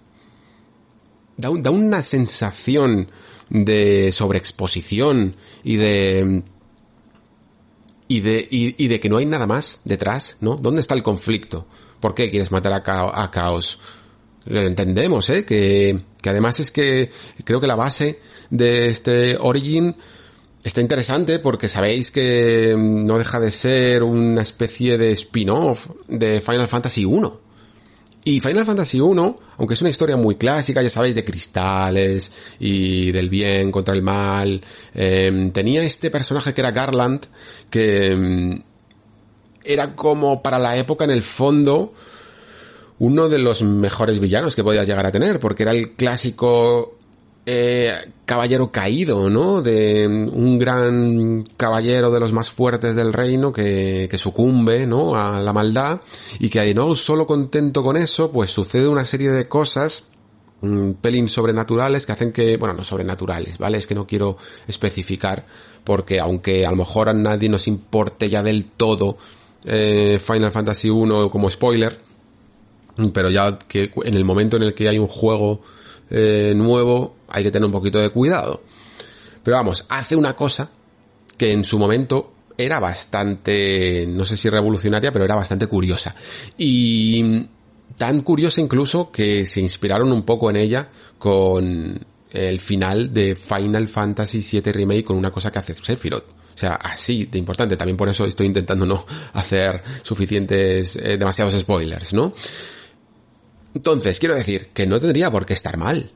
[1.38, 3.10] Da, da una sensación
[3.48, 6.43] de sobreexposición y de
[8.08, 10.55] y de, y, de que no hay nada más detrás, ¿no?
[10.55, 11.68] ¿Dónde está el conflicto?
[11.99, 13.80] ¿Por qué quieres matar a, a Caos?
[14.45, 15.45] Lo entendemos, ¿eh?
[15.45, 17.12] Que, que además es que
[17.43, 19.95] creo que la base de este Origin
[20.64, 26.68] está interesante porque sabéis que no deja de ser una especie de spin-off de Final
[26.68, 27.47] Fantasy 1.
[28.28, 33.10] Y Final Fantasy 1, aunque es una historia muy clásica, ya sabéis, de cristales y
[33.14, 34.60] del bien contra el mal,
[34.94, 37.26] em, tenía este personaje que era Garland,
[37.70, 38.62] que em,
[39.64, 41.94] era como para la época en el fondo
[43.00, 46.97] uno de los mejores villanos que podías llegar a tener, porque era el clásico
[47.50, 49.62] eh, caballero caído, ¿no?
[49.62, 55.16] De un gran caballero de los más fuertes del reino que, que sucumbe, ¿no?
[55.16, 56.02] A la maldad
[56.39, 60.10] y que no solo contento con eso, pues sucede una serie de cosas
[60.60, 63.78] un pelín sobrenaturales que hacen que, bueno, no sobrenaturales, ¿vale?
[63.78, 64.38] Es que no quiero
[64.68, 65.45] especificar
[65.86, 69.18] porque aunque a lo mejor a nadie nos importe ya del todo
[69.64, 71.98] eh, Final Fantasy 1 como spoiler,
[73.14, 75.62] pero ya que en el momento en el que hay un juego
[76.10, 78.64] eh, nuevo hay que tener un poquito de cuidado.
[79.43, 80.70] Pero vamos, hace una cosa
[81.38, 86.16] que en su momento era bastante, no sé si revolucionaria, pero era bastante curiosa.
[86.58, 87.47] Y
[87.97, 91.99] tan curiosa incluso que se inspiraron un poco en ella con
[92.32, 96.30] el final de Final Fantasy VII Remake con una cosa que hace Sephiroth.
[96.55, 97.78] O sea, así de importante.
[97.78, 102.34] También por eso estoy intentando no hacer suficientes, eh, demasiados spoilers, ¿no?
[103.78, 106.12] Entonces, quiero decir que no tendría por qué estar mal,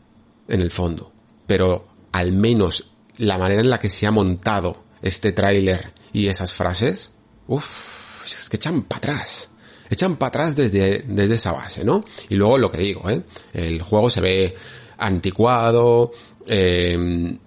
[0.47, 1.13] en el fondo.
[1.45, 6.53] Pero al menos la manera en la que se ha montado este tráiler y esas
[6.53, 7.11] frases,
[7.47, 9.49] uff, es que echan para atrás.
[9.91, 12.03] echan para atrás desde, desde esa base, ¿no?
[12.29, 13.21] Y luego lo que digo, ¿eh?
[13.53, 14.55] El juego se ve
[14.97, 16.13] anticuado,
[16.47, 17.37] eh,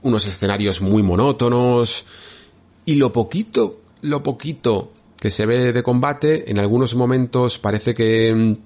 [0.00, 2.06] unos escenarios muy monótonos,
[2.86, 4.90] y lo poquito, lo poquito
[5.20, 8.56] que se ve de combate, en algunos momentos parece que,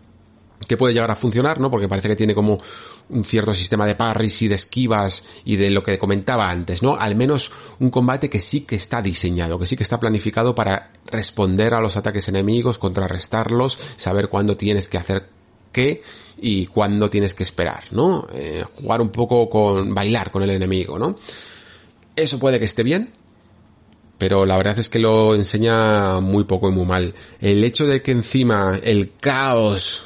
[0.66, 1.70] que puede llegar a funcionar, ¿no?
[1.70, 2.60] Porque parece que tiene como
[3.08, 6.96] un cierto sistema de parries y de esquivas y de lo que comentaba antes, ¿no?
[6.96, 10.90] Al menos un combate que sí que está diseñado, que sí que está planificado para
[11.06, 15.28] responder a los ataques enemigos, contrarrestarlos, saber cuándo tienes que hacer
[15.72, 16.02] qué
[16.38, 18.26] y cuándo tienes que esperar, ¿no?
[18.34, 21.16] Eh, jugar un poco con, bailar con el enemigo, ¿no?
[22.16, 23.12] Eso puede que esté bien,
[24.18, 27.14] pero la verdad es que lo enseña muy poco y muy mal.
[27.40, 30.05] El hecho de que encima el caos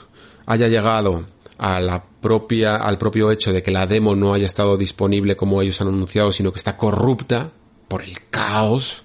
[0.51, 1.25] haya llegado
[1.59, 5.63] a la propia, al propio hecho de que la demo no haya estado disponible como
[5.63, 7.53] ellos han anunciado, sino que está corrupta
[7.87, 9.05] por el caos,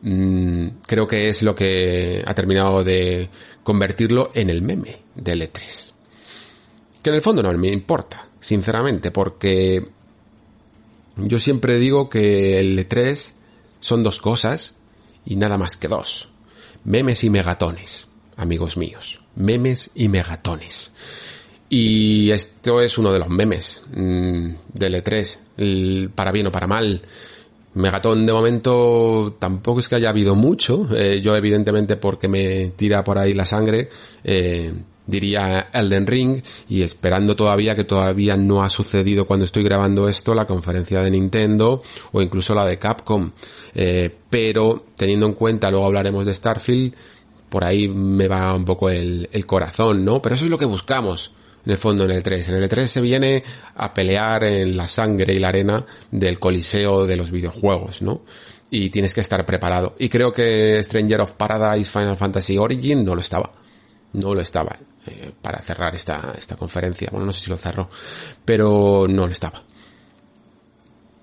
[0.00, 3.28] mm, creo que es lo que ha terminado de
[3.62, 5.92] convertirlo en el meme del E3.
[7.02, 9.86] Que en el fondo no me importa, sinceramente, porque
[11.16, 13.32] yo siempre digo que el E3
[13.80, 14.76] son dos cosas
[15.26, 16.30] y nada más que dos.
[16.84, 18.08] Memes y megatones,
[18.38, 19.23] amigos míos.
[19.36, 20.92] Memes y megatones.
[21.68, 27.02] Y esto es uno de los memes mmm, del E3, para bien o para mal.
[27.74, 30.86] Megatón de momento tampoco es que haya habido mucho.
[30.96, 33.88] Eh, yo evidentemente porque me tira por ahí la sangre,
[34.22, 34.72] eh,
[35.06, 40.34] diría Elden Ring y esperando todavía que todavía no ha sucedido cuando estoy grabando esto
[40.34, 41.82] la conferencia de Nintendo
[42.12, 43.32] o incluso la de Capcom.
[43.74, 46.94] Eh, pero teniendo en cuenta, luego hablaremos de Starfield,
[47.54, 50.20] por ahí me va un poco el, el corazón, ¿no?
[50.20, 51.30] Pero eso es lo que buscamos
[51.64, 52.48] en el fondo en el 3.
[52.48, 53.44] En el 3 se viene
[53.76, 58.22] a pelear en la sangre y la arena del coliseo de los videojuegos, ¿no?
[58.70, 59.94] Y tienes que estar preparado.
[60.00, 63.52] Y creo que Stranger of Paradise Final Fantasy Origin no lo estaba.
[64.14, 64.76] No lo estaba
[65.06, 67.08] eh, para cerrar esta, esta conferencia.
[67.12, 67.88] Bueno, no sé si lo cerró,
[68.44, 69.62] pero no lo estaba.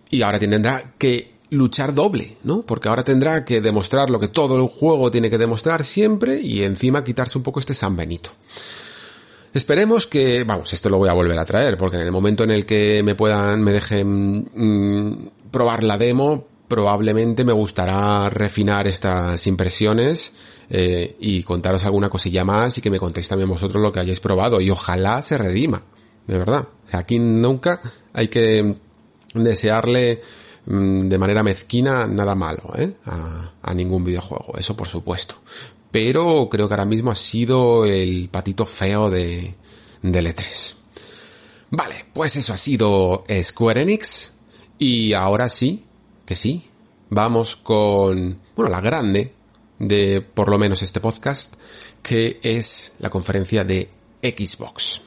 [0.09, 2.63] Y ahora tendrá que luchar doble, ¿no?
[2.63, 6.63] Porque ahora tendrá que demostrar lo que todo el juego tiene que demostrar siempre y
[6.63, 8.31] encima quitarse un poco este San Benito.
[9.53, 12.51] Esperemos que, vamos, esto lo voy a volver a traer, porque en el momento en
[12.51, 19.45] el que me puedan, me dejen mmm, probar la demo, probablemente me gustará refinar estas
[19.45, 20.31] impresiones
[20.69, 24.21] eh, y contaros alguna cosilla más y que me contéis también vosotros lo que hayáis
[24.21, 25.83] probado y ojalá se redima,
[26.27, 26.69] de verdad.
[26.93, 27.81] Aquí nunca
[28.13, 28.77] hay que
[29.33, 30.21] desearle
[30.65, 32.93] de manera mezquina nada malo ¿eh?
[33.05, 35.41] a, a ningún videojuego, eso por supuesto
[35.91, 39.53] pero creo que ahora mismo ha sido el patito feo de,
[40.01, 40.75] del E3.
[41.69, 44.31] Vale, pues eso ha sido Square Enix
[44.77, 45.85] y ahora sí,
[46.25, 46.69] que sí,
[47.09, 49.33] vamos con, bueno, la grande
[49.79, 51.55] de por lo menos este podcast,
[52.01, 53.89] que es la conferencia de
[54.21, 55.01] Xbox.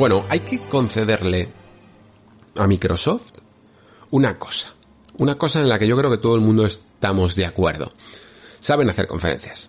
[0.00, 1.52] Bueno, hay que concederle
[2.56, 3.32] a Microsoft
[4.10, 4.72] una cosa.
[5.18, 7.92] Una cosa en la que yo creo que todo el mundo estamos de acuerdo.
[8.60, 9.68] Saben hacer conferencias.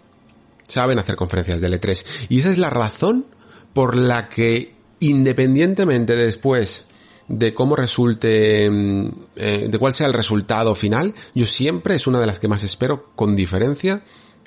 [0.69, 2.05] Saben hacer conferencias de L3.
[2.29, 3.25] Y esa es la razón
[3.73, 6.85] por la que, independientemente después
[7.27, 12.27] de cómo resulte, eh, de cuál sea el resultado final, yo siempre es una de
[12.27, 14.01] las que más espero con diferencia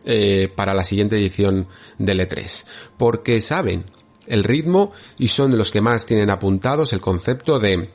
[0.07, 1.69] eh, para la siguiente edición
[1.99, 2.65] del E3.
[2.97, 3.85] Porque saben
[4.27, 7.91] el ritmo y son de los que más tienen apuntados el concepto de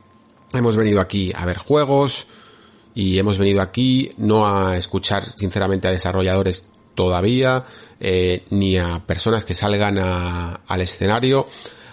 [0.54, 2.28] hemos venido aquí a ver juegos
[2.96, 6.66] y hemos venido aquí no a escuchar sinceramente a desarrolladores
[6.96, 7.66] todavía
[8.00, 11.48] eh, ni a personas que salgan a, al escenario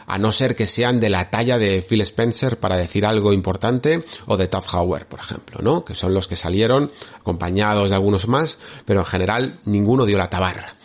[0.07, 4.05] a no ser que sean de la talla de Phil Spencer para decir algo importante
[4.27, 5.85] o de Todd Howard, por ejemplo, ¿no?
[5.85, 10.31] Que son los que salieron acompañados de algunos más, pero en general ninguno dio la
[10.31, 10.77] tabarra.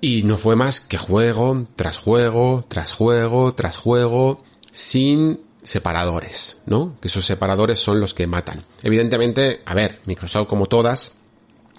[0.00, 6.96] Y no fue más que juego tras juego, tras juego, tras juego, sin separadores, ¿no?
[7.00, 8.62] Que esos separadores son los que matan.
[8.82, 11.12] Evidentemente, a ver, Microsoft como todas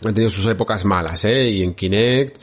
[0.04, 1.50] han tenido sus épocas malas, ¿eh?
[1.50, 2.38] Y en Kinect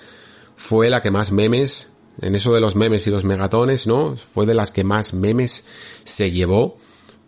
[0.57, 4.16] fue la que más memes, en eso de los memes y los megatones, ¿no?
[4.16, 5.66] Fue de las que más memes
[6.05, 6.79] se llevó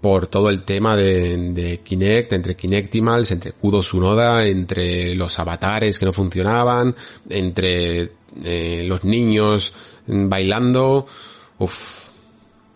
[0.00, 6.06] por todo el tema de, Kinect, entre Kinectimals, entre Kudo Sunoda, entre los avatares que
[6.06, 6.94] no funcionaban,
[7.28, 8.12] entre
[8.42, 9.72] los niños
[10.06, 11.06] bailando,
[11.58, 12.06] uff,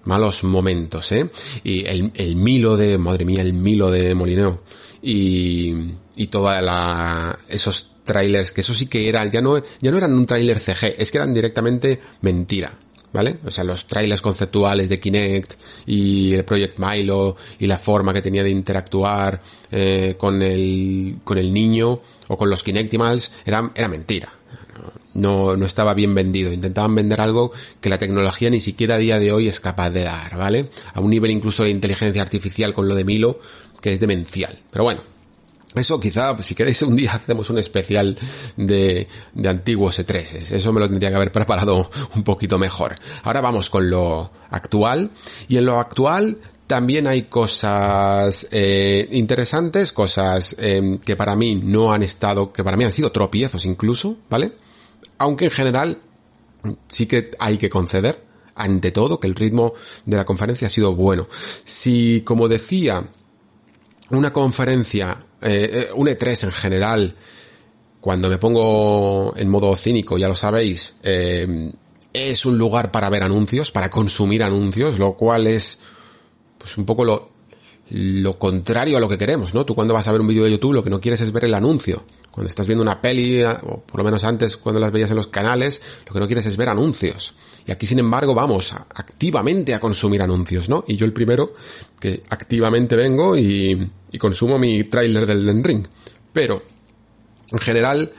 [0.04, 1.30] malos momentos, ¿eh?
[1.64, 4.62] Y el, el Milo de, madre mía, el Milo de Molineo.
[5.02, 5.74] Y,
[6.16, 10.12] y toda la, esos trailers, que eso sí que eran, ya no, ya no eran
[10.12, 12.72] un trailer CG, es que eran directamente mentira.
[13.12, 13.38] ¿vale?
[13.44, 15.54] O sea, los trailers conceptuales de Kinect
[15.86, 19.40] y el Project Milo y la forma que tenía de interactuar
[19.70, 24.30] eh, con el con el niño o con los Kinectimals era, era mentira.
[25.14, 26.52] No, no estaba bien vendido.
[26.52, 30.04] Intentaban vender algo que la tecnología ni siquiera a día de hoy es capaz de
[30.04, 30.70] dar, ¿vale?
[30.94, 33.40] A un nivel incluso de inteligencia artificial con lo de Milo,
[33.80, 34.58] que es demencial.
[34.70, 35.02] Pero bueno,
[35.74, 38.16] eso quizá, si queréis un día hacemos un especial
[38.56, 40.52] de, de antiguos E3.
[40.52, 42.98] Eso me lo tendría que haber preparado un poquito mejor.
[43.22, 45.10] Ahora vamos con lo actual.
[45.48, 51.92] Y en lo actual también hay cosas eh, interesantes, cosas eh, que para mí no
[51.92, 54.52] han estado, que para mí han sido tropiezos incluso, ¿vale?
[55.20, 55.98] Aunque en general
[56.88, 59.74] sí que hay que conceder, ante todo, que el ritmo
[60.06, 61.28] de la conferencia ha sido bueno.
[61.62, 63.04] Si, como decía,
[64.10, 67.16] una conferencia eh, eh, un E3 en general,
[68.00, 71.70] cuando me pongo en modo cínico, ya lo sabéis, eh,
[72.14, 75.80] es un lugar para ver anuncios, para consumir anuncios, lo cual es
[76.56, 77.30] pues un poco lo,
[77.90, 79.66] lo contrario a lo que queremos, ¿no?
[79.66, 81.44] Tú cuando vas a ver un vídeo de YouTube lo que no quieres es ver
[81.44, 82.04] el anuncio.
[82.30, 85.26] Cuando estás viendo una peli, o por lo menos antes cuando las veías en los
[85.26, 87.34] canales, lo que no quieres es ver anuncios.
[87.66, 90.84] Y aquí, sin embargo, vamos activamente a consumir anuncios, ¿no?
[90.86, 91.54] Y yo el primero
[91.98, 95.86] que activamente vengo y, y consumo mi tráiler del Den Ring.
[96.32, 96.62] Pero,
[97.50, 98.12] en general,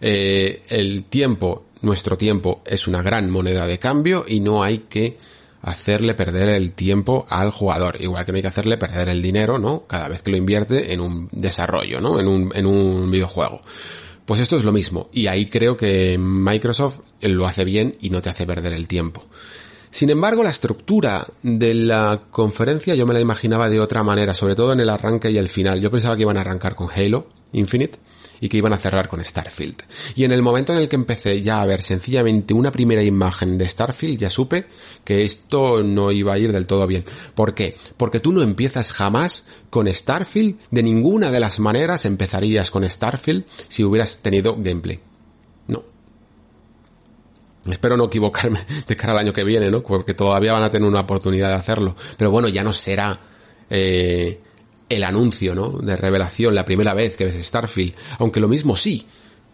[0.00, 5.18] eh, el tiempo, nuestro tiempo, es una gran moneda de cambio y no hay que
[5.62, 9.58] hacerle perder el tiempo al jugador, igual que no hay que hacerle perder el dinero,
[9.58, 9.84] ¿no?
[9.86, 12.20] Cada vez que lo invierte en un desarrollo, ¿no?
[12.20, 13.60] En un, en un videojuego.
[14.24, 18.20] Pues esto es lo mismo, y ahí creo que Microsoft lo hace bien y no
[18.20, 19.24] te hace perder el tiempo.
[19.90, 24.54] Sin embargo, la estructura de la conferencia yo me la imaginaba de otra manera, sobre
[24.54, 25.80] todo en el arranque y el final.
[25.80, 27.98] Yo pensaba que iban a arrancar con Halo Infinite
[28.40, 29.82] y que iban a cerrar con Starfield.
[30.14, 33.58] Y en el momento en el que empecé ya a ver sencillamente una primera imagen
[33.58, 34.66] de Starfield, ya supe
[35.04, 37.04] que esto no iba a ir del todo bien.
[37.34, 37.76] ¿Por qué?
[37.96, 43.44] Porque tú no empiezas jamás con Starfield, de ninguna de las maneras empezarías con Starfield
[43.68, 45.00] si hubieras tenido gameplay.
[45.66, 45.82] No.
[47.66, 49.82] Espero no equivocarme de cara al año que viene, ¿no?
[49.82, 51.96] Porque todavía van a tener una oportunidad de hacerlo.
[52.16, 53.18] Pero bueno, ya no será
[53.70, 54.40] eh,
[54.88, 55.70] el anuncio, ¿no?
[55.70, 57.94] De revelación, la primera vez que ves Starfield.
[58.18, 59.06] Aunque lo mismo sí,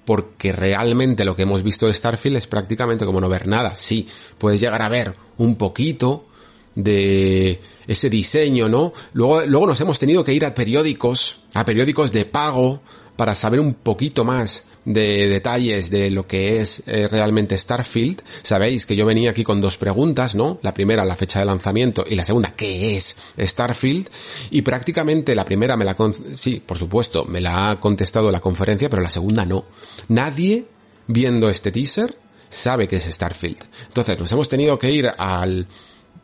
[0.04, 3.76] porque realmente lo que hemos visto de Starfield es prácticamente como no ver nada.
[3.76, 4.06] Sí,
[4.38, 6.26] puedes llegar a ver un poquito
[6.74, 8.92] de ese diseño, ¿no?
[9.12, 12.80] Luego, luego nos hemos tenido que ir a periódicos, a periódicos de pago,
[13.16, 18.86] para saber un poquito más de detalles de lo que es eh, realmente Starfield, sabéis
[18.86, 20.58] que yo venía aquí con dos preguntas, ¿no?
[20.62, 24.08] La primera, la fecha de lanzamiento, y la segunda, ¿qué es Starfield?
[24.50, 25.96] Y prácticamente la primera me la,
[26.36, 29.64] sí, por supuesto, me la ha contestado la conferencia, pero la segunda no.
[30.08, 30.66] Nadie
[31.06, 32.18] viendo este teaser
[32.48, 33.58] sabe que es Starfield.
[33.88, 35.66] Entonces nos hemos tenido que ir al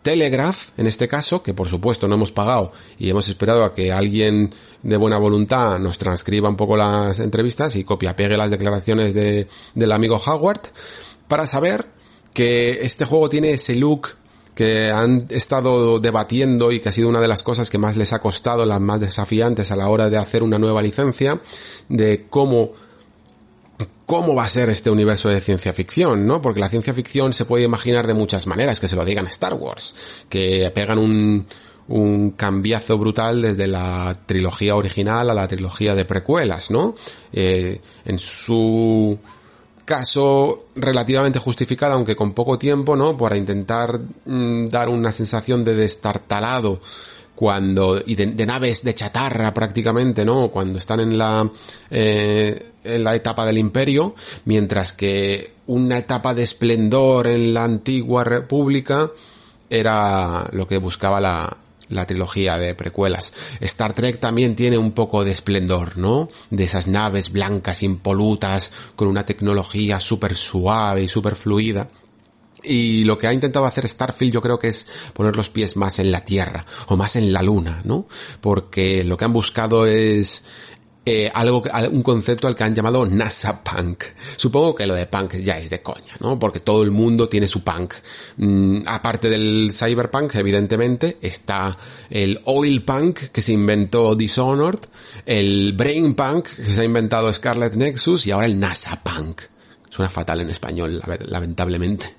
[0.02, 3.92] Telegraph, en este caso, que por supuesto no hemos pagado y hemos esperado a que
[3.92, 4.50] alguien
[4.82, 9.46] de buena voluntad nos transcriba un poco las entrevistas y copia pegue las declaraciones de,
[9.74, 10.62] del amigo Howard,
[11.28, 11.84] para saber
[12.32, 14.08] que este juego tiene ese look
[14.54, 18.12] que han estado debatiendo y que ha sido una de las cosas que más les
[18.12, 21.40] ha costado, las más desafiantes a la hora de hacer una nueva licencia,
[21.88, 22.72] de cómo
[24.10, 26.42] cómo va a ser este universo de ciencia ficción, ¿no?
[26.42, 29.54] Porque la ciencia ficción se puede imaginar de muchas maneras, que se lo digan Star
[29.54, 29.94] Wars,
[30.28, 31.46] que pegan un,
[31.86, 36.96] un cambiazo brutal desde la trilogía original a la trilogía de precuelas, ¿no?
[37.32, 39.16] Eh, en su
[39.84, 43.16] caso relativamente justificada, aunque con poco tiempo, ¿no?
[43.16, 46.80] Para intentar mm, dar una sensación de destartalado
[47.40, 50.50] cuando y de, naves de chatarra prácticamente, ¿no?
[50.50, 51.48] Cuando están en la
[51.90, 54.14] eh, en la etapa del imperio,
[54.44, 59.10] mientras que una etapa de esplendor en la antigua república
[59.70, 61.56] era lo que buscaba la,
[61.88, 63.32] la trilogía de precuelas.
[63.60, 66.28] Star Trek también tiene un poco de esplendor, ¿no?
[66.50, 71.88] De esas naves blancas impolutas con una tecnología súper suave y súper fluida.
[72.62, 75.98] Y lo que ha intentado hacer Starfield yo creo que es poner los pies más
[75.98, 78.06] en la Tierra o más en la Luna, ¿no?
[78.40, 80.44] Porque lo que han buscado es
[81.06, 84.04] eh, algo, un concepto al que han llamado NASA Punk.
[84.36, 86.38] Supongo que lo de punk ya es de coña, ¿no?
[86.38, 87.94] Porque todo el mundo tiene su punk.
[88.36, 91.76] Mm, aparte del cyberpunk, evidentemente, está
[92.10, 94.80] el oil punk que se inventó Dishonored,
[95.24, 99.40] el brain punk que se ha inventado Scarlet Nexus y ahora el NASA Punk.
[99.90, 102.14] Suena fatal en español, lamentablemente.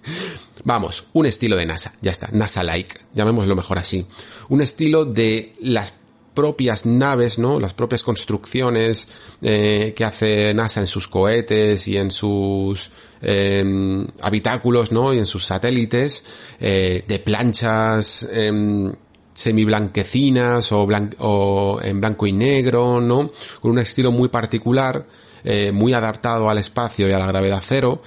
[0.65, 4.05] Vamos, un estilo de NASA, ya está, NASA-like, llamémoslo mejor así.
[4.49, 6.01] Un estilo de las
[6.33, 7.59] propias naves, ¿no?
[7.59, 9.09] Las propias construcciones
[9.41, 12.89] eh, que hace NASA en sus cohetes y en sus
[13.21, 15.13] eh, habitáculos, ¿no?
[15.13, 16.23] Y en sus satélites,
[16.59, 18.91] eh, de planchas eh,
[19.33, 20.87] semiblanquecinas o,
[21.19, 23.31] o en blanco y negro, ¿no?
[23.61, 25.05] Con un estilo muy particular,
[25.43, 28.01] eh, muy adaptado al espacio y a la gravedad cero,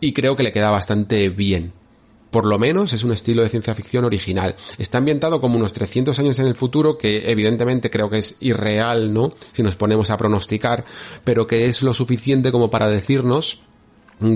[0.00, 1.72] y creo que le queda bastante bien
[2.30, 4.54] por lo menos es un estilo de ciencia ficción original.
[4.78, 9.12] Está ambientado como unos 300 años en el futuro, que evidentemente creo que es irreal,
[9.12, 9.34] ¿no?
[9.52, 10.84] Si nos ponemos a pronosticar,
[11.24, 13.60] pero que es lo suficiente como para decirnos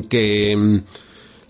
[0.09, 0.79] que mm,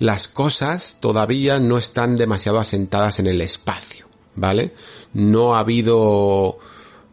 [0.00, 4.74] las cosas todavía no están demasiado asentadas en el espacio, ¿vale?
[5.14, 6.58] No ha habido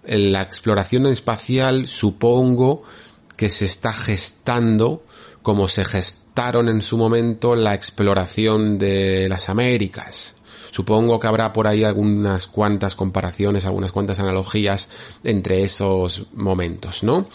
[0.04, 2.84] la exploración espacial, supongo
[3.42, 5.04] que se está gestando
[5.42, 10.36] como se gestó en su momento la exploración de las Américas.
[10.72, 14.88] Supongo que habrá por ahí algunas cuantas comparaciones, algunas cuantas analogías
[15.24, 17.28] entre esos momentos, ¿no?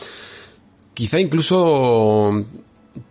[0.95, 2.45] Quizá incluso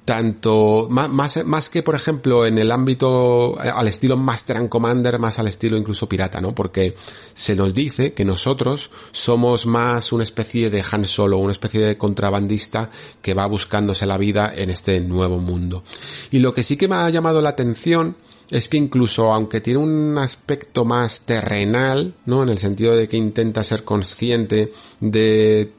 [0.04, 5.20] tanto más, más, que por ejemplo en el ámbito eh, al estilo Master and Commander
[5.20, 6.96] más al estilo incluso pirata no porque
[7.34, 11.98] se nos dice que nosotros somos más una especie de Han Solo una especie de
[11.98, 12.90] contrabandista
[13.22, 15.84] que va buscándose la vida en este nuevo mundo
[16.32, 18.16] y lo que sí que me ha llamado la atención
[18.50, 22.44] es que incluso aunque tiene un aspecto más terrenal, ¿no?
[22.44, 25.72] En el sentido de que intenta ser consciente de,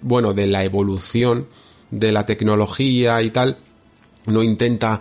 [0.00, 1.48] bueno, de la evolución
[1.90, 3.58] de la tecnología y tal,
[4.26, 5.00] no intenta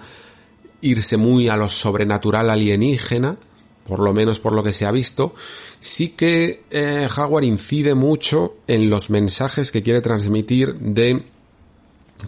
[0.81, 3.37] irse muy a lo sobrenatural alienígena,
[3.85, 5.33] por lo menos por lo que se ha visto,
[5.79, 11.23] sí que eh, Howard incide mucho en los mensajes que quiere transmitir de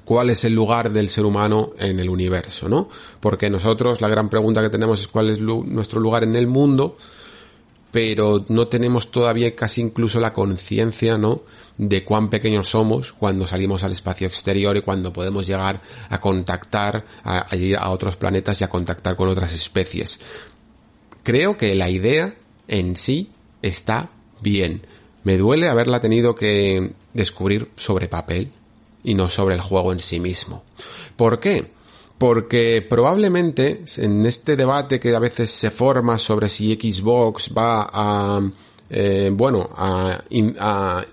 [0.05, 2.89] cuál es el lugar del ser humano en el universo, ¿no?
[3.19, 6.97] Porque nosotros la gran pregunta que tenemos es cuál es nuestro lugar en el mundo,
[7.91, 11.43] pero no tenemos todavía casi incluso la conciencia, ¿no?
[11.77, 17.05] De cuán pequeños somos cuando salimos al espacio exterior y cuando podemos llegar a contactar
[17.23, 20.19] a, a otros planetas y a contactar con otras especies.
[21.23, 22.33] Creo que la idea
[22.67, 23.31] en sí
[23.61, 24.11] está
[24.41, 24.85] bien.
[25.23, 28.51] Me duele haberla tenido que descubrir sobre papel
[29.03, 30.63] y no sobre el juego en sí mismo.
[31.15, 31.71] ¿Por qué?
[32.21, 38.39] Porque probablemente en este debate que a veces se forma sobre si Xbox va a,
[38.91, 40.21] eh, bueno, a,
[40.59, 41.05] a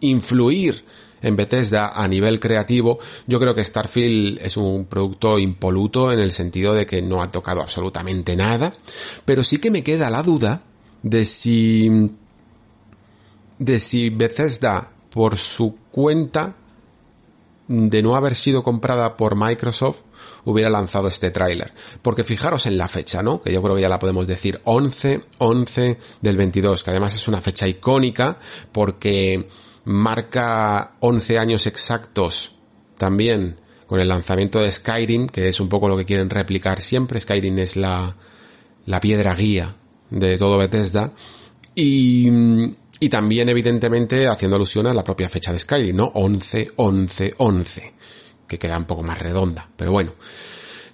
[0.00, 0.84] influir
[1.22, 6.32] en Bethesda a nivel creativo, yo creo que Starfield es un producto impoluto en el
[6.32, 8.74] sentido de que no ha tocado absolutamente nada,
[9.24, 10.60] pero sí que me queda la duda
[11.04, 12.10] de si
[13.60, 16.56] de si Bethesda por su cuenta
[17.68, 20.00] de no haber sido comprada por Microsoft
[20.44, 21.72] hubiera lanzado este tráiler.
[22.02, 23.42] Porque fijaros en la fecha, ¿no?
[23.42, 27.28] Que yo creo que ya la podemos decir 11, 11 del 22, que además es
[27.28, 28.38] una fecha icónica
[28.72, 29.48] porque
[29.84, 32.52] marca 11 años exactos
[32.98, 37.20] también con el lanzamiento de Skyrim, que es un poco lo que quieren replicar siempre.
[37.20, 38.16] Skyrim es la,
[38.86, 39.76] la piedra guía
[40.10, 41.12] de todo Bethesda.
[41.74, 42.28] Y,
[43.00, 46.10] y también, evidentemente, haciendo alusión a la propia fecha de Skyrim, ¿no?
[46.14, 47.91] 11, 11, 11
[48.52, 49.66] que queda un poco más redonda.
[49.76, 50.12] Pero bueno,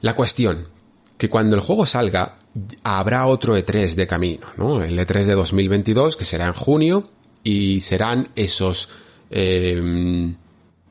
[0.00, 0.68] la cuestión,
[1.16, 2.38] que cuando el juego salga,
[2.84, 4.84] habrá otro E3 de camino, ¿no?
[4.84, 7.10] El E3 de 2022, que será en junio,
[7.42, 8.90] y serán esos,
[9.30, 10.32] eh,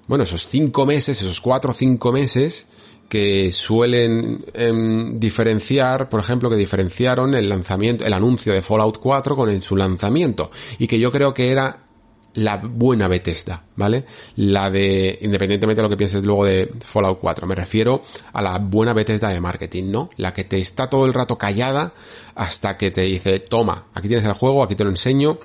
[0.07, 2.67] bueno, esos cinco meses, esos cuatro o cinco meses,
[3.07, 9.37] que suelen em, diferenciar, por ejemplo, que diferenciaron el lanzamiento, el anuncio de Fallout 4
[9.37, 11.86] con el, su lanzamiento, y que yo creo que era
[12.37, 14.05] la buena Bethesda, ¿vale?
[14.35, 18.59] La de, independientemente de lo que pienses luego de Fallout 4, me refiero a la
[18.59, 20.11] buena Bethesda de marketing, ¿no?
[20.17, 21.93] La que te está todo el rato callada
[22.35, 25.39] hasta que te dice, toma, aquí tienes el juego, aquí te lo enseño,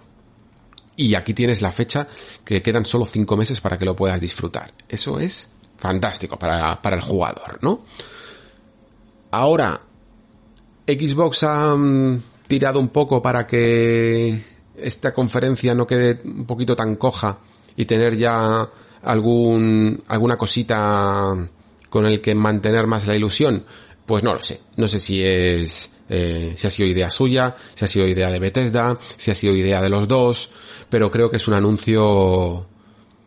[0.95, 2.07] y aquí tienes la fecha
[2.45, 4.75] que quedan solo 5 meses para que lo puedas disfrutar.
[4.87, 7.87] Eso es fantástico para, para el jugador, ¿no?
[9.31, 9.81] Ahora,
[10.87, 16.97] Xbox ha mm, tirado un poco para que esta conferencia no quede un poquito tan
[16.97, 17.39] coja
[17.77, 18.69] y tener ya
[19.03, 21.35] algún, alguna cosita
[21.89, 23.65] con el que mantener más la ilusión.
[24.07, 24.61] Pues no lo sé.
[24.77, 28.39] No sé si es, eh, si ha sido idea suya, si ha sido idea de
[28.39, 30.51] Bethesda, si ha sido idea de los dos,
[30.89, 32.67] pero creo que es un anuncio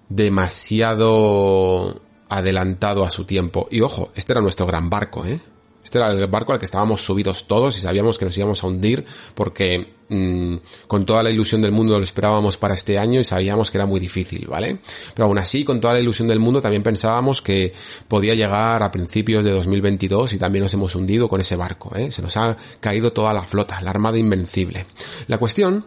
[0.10, 3.68] demasiado adelantado a su tiempo.
[3.72, 5.40] Y ojo, este era nuestro gran barco, ¿eh?
[5.86, 8.68] Este era el barco al que estábamos subidos todos y sabíamos que nos íbamos a
[8.68, 9.06] hundir
[9.36, 10.56] porque mmm,
[10.88, 13.86] con toda la ilusión del mundo lo esperábamos para este año y sabíamos que era
[13.86, 14.80] muy difícil, ¿vale?
[15.14, 17.72] Pero aún así, con toda la ilusión del mundo también pensábamos que
[18.08, 22.12] podía llegar a principios de 2022 y también nos hemos hundido con ese barco, ¿eh?
[22.12, 24.88] Se nos ha caído toda la flota, la armada invencible.
[25.28, 25.86] La cuestión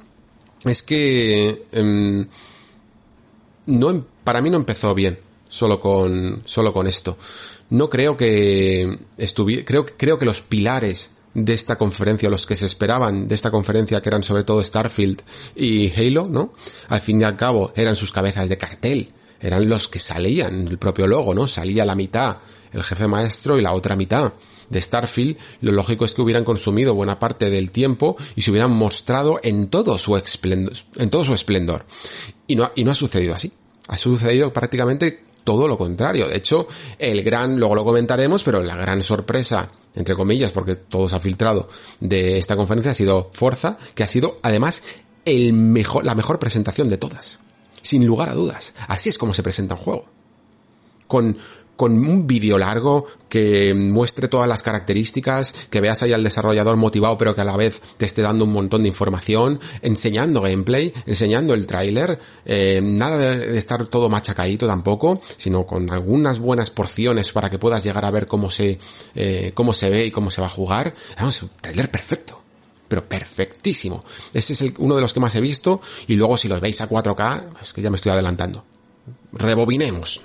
[0.64, 2.22] es que mmm,
[3.66, 5.18] no, em, para mí no empezó bien
[5.48, 7.16] solo con, solo con esto
[7.70, 12.66] no creo que estuviera, creo, creo que los pilares de esta conferencia, los que se
[12.66, 15.22] esperaban de esta conferencia, que eran sobre todo Starfield
[15.54, 16.54] y Halo, ¿no?
[16.88, 20.78] Al fin y al cabo eran sus cabezas de cartel, eran los que salían, el
[20.78, 21.46] propio logo, ¿no?
[21.46, 22.38] Salía la mitad,
[22.72, 24.32] el jefe maestro y la otra mitad
[24.68, 28.70] de Starfield, lo lógico es que hubieran consumido buena parte del tiempo y se hubieran
[28.70, 31.86] mostrado en todo su esplendor, en todo su esplendor.
[32.46, 33.52] Y no, y no ha sucedido así.
[33.86, 36.28] Ha sucedido prácticamente todo lo contrario.
[36.28, 36.68] De hecho,
[36.98, 41.20] el gran, luego lo comentaremos, pero la gran sorpresa, entre comillas, porque todo se ha
[41.20, 41.70] filtrado
[42.00, 44.82] de esta conferencia ha sido Forza, que ha sido además
[45.24, 47.38] el mejor, la mejor presentación de todas.
[47.80, 48.74] Sin lugar a dudas.
[48.88, 50.04] Así es como se presenta un juego.
[51.06, 51.38] Con
[51.78, 57.16] con un vídeo largo que muestre todas las características, que veas ahí al desarrollador motivado
[57.16, 61.54] pero que a la vez te esté dando un montón de información, enseñando gameplay, enseñando
[61.54, 67.48] el tráiler, eh, nada de, estar todo machacadito tampoco, sino con algunas buenas porciones para
[67.48, 68.80] que puedas llegar a ver cómo se,
[69.14, 70.92] eh, cómo se ve y cómo se va a jugar.
[71.16, 72.42] Vamos, un tráiler perfecto
[72.88, 74.02] pero perfectísimo.
[74.32, 76.88] Ese es uno de los que más he visto y luego si los veis a
[76.88, 78.64] 4K, es que ya me estoy adelantando.
[79.32, 80.22] Rebobinemos.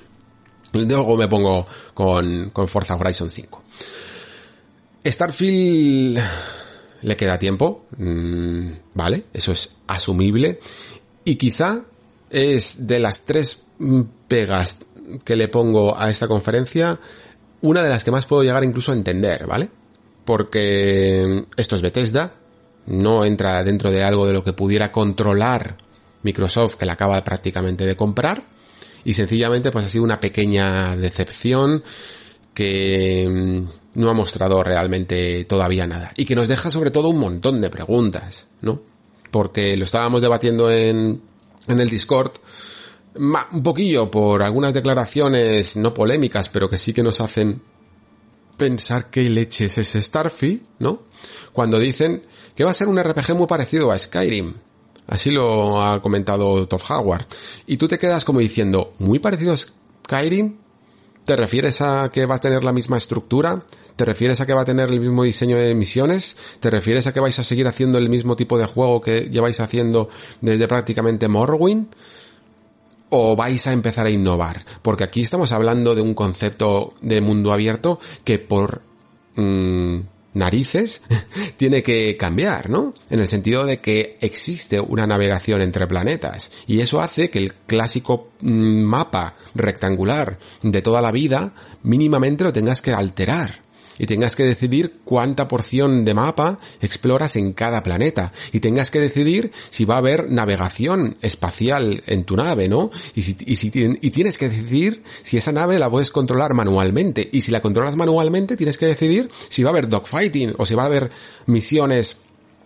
[0.74, 3.64] Luego me pongo con, con Forza Horizon 5.
[5.06, 6.20] Starfield
[7.02, 10.60] le queda tiempo, mm, vale, eso es asumible.
[11.26, 11.84] Y quizá
[12.30, 13.64] es de las tres
[14.28, 14.80] pegas
[15.24, 17.00] que le pongo a esta conferencia,
[17.62, 19.70] una de las que más puedo llegar incluso a entender, ¿vale?
[20.26, 22.34] Porque esto es Bethesda,
[22.88, 25.78] no entra dentro de algo de lo que pudiera controlar
[26.24, 28.44] Microsoft que la acaba prácticamente de comprar
[29.06, 31.84] y sencillamente pues ha sido una pequeña decepción
[32.54, 37.20] que mm, no ha mostrado realmente todavía nada y que nos deja sobre todo un
[37.20, 38.82] montón de preguntas, ¿no?
[39.32, 41.22] Porque lo estábamos debatiendo en,
[41.68, 42.34] en el Discord
[43.16, 47.62] un poquillo por algunas declaraciones no polémicas, pero que sí que nos hacen
[48.58, 51.04] pensar qué leches es Starfield, ¿no?
[51.52, 52.24] Cuando dicen
[52.56, 54.54] que va a ser un RPG muy parecido a Skyrim.
[55.08, 57.26] Así lo ha comentado Todd Howard.
[57.68, 60.58] Y tú te quedas como diciendo, muy parecido a Skyrim.
[61.26, 63.64] ¿Te refieres a que va a tener la misma estructura?
[63.96, 66.36] ¿Te refieres a que va a tener el mismo diseño de misiones?
[66.60, 69.60] ¿Te refieres a que vais a seguir haciendo el mismo tipo de juego que lleváis
[69.60, 70.10] haciendo
[70.42, 71.88] desde prácticamente Morrowind?
[73.10, 74.66] ¿O vais a empezar a innovar?
[74.82, 78.82] Porque aquí estamos hablando de un concepto de mundo abierto que por
[79.36, 80.00] mmm,
[80.34, 81.02] narices
[81.58, 82.94] tiene que cambiar, ¿no?
[83.10, 87.54] En el sentido de que existe una navegación entre planetas y eso hace que el
[87.54, 91.54] clásico mm, mapa rectangular de toda la vida
[91.84, 93.63] mínimamente lo tengas que alterar
[94.04, 99.00] y tengas que decidir cuánta porción de mapa exploras en cada planeta y tengas que
[99.00, 102.92] decidir si va a haber navegación espacial en tu nave, ¿no?
[103.16, 107.30] Y si, y si y tienes que decidir si esa nave la puedes controlar manualmente
[107.32, 110.76] y si la controlas manualmente tienes que decidir si va a haber dogfighting o si
[110.76, 111.10] va a haber
[111.46, 112.24] misiones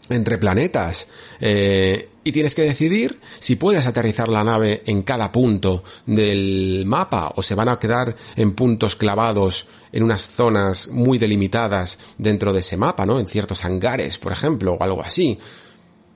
[0.09, 1.07] entre planetas.
[1.39, 7.31] Eh, y tienes que decidir si puedes aterrizar la nave en cada punto del mapa
[7.35, 12.59] o se van a quedar en puntos clavados en unas zonas muy delimitadas dentro de
[12.59, 13.19] ese mapa, ¿no?
[13.19, 15.37] En ciertos hangares, por ejemplo, o algo así.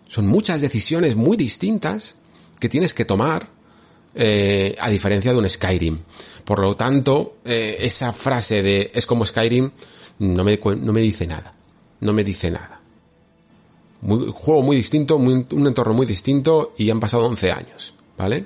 [0.09, 2.17] Son muchas decisiones muy distintas
[2.59, 3.47] que tienes que tomar
[4.13, 5.97] eh, a diferencia de un Skyrim.
[6.43, 9.71] Por lo tanto, eh, esa frase de es como Skyrim
[10.19, 11.55] no me, no me dice nada.
[12.01, 12.80] No me dice nada
[14.01, 18.45] muy, juego muy distinto, un entorno muy distinto y han pasado 11 años, ¿vale?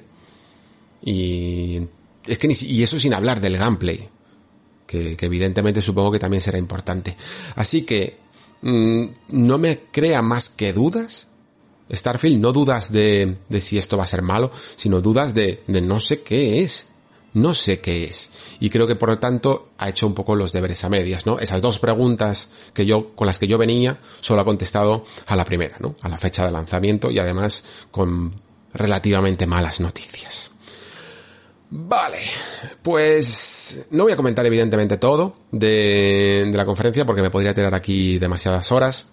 [1.03, 1.79] Y
[2.27, 4.09] es que ni, y eso sin hablar del gameplay,
[4.87, 7.15] que, evidentemente supongo que también será importante.
[7.55, 8.17] Así que
[8.61, 11.29] mmm, no me crea más que dudas.
[11.91, 15.81] Starfield, no dudas de, de si esto va a ser malo, sino dudas de, de
[15.81, 16.87] no sé qué es
[17.35, 18.31] no sé qué es.
[18.59, 21.39] Y creo que por lo tanto ha hecho un poco los deberes a medias, ¿no?
[21.39, 25.45] Esas dos preguntas que yo, con las que yo venía, solo ha contestado a la
[25.45, 25.95] primera, ¿no?
[26.01, 28.33] A la fecha de lanzamiento y además con
[28.73, 30.51] relativamente malas noticias.
[31.69, 32.19] Vale,
[32.81, 38.19] pues no voy a comentar evidentemente todo de, la conferencia porque me podría tirar aquí
[38.19, 39.09] demasiadas horas.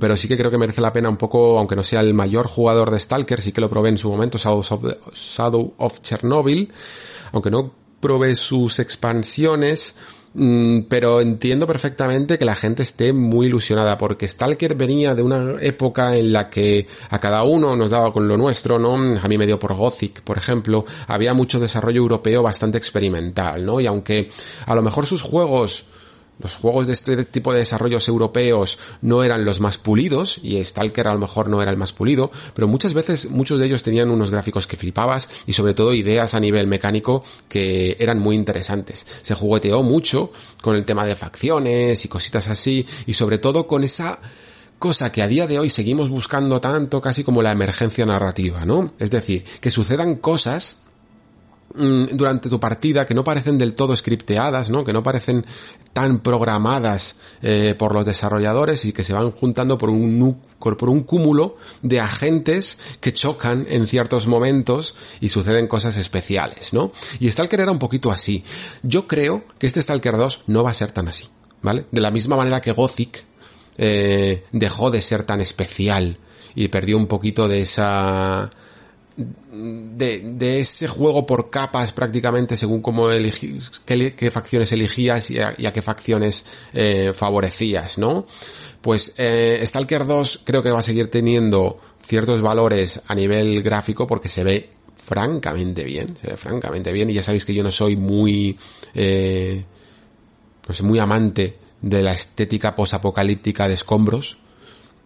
[0.00, 2.48] Pero sí que creo que merece la pena un poco, aunque no sea el mayor
[2.48, 6.72] jugador de Stalker, sí que lo probé en su momento, Shadow of, Chernobyl,
[7.32, 9.94] aunque no probé sus expansiones,
[10.34, 15.54] mm, pero entiendo perfectamente que la gente esté muy ilusionada, porque Stalker venía de una
[15.60, 18.94] época en la que a cada uno nos daba con lo nuestro, ¿no?
[18.94, 23.80] A mí me dio por Gothic, por ejemplo, había mucho desarrollo europeo bastante experimental, ¿no?
[23.80, 24.30] Y aunque
[24.66, 25.86] a lo mejor sus juegos
[26.40, 31.08] los juegos de este tipo de desarrollos europeos no eran los más pulidos, y Stalker
[31.08, 34.10] a lo mejor no era el más pulido, pero muchas veces muchos de ellos tenían
[34.10, 39.06] unos gráficos que flipabas y sobre todo ideas a nivel mecánico que eran muy interesantes.
[39.22, 40.32] Se jugueteó mucho
[40.62, 44.18] con el tema de facciones y cositas así, y sobre todo con esa
[44.78, 48.92] cosa que a día de hoy seguimos buscando tanto casi como la emergencia narrativa, ¿no?
[48.98, 50.82] Es decir, que sucedan cosas
[51.74, 54.84] durante tu partida que no parecen del todo scripteadas, ¿no?
[54.84, 55.44] Que no parecen
[55.92, 61.02] tan programadas eh, por los desarrolladores y que se van juntando por un, por un
[61.02, 66.90] cúmulo de agentes que chocan en ciertos momentos y suceden cosas especiales, ¿no?
[67.20, 68.44] Y Stalker era un poquito así.
[68.82, 71.28] Yo creo que este Stalker 2 no va a ser tan así,
[71.62, 71.84] ¿vale?
[71.90, 73.24] De la misma manera que Gothic
[73.76, 76.16] eh, dejó de ser tan especial
[76.54, 78.50] y perdió un poquito de esa
[79.18, 85.72] de, de, ese juego por capas prácticamente según cómo elegís, qué, facciones elegías y a,
[85.72, 88.26] qué facciones eh, favorecías, ¿no?
[88.80, 94.06] Pues eh, Stalker 2 creo que va a seguir teniendo ciertos valores a nivel gráfico
[94.06, 97.72] porque se ve francamente bien, se ve francamente bien y ya sabéis que yo no
[97.72, 98.56] soy muy,
[98.94, 99.64] eh,
[100.68, 104.37] no sé, muy amante de la estética posapocalíptica de escombros,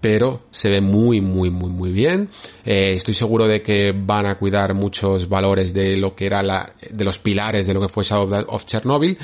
[0.02, 2.28] pero se ve muy, muy, muy, muy bien.
[2.64, 6.72] Eh, estoy seguro de que van a cuidar muchos valores de lo que era la,
[6.90, 9.16] de los pilares de lo que fue Shadow of Chernobyl,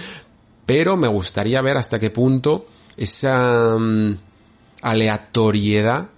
[0.64, 4.16] pero me gustaría ver hasta qué punto esa mm,
[4.82, 6.10] aleatoriedad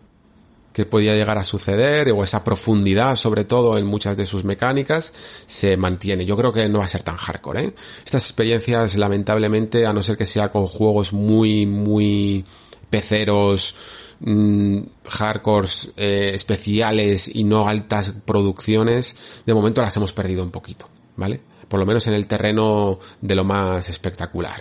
[0.75, 5.13] que podía llegar a suceder o esa profundidad sobre todo en muchas de sus mecánicas
[5.47, 6.27] se mantiene.
[6.27, 7.75] Yo creo que no va a ser tan hardcore, ¿eh?
[8.05, 12.45] Estas experiencias lamentablemente a no ser que sea con juegos muy muy
[12.91, 13.75] peceros
[14.21, 14.79] mm,
[15.09, 21.41] hardcores eh, especiales y no altas producciones, de momento las hemos perdido un poquito, ¿vale?
[21.69, 24.61] Por lo menos en el terreno de lo más espectacular.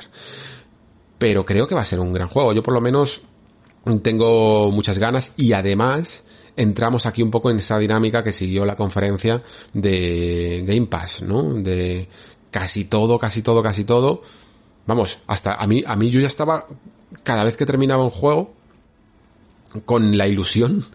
[1.18, 2.53] Pero creo que va a ser un gran juego.
[2.53, 3.22] Yo por lo menos
[4.03, 6.23] tengo muchas ganas y además
[6.56, 9.41] entramos aquí un poco en esa dinámica que siguió la conferencia
[9.73, 11.53] de Game Pass, ¿no?
[11.53, 12.07] De
[12.52, 14.22] casi todo, casi todo, casi todo.
[14.86, 16.68] Vamos, hasta a mí, a mí yo ya estaba,
[17.23, 18.53] cada vez que terminaba un juego,
[19.86, 20.86] con la ilusión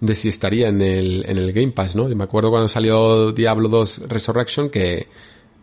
[0.00, 2.08] de si estaría en el, en el Game Pass, ¿no?
[2.10, 5.06] Y me acuerdo cuando salió Diablo 2 Resurrection, que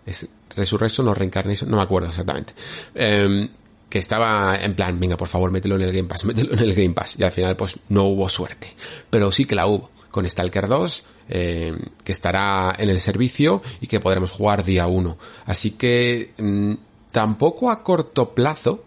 [0.05, 2.53] es Resurrection o Reincarnation, no me acuerdo exactamente.
[2.95, 3.49] Em,
[3.89, 6.73] que estaba en plan, venga, por favor, mételo en el Game Pass, mételo en el
[6.73, 7.15] Game Pass.
[7.17, 8.75] Y al final, pues, no hubo suerte.
[9.09, 9.89] Pero sí que la hubo.
[10.11, 15.17] Con Stalker 2, em, que estará en el servicio y que podremos jugar día 1.
[15.45, 16.73] Así que, mm,
[17.11, 18.85] tampoco a corto plazo,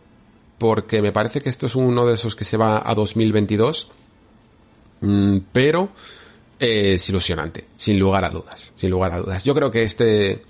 [0.63, 3.89] porque me parece que esto es uno de esos que se va a 2022,
[5.01, 5.91] mm, pero
[6.57, 9.43] es ilusionante, sin lugar a dudas, sin lugar a dudas.
[9.43, 10.45] Yo creo que este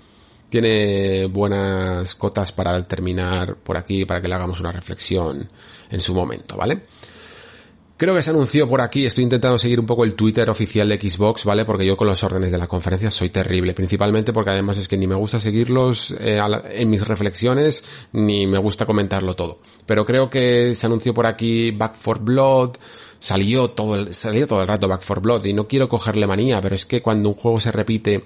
[0.49, 5.49] tiene buenas cotas para terminar por aquí, para que le hagamos una reflexión
[5.89, 6.83] en su momento, ¿vale?
[7.95, 10.97] Creo que se anunció por aquí, estoy intentando seguir un poco el Twitter oficial de
[10.99, 11.63] Xbox, ¿vale?
[11.63, 14.97] Porque yo con los órdenes de la conferencia soy terrible, principalmente porque además es que
[14.97, 16.39] ni me gusta seguirlos eh,
[16.71, 19.59] en mis reflexiones, ni me gusta comentarlo todo.
[19.85, 22.71] Pero creo que se anunció por aquí Back for Blood,
[23.19, 26.59] salió todo el, salió todo el rato Back for Blood y no quiero cogerle manía,
[26.61, 28.23] pero es que cuando un juego se repite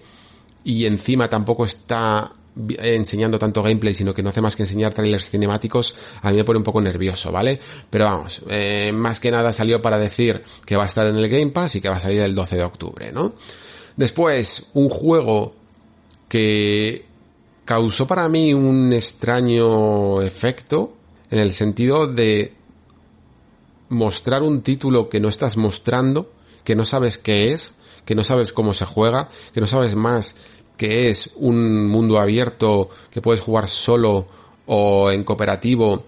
[0.64, 2.32] y encima tampoco está
[2.80, 6.44] enseñando tanto gameplay, sino que no hace más que enseñar trailers cinemáticos, a mí me
[6.44, 7.60] pone un poco nervioso, ¿vale?
[7.90, 11.30] Pero vamos, eh, más que nada salió para decir que va a estar en el
[11.30, 13.34] Game Pass y que va a salir el 12 de octubre, ¿no?
[13.96, 15.52] Después, un juego
[16.28, 17.06] que
[17.66, 20.96] causó para mí un extraño efecto
[21.30, 22.54] en el sentido de
[23.90, 26.32] mostrar un título que no estás mostrando,
[26.64, 27.76] que no sabes qué es,
[28.06, 30.36] que no sabes cómo se juega, que no sabes más
[30.78, 34.28] que es un mundo abierto que puedes jugar solo
[34.68, 36.06] o en cooperativo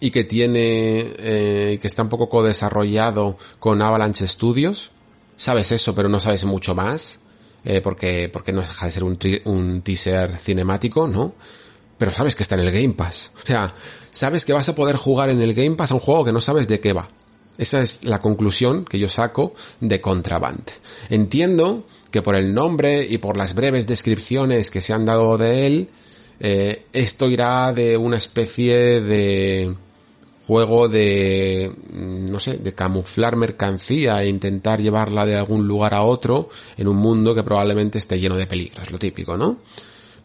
[0.00, 4.90] y que tiene eh, que está un poco co-desarrollado con Avalanche Studios.
[5.36, 7.20] Sabes eso, pero no sabes mucho más,
[7.64, 11.34] eh, porque, porque no deja de ser un, un teaser cinemático, ¿no?
[11.98, 13.32] Pero sabes que está en el Game Pass.
[13.42, 13.74] O sea,
[14.10, 16.40] sabes que vas a poder jugar en el Game Pass a un juego que no
[16.40, 17.08] sabes de qué va.
[17.56, 20.70] Esa es la conclusión que yo saco de Contraband.
[21.08, 25.66] Entiendo que por el nombre y por las breves descripciones que se han dado de
[25.66, 25.88] él,
[26.38, 29.74] eh, esto irá de una especie de
[30.46, 36.04] juego de, mm, no sé, de camuflar mercancía e intentar llevarla de algún lugar a
[36.04, 39.58] otro en un mundo que probablemente esté lleno de peligros, lo típico, ¿no?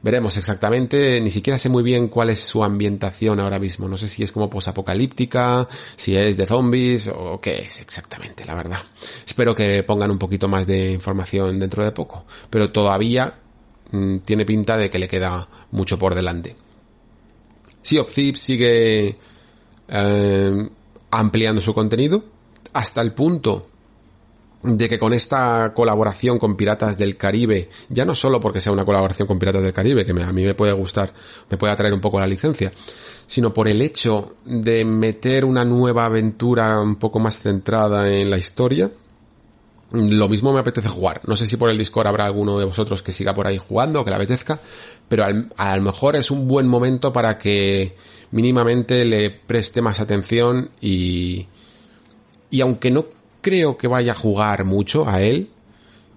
[0.02, 4.08] Veremos exactamente, ni siquiera sé muy bien cuál es su ambientación ahora mismo, no sé
[4.08, 5.68] si es como posapocalíptica,
[5.98, 8.80] si es de zombies o qué es exactamente, la verdad.
[9.28, 13.40] Espero que pongan un poquito más de información dentro de poco, pero todavía
[13.92, 16.56] mm, tiene pinta de que le queda mucho por delante.
[17.82, 19.18] Sea of sigue
[19.90, 20.70] eh,
[21.12, 22.24] ampliando su contenido
[22.72, 23.68] hasta el punto
[24.62, 28.86] de que con esta colaboración con Piratas del Caribe, ya no solo porque sea una
[28.86, 31.14] colaboración con Piratas del Caribe, que a mí me puede gustar,
[31.50, 32.72] me puede atraer un poco la licencia,
[33.26, 38.38] sino por el hecho de meter una nueva aventura un poco más centrada en la
[38.38, 38.92] historia,
[39.92, 41.22] lo mismo me apetece jugar.
[41.26, 44.02] No sé si por el Discord habrá alguno de vosotros que siga por ahí jugando
[44.02, 44.60] o que le apetezca,
[45.08, 47.96] pero a lo mejor es un buen momento para que
[48.32, 51.48] mínimamente le preste más atención y,
[52.52, 53.06] y aunque no
[53.42, 55.50] creo que vaya a jugar mucho a él,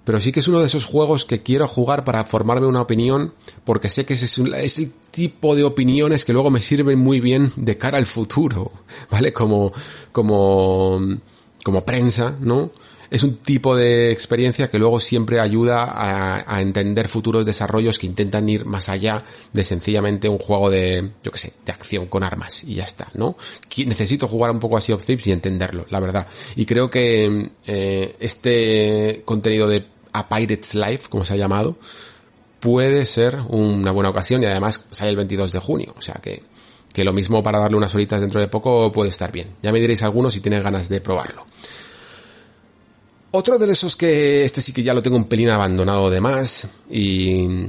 [0.05, 3.33] pero sí que es uno de esos juegos que quiero jugar para formarme una opinión,
[3.65, 7.53] porque sé que es, es, el tipo de opiniones que luego me sirven muy bien
[7.57, 8.73] de cara al futuro,
[9.11, 9.33] ¿vale?
[9.33, 9.73] Como,
[10.11, 11.01] como,
[11.63, 12.71] como prensa, ¿no?
[13.13, 18.49] Es un tipo de experiencia que luego siempre ayuda a, entender futuros desarrollos que intentan
[18.49, 19.23] ir más allá
[19.53, 23.09] de sencillamente un juego de, yo que sé, de acción con armas y ya está,
[23.13, 23.37] ¿no?
[23.77, 26.27] Necesito jugar un poco a Sea y entenderlo, la verdad.
[26.57, 31.77] Y creo que eh, este contenido de A Pirate's Life, como se ha llamado,
[32.61, 36.43] puede ser una buena ocasión y además sale el 22 de junio, o sea que
[36.95, 39.49] que lo mismo para darle unas horitas dentro de poco puede estar bien.
[39.63, 41.47] Ya me diréis algunos si tienes ganas de probarlo.
[43.35, 46.69] Otro de esos que este sí que ya lo tengo un pelín abandonado de más
[46.91, 47.67] y,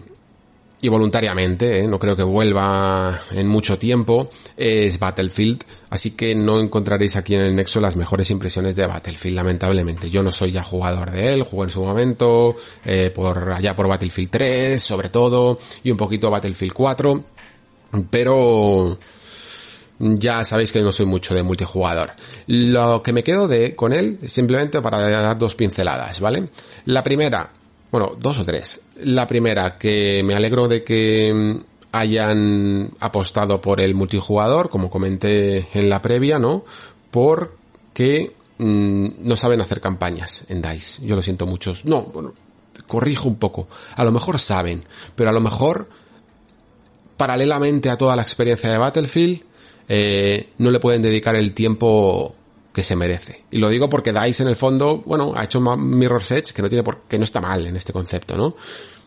[0.82, 1.88] y voluntariamente, ¿eh?
[1.88, 7.44] no creo que vuelva en mucho tiempo, es Battlefield, así que no encontraréis aquí en
[7.44, 10.10] el Nexo las mejores impresiones de Battlefield, lamentablemente.
[10.10, 13.88] Yo no soy ya jugador de él, jugué en su momento, eh, por allá por
[13.88, 17.24] Battlefield 3, sobre todo, y un poquito Battlefield 4,
[18.10, 19.00] pero
[20.04, 22.12] ya sabéis que no soy mucho de multijugador.
[22.48, 26.50] Lo que me quedo de con él, simplemente para dar dos pinceladas, ¿vale?
[26.86, 27.50] La primera,
[27.92, 28.82] bueno, dos o tres.
[28.98, 31.58] La primera, que me alegro de que mm,
[31.94, 36.66] hayan apostado por el multijugador, como comenté en la previa, ¿no?
[37.10, 41.06] Porque mm, no saben hacer campañas en DICE.
[41.06, 41.86] Yo lo siento muchos.
[41.86, 42.34] No, bueno,
[42.88, 43.68] corrijo un poco.
[43.96, 44.84] A lo mejor saben,
[45.16, 45.88] pero a lo mejor
[47.16, 49.44] paralelamente a toda la experiencia de Battlefield,
[49.88, 52.36] eh, no le pueden dedicar el tiempo
[52.74, 53.44] que se merece.
[53.52, 56.70] Y lo digo porque DICE en el fondo, bueno, ha hecho Mirror's Edge que no
[56.70, 58.56] tiene por, que no está mal en este concepto, ¿no?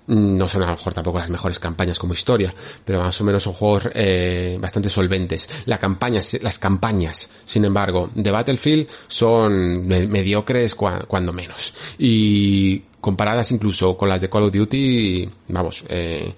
[0.07, 2.55] Mm, no son a lo mejor tampoco las mejores campañas como historia,
[2.85, 5.49] pero más o menos son juegos eh, bastante solventes.
[5.67, 11.75] La campaña, las campañas, sin embargo, de Battlefield son mediocres cuando menos.
[11.99, 16.33] Y comparadas incluso con las de Call of Duty, vamos, eh,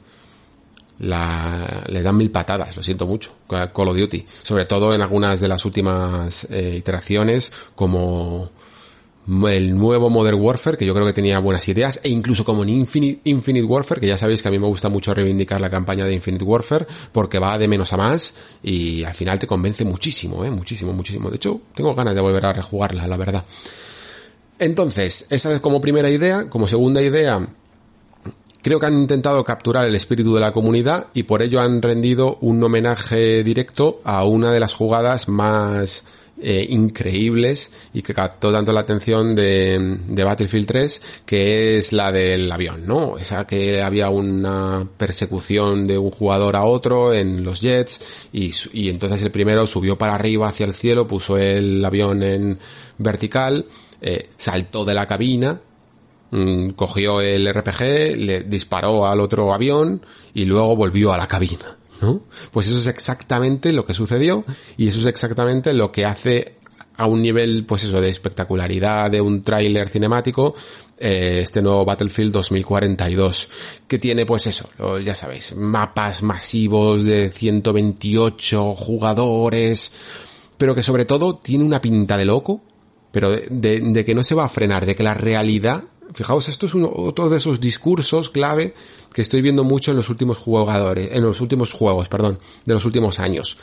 [1.00, 4.24] la, le dan mil patadas, lo siento mucho, Call of Duty.
[4.42, 8.50] Sobre todo en algunas de las últimas eh, iteraciones, como
[9.48, 12.70] el nuevo Modern Warfare, que yo creo que tenía buenas ideas, e incluso como en
[12.70, 16.06] Infinite, Infinite Warfare, que ya sabéis que a mí me gusta mucho reivindicar la campaña
[16.06, 20.44] de Infinite Warfare, porque va de menos a más, y al final te convence muchísimo,
[20.44, 21.28] eh, muchísimo, muchísimo.
[21.28, 23.44] De hecho, tengo ganas de volver a rejugarla, la verdad.
[24.58, 26.48] Entonces, esa es como primera idea.
[26.50, 27.46] Como segunda idea,
[28.68, 32.36] Creo que han intentado capturar el espíritu de la comunidad y por ello han rendido
[32.42, 36.04] un homenaje directo a una de las jugadas más
[36.38, 42.52] eh, increíbles y que captó tanto la atención de, Battlefield 3 que es la del
[42.52, 43.16] avión, ¿no?
[43.16, 48.02] Esa que había una persecución de un jugador a otro en los jets
[48.34, 48.52] y,
[48.90, 52.58] entonces el primero subió para arriba hacia el cielo, puso el avión en
[52.98, 53.64] vertical,
[54.02, 55.58] eh, saltó de la cabina
[56.76, 60.02] cogió el RPG, le disparó al otro avión
[60.34, 62.22] y luego volvió a la cabina, ¿no?
[62.52, 64.44] Pues eso es exactamente lo que sucedió
[64.76, 66.58] y eso es exactamente lo que hace
[66.98, 70.56] a un nivel, pues eso, de espectacularidad de un tráiler cinemático,
[70.98, 73.48] eh, este nuevo Battlefield 2042,
[73.86, 74.68] que tiene pues eso,
[75.04, 79.92] ya sabéis, mapas masivos de 128 jugadores,
[80.58, 82.62] pero que sobre todo tiene una pinta de loco,
[83.12, 85.84] pero de que no se va a frenar, de que la realidad
[86.14, 88.74] Fijaos, esto es otro de esos discursos clave
[89.12, 92.84] que estoy viendo mucho en los últimos jugadores, en los últimos juegos, perdón, de los
[92.84, 93.56] últimos años.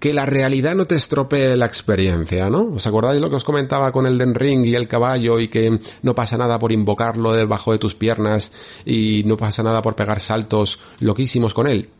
[0.00, 2.62] que la realidad no te estropee la experiencia, ¿no?
[2.72, 5.78] ¿Os acordáis lo que os comentaba con el Den Ring y el caballo y que
[6.00, 8.50] no pasa nada por invocarlo debajo de tus piernas
[8.86, 11.90] y no pasa nada por pegar saltos loquísimos con él?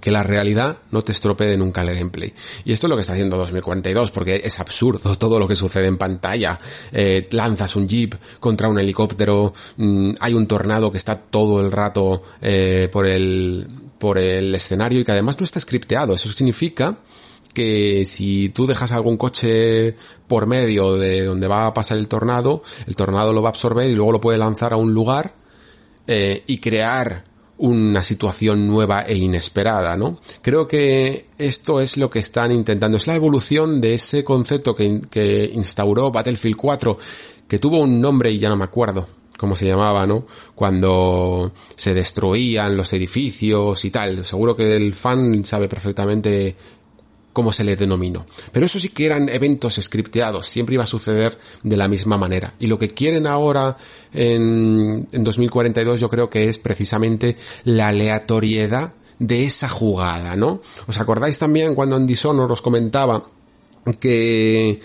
[0.00, 2.32] Que la realidad no te estropee nunca el gameplay.
[2.64, 5.86] Y esto es lo que está haciendo 2042, porque es absurdo todo lo que sucede
[5.86, 6.58] en pantalla.
[6.92, 11.72] Eh, lanzas un jeep contra un helicóptero, mm, hay un tornado que está todo el
[11.72, 13.66] rato eh, por el
[13.98, 16.14] por el escenario y que además no está scripteado.
[16.14, 16.98] Eso significa
[17.52, 19.96] que si tú dejas algún coche
[20.28, 23.90] por medio de donde va a pasar el tornado, el tornado lo va a absorber
[23.90, 25.34] y luego lo puede lanzar a un lugar
[26.06, 27.24] eh, y crear
[27.58, 30.18] una situación nueva e inesperada, ¿no?
[30.42, 35.00] Creo que esto es lo que están intentando, es la evolución de ese concepto que,
[35.10, 36.98] que instauró Battlefield 4,
[37.46, 39.08] que tuvo un nombre y ya no me acuerdo
[39.38, 40.26] cómo se llamaba, ¿no?
[40.54, 44.26] Cuando se destruían los edificios y tal.
[44.26, 46.56] Seguro que el fan sabe perfectamente
[47.38, 48.26] como se le denominó.
[48.50, 52.54] Pero eso sí que eran eventos scripteados, siempre iba a suceder de la misma manera.
[52.58, 53.76] Y lo que quieren ahora
[54.12, 60.62] en, en 2042 yo creo que es precisamente la aleatoriedad de esa jugada, ¿no?
[60.88, 63.22] ¿Os acordáis también cuando en Dishonored os comentaba
[64.00, 64.80] que,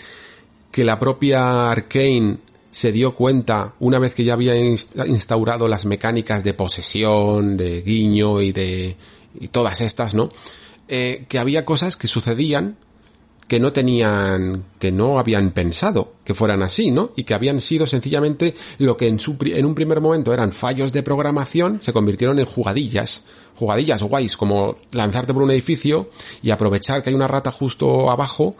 [0.72, 2.38] que la propia Arkane
[2.70, 8.42] se dio cuenta, una vez que ya había instaurado las mecánicas de posesión, de guiño
[8.42, 8.96] y de,
[9.40, 10.30] y todas estas, ¿no?
[10.88, 12.78] Eh, que había cosas que sucedían
[13.48, 17.12] que no tenían, que no habían pensado que fueran así, ¿no?
[17.16, 20.92] Y que habían sido sencillamente lo que en, su, en un primer momento eran fallos
[20.92, 26.10] de programación, se convirtieron en jugadillas, jugadillas guays, como lanzarte por un edificio
[26.42, 28.56] y aprovechar que hay una rata justo abajo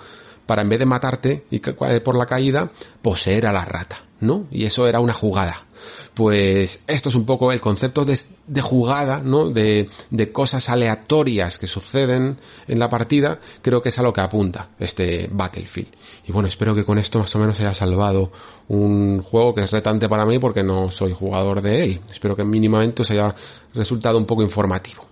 [0.46, 2.70] para en vez de matarte y por la caída,
[3.02, 4.48] poseer a la rata, ¿no?
[4.52, 5.66] Y eso era una jugada
[6.14, 8.18] pues esto es un poco el concepto de,
[8.62, 9.50] jugada, ¿no?
[9.50, 12.38] De, de, cosas aleatorias que suceden
[12.68, 15.90] en la partida, creo que es a lo que apunta este Battlefield.
[16.28, 18.32] Y bueno, espero que con esto más o menos haya salvado
[18.68, 22.02] un juego que es retante para mí porque no soy jugador de él.
[22.12, 23.36] Espero que mínimamente os haya
[23.74, 25.06] resultado un poco informativo.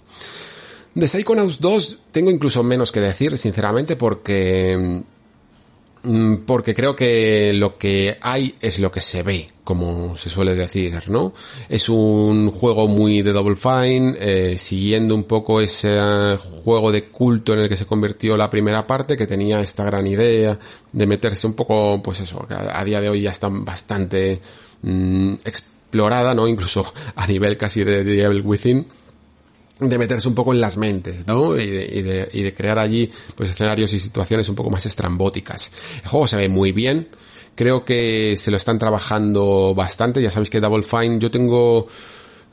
[0.93, 5.03] De Psychonauts 2 tengo incluso menos que decir, sinceramente, porque
[6.45, 11.09] porque creo que lo que hay es lo que se ve, como se suele decir,
[11.09, 11.33] ¿no?
[11.69, 15.99] Es un juego muy de Double Fine, eh, siguiendo un poco ese
[16.63, 20.07] juego de culto en el que se convirtió la primera parte, que tenía esta gran
[20.07, 20.57] idea
[20.91, 24.41] de meterse un poco, pues eso, que a, día de hoy ya está bastante
[24.81, 26.47] mm, explorada, ¿no?
[26.47, 28.87] Incluso a nivel casi de Devil Within
[29.89, 31.57] de meterse un poco en las mentes, ¿no?
[31.57, 34.85] Y de, y de, y de crear allí, pues, escenarios y situaciones un poco más
[34.85, 35.71] estrambóticas.
[36.03, 37.09] El juego se ve muy bien.
[37.55, 40.21] Creo que se lo están trabajando bastante.
[40.21, 41.87] Ya sabéis que Double Fine, yo tengo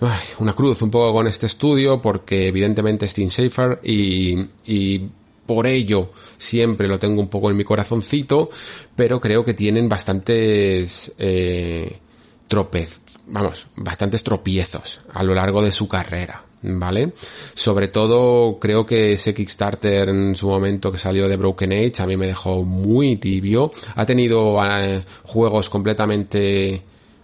[0.00, 5.08] ay, una cruz un poco con este estudio porque evidentemente es Team Safer y, y
[5.46, 8.50] por ello siempre lo tengo un poco en mi corazoncito,
[8.96, 11.98] pero creo que tienen bastantes eh,
[12.48, 16.47] tropez, vamos, bastantes tropiezos a lo largo de su carrera.
[16.62, 17.12] ¿Vale?
[17.54, 22.06] Sobre todo creo que ese Kickstarter en su momento que salió de Broken Age a
[22.06, 23.72] mí me dejó muy tibio.
[23.94, 26.82] Ha tenido eh, juegos completamente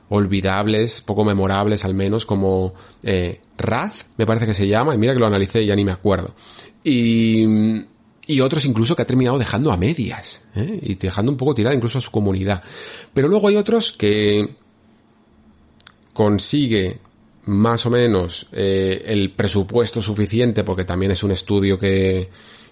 [0.09, 5.15] olvidables, poco memorables al menos, como eh, Wrath, me parece que se llama, y mira
[5.15, 6.35] que lo analicé y ya ni me acuerdo.
[6.85, 7.45] Y,
[8.27, 10.79] y otros incluso que ha terminado dejando a medias, ¿eh?
[10.83, 12.63] y dejando un poco tirada incluso a su comunidad.
[13.13, 14.55] Pero luego hay otros que
[16.13, 17.01] consigue
[17.47, 22.29] más o menos eh, el presupuesto suficiente, porque también es un estudio que,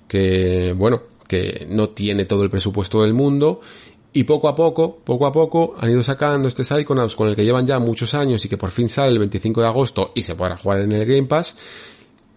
[0.08, 3.60] que, bueno, que no tiene todo el presupuesto del mundo,
[4.14, 7.44] y poco a poco, poco a poco, han ido sacando este Psychonauts con el que
[7.44, 10.34] llevan ya muchos años y que por fin sale el 25 de agosto y se
[10.34, 11.56] podrá jugar en el Game Pass.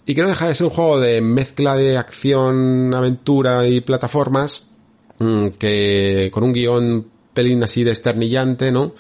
[0.05, 4.71] Y que no deja de ser un juego de mezcla de acción, aventura y plataformas,
[5.19, 8.93] mm, que con un guion pelín así de esternillante, ¿no?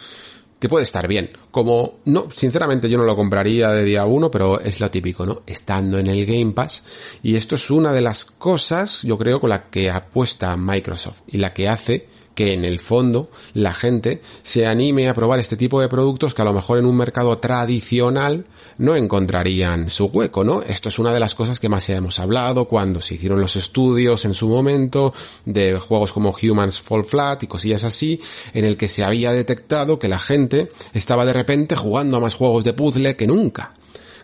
[0.59, 1.31] Que puede estar bien.
[1.51, 5.43] Como, no, sinceramente yo no lo compraría de día uno, pero es lo típico, ¿no?
[5.45, 6.83] Estando en el Game Pass.
[7.23, 11.37] Y esto es una de las cosas, yo creo, con la que apuesta Microsoft y
[11.37, 15.81] la que hace que en el fondo la gente se anime a probar este tipo
[15.81, 18.45] de productos que a lo mejor en un mercado tradicional
[18.77, 20.61] no encontrarían su hueco, ¿no?
[20.61, 24.25] Esto es una de las cosas que más hemos hablado cuando se hicieron los estudios
[24.25, 25.13] en su momento
[25.45, 28.19] de juegos como Humans Fall Flat y cosillas así,
[28.53, 32.33] en el que se había detectado que la gente estaba de repente jugando a más
[32.33, 33.71] juegos de puzzle que nunca,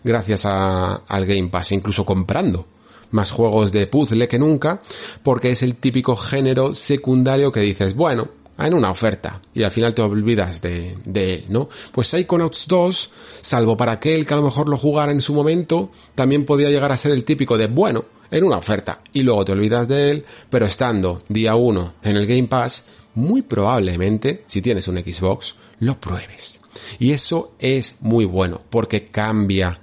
[0.04, 2.66] gracias a, al Game Pass, incluso comprando
[3.12, 4.82] más juegos de puzzle que nunca,
[5.22, 8.28] porque es el típico género secundario que dices, bueno,
[8.58, 11.68] en una oferta y al final te olvidas de, de él, ¿no?
[11.90, 13.10] Pues Psychonauts 2,
[13.40, 16.92] salvo para aquel que a lo mejor lo jugara en su momento, también podía llegar
[16.92, 20.24] a ser el típico de, bueno, en una oferta y luego te olvidas de él,
[20.50, 26.00] pero estando día uno en el Game Pass, muy probablemente, si tienes un Xbox, lo
[26.00, 26.60] pruebes.
[26.98, 29.80] Y eso es muy bueno porque cambia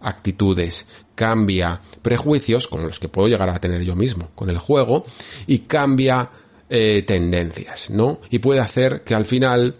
[0.00, 5.04] actitudes, cambia prejuicios, como los que puedo llegar a tener yo mismo con el juego,
[5.46, 6.30] y cambia
[6.68, 8.20] eh, tendencias, ¿no?
[8.30, 9.76] Y puede hacer que al final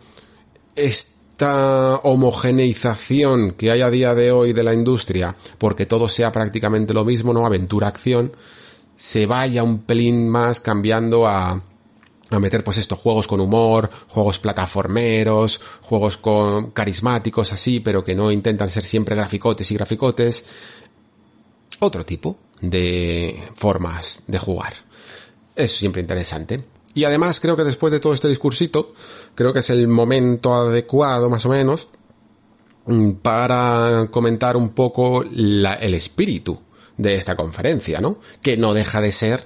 [0.75, 6.95] esta homogeneización que hay a día de hoy de la industria, porque todo sea prácticamente
[6.95, 7.47] lo mismo, ¿no?
[7.47, 8.33] Aventura-acción,
[8.95, 11.63] se vaya un pelín más cambiando a
[12.37, 18.15] a meter pues estos juegos con humor, juegos plataformeros, juegos con carismáticos así, pero que
[18.15, 20.45] no intentan ser siempre graficotes y graficotes.
[21.85, 24.73] Otro tipo de formas de jugar.
[25.57, 26.65] Es siempre interesante.
[26.95, 28.95] Y además creo que después de todo este discursito,
[29.35, 31.89] creo que es el momento adecuado más o menos
[33.21, 36.57] para comentar un poco el espíritu
[36.97, 38.21] de esta conferencia, ¿no?
[38.41, 39.45] Que no deja de ser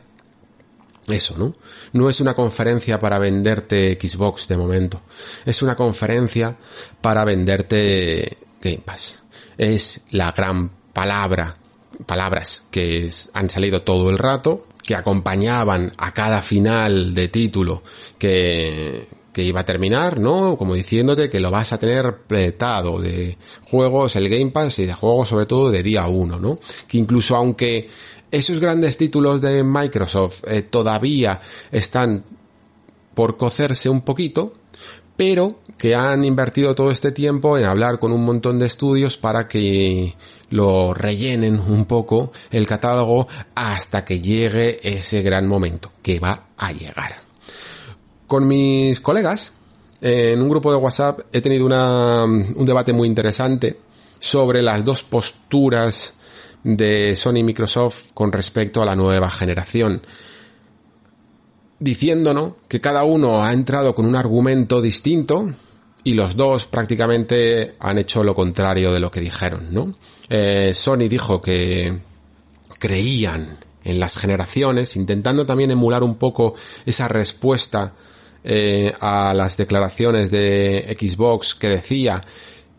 [1.08, 1.56] eso, ¿no?
[1.94, 5.00] No es una conferencia para venderte Xbox de momento.
[5.46, 6.54] Es una conferencia
[7.00, 9.20] para venderte Game Pass.
[9.56, 11.56] Es la gran palabra,
[12.04, 17.82] palabras que han salido todo el rato, que acompañaban a cada final de título
[18.18, 20.56] que, que iba a terminar, ¿no?
[20.56, 23.36] Como diciéndote que lo vas a tener pletado de
[23.68, 26.58] juegos, el Game Pass y de juegos sobre todo de día uno, ¿no?
[26.86, 27.90] Que incluso aunque
[28.30, 31.40] esos grandes títulos de Microsoft eh, todavía
[31.70, 32.24] están
[33.14, 34.54] por cocerse un poquito,
[35.16, 39.48] pero que han invertido todo este tiempo en hablar con un montón de estudios para
[39.48, 40.14] que
[40.50, 46.72] lo rellenen un poco el catálogo hasta que llegue ese gran momento que va a
[46.72, 47.16] llegar.
[48.26, 49.52] Con mis colegas,
[50.00, 53.78] en un grupo de WhatsApp, he tenido una, un debate muy interesante
[54.18, 56.14] sobre las dos posturas
[56.62, 60.02] de Sony y Microsoft con respecto a la nueva generación,
[61.78, 65.52] diciéndonos que cada uno ha entrado con un argumento distinto
[66.04, 69.94] y los dos prácticamente han hecho lo contrario de lo que dijeron, ¿no?
[70.28, 71.98] Eh, Sony dijo que
[72.78, 76.54] creían en las generaciones, intentando también emular un poco
[76.84, 77.94] esa respuesta
[78.44, 82.22] eh, a las declaraciones de Xbox que decía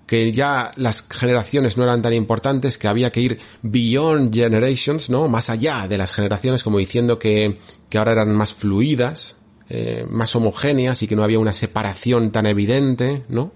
[0.07, 5.27] que ya las generaciones no eran tan importantes, que había que ir beyond generations, ¿no?
[5.27, 7.59] Más allá de las generaciones, como diciendo que,
[7.89, 9.35] que ahora eran más fluidas,
[9.69, 13.51] eh, más homogéneas y que no había una separación tan evidente, ¿no?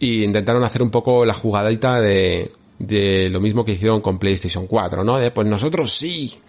[0.00, 4.66] Y intentaron hacer un poco la jugadita de, de lo mismo que hicieron con PlayStation
[4.66, 5.18] 4, ¿no?
[5.18, 6.40] De pues nosotros sí.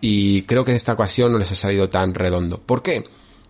[0.00, 2.58] Y creo que en esta ocasión no les ha salido tan redondo.
[2.58, 3.02] ¿Por qué?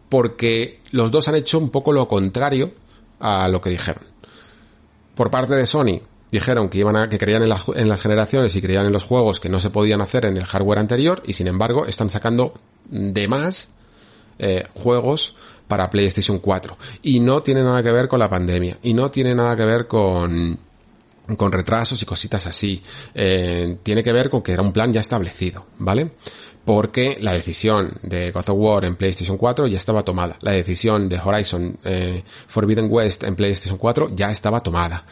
[0.08, 2.72] Porque los dos han hecho un poco lo contrario
[3.20, 4.17] a lo que dijeron
[5.18, 6.00] por parte de Sony
[6.30, 9.48] dijeron que iban a, que creían en, las generaciones y creían en los juegos que
[9.48, 12.54] no se podían hacer en el hardware anterior y sin embargo están sacando
[12.84, 13.70] de más
[14.38, 15.34] eh, juegos
[15.66, 19.34] para PlayStation 4 y no tiene nada que ver con la pandemia y no tiene
[19.34, 20.56] nada que ver con
[21.36, 22.82] con retrasos y cositas así.
[23.14, 26.10] Eh, tiene que ver con que era un plan ya establecido, ¿vale?
[26.64, 30.38] Porque la decisión de God of War en PlayStation 4 ya estaba tomada.
[30.40, 35.04] La decisión de Horizon eh, Forbidden West en PlayStation 4 ya estaba tomada.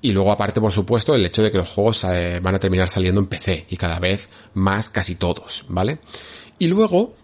[0.00, 2.88] Y luego aparte, por supuesto, el hecho de que los juegos eh, van a terminar
[2.88, 5.98] saliendo en PC y cada vez más casi todos, ¿vale?
[6.58, 7.14] Y luego,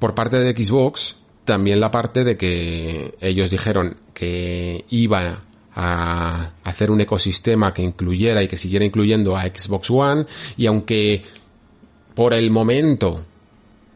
[0.00, 5.45] por parte de Xbox, también la parte de que ellos dijeron que iban
[5.76, 10.24] a hacer un ecosistema que incluyera y que siguiera incluyendo a Xbox One
[10.56, 11.22] y aunque
[12.14, 13.24] por el momento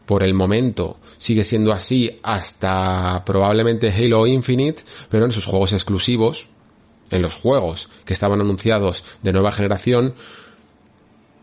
[0.05, 6.47] por el momento sigue siendo así hasta probablemente Halo Infinite, pero en sus juegos exclusivos,
[7.09, 10.13] en los juegos que estaban anunciados de nueva generación,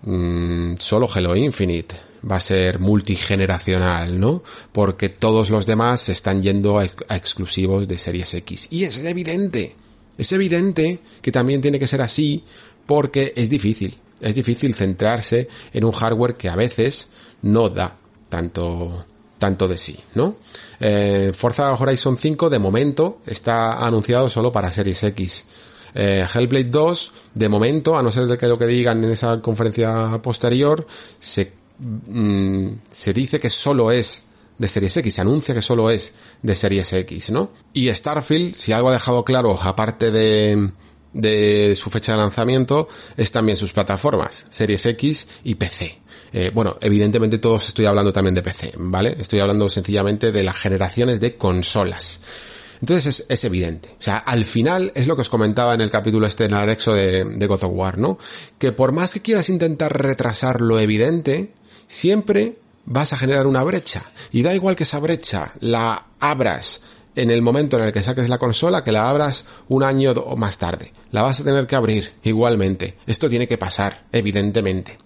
[0.02, 1.96] mmm, solo Halo Infinite
[2.30, 4.42] va a ser multigeneracional, ¿no?
[4.72, 8.68] Porque todos los demás se están yendo a, a exclusivos de Series X.
[8.70, 9.76] Y es evidente
[10.18, 12.44] es evidente que también tiene que ser así
[12.86, 13.96] porque es difícil.
[14.20, 17.12] Es difícil centrarse en un hardware que a veces
[17.42, 17.96] no da
[18.28, 19.06] tanto
[19.38, 20.36] tanto de sí, ¿no?
[20.80, 25.44] Eh, Forza Horizon 5 de momento está anunciado solo para Series X.
[25.94, 29.40] Eh, Hellblade 2 de momento, a no ser de que lo que digan en esa
[29.40, 30.84] conferencia posterior,
[31.20, 34.24] se, mm, se dice que solo es
[34.58, 37.52] de Series X, se anuncia que solo es de Series X, ¿no?
[37.72, 40.70] Y Starfield, si algo ha dejado claro, aparte de,
[41.12, 46.00] de su fecha de lanzamiento, es también sus plataformas, Series X y PC.
[46.32, 49.16] Eh, bueno, evidentemente todos estoy hablando también de PC, ¿vale?
[49.18, 52.20] Estoy hablando sencillamente de las generaciones de consolas.
[52.80, 53.88] Entonces es, evidente.
[53.98, 56.58] O sea, al final es lo que os comentaba en el capítulo este en el
[56.58, 58.18] anexo de, de God of War, ¿no?
[58.58, 61.52] Que por más que quieras intentar retrasar lo evidente,
[61.88, 64.10] siempre vas a generar una brecha.
[64.32, 66.80] Y da igual que esa brecha la abras
[67.14, 70.36] en el momento en el que saques la consola que la abras un año o
[70.36, 70.92] más tarde.
[71.10, 72.96] La vas a tener que abrir igualmente.
[73.06, 74.98] Esto tiene que pasar, evidentemente.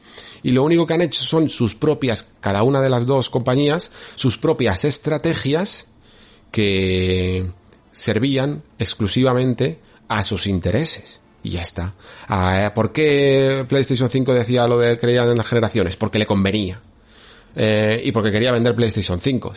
[0.42, 3.90] Y lo único que han hecho son sus propias, cada una de las dos compañías,
[4.14, 5.88] sus propias estrategias
[6.50, 7.46] que
[7.92, 11.20] servían exclusivamente a sus intereses.
[11.42, 11.94] Y ya está.
[12.28, 15.96] Ah, ¿Por qué PlayStation 5 decía lo de creían en las generaciones?
[15.96, 16.80] Porque le convenía.
[17.54, 19.52] Eh, y porque quería vender PlayStation 5.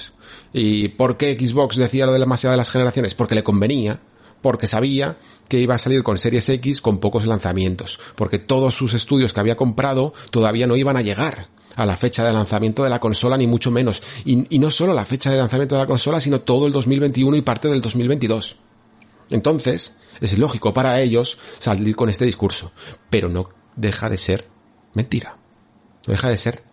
[0.53, 3.15] ¿Y por qué Xbox decía lo de demasiado de las generaciones?
[3.15, 3.99] Porque le convenía,
[4.41, 5.17] porque sabía
[5.47, 9.39] que iba a salir con Series X con pocos lanzamientos, porque todos sus estudios que
[9.39, 13.37] había comprado todavía no iban a llegar a la fecha de lanzamiento de la consola,
[13.37, 14.01] ni mucho menos.
[14.23, 17.35] Y, y no solo la fecha de lanzamiento de la consola, sino todo el 2021
[17.35, 18.55] y parte del 2022.
[19.29, 22.71] Entonces, es lógico para ellos salir con este discurso,
[23.09, 24.47] pero no deja de ser
[24.93, 25.37] mentira.
[26.07, 26.63] No deja de ser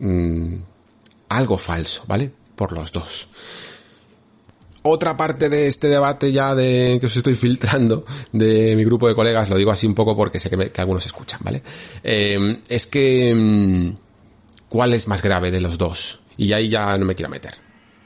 [0.00, 0.54] mmm,
[1.28, 2.32] algo falso, ¿vale?
[2.54, 3.28] Por los dos.
[4.82, 9.16] Otra parte de este debate ya de que os estoy filtrando de mi grupo de
[9.16, 11.62] colegas, lo digo así un poco porque sé que, algunos escuchan, ¿vale?
[12.04, 13.90] Eh, es que mmm,
[14.68, 16.20] ¿cuál es más grave de los dos?
[16.36, 17.54] Y ahí ya no me quiero meter.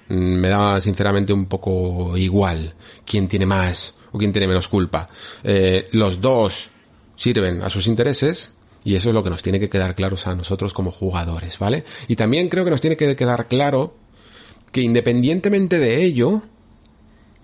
[0.08, 5.08] Me da sinceramente un poco igual quién tiene más o quién tiene menos culpa.
[5.44, 6.70] Eh, los dos
[7.14, 8.52] sirven a sus intereses
[8.84, 11.84] y eso es lo que nos tiene que quedar claro a nosotros como jugadores, ¿vale?
[12.08, 13.94] Y también creo que nos tiene que quedar claro
[14.72, 16.42] que independientemente de ello,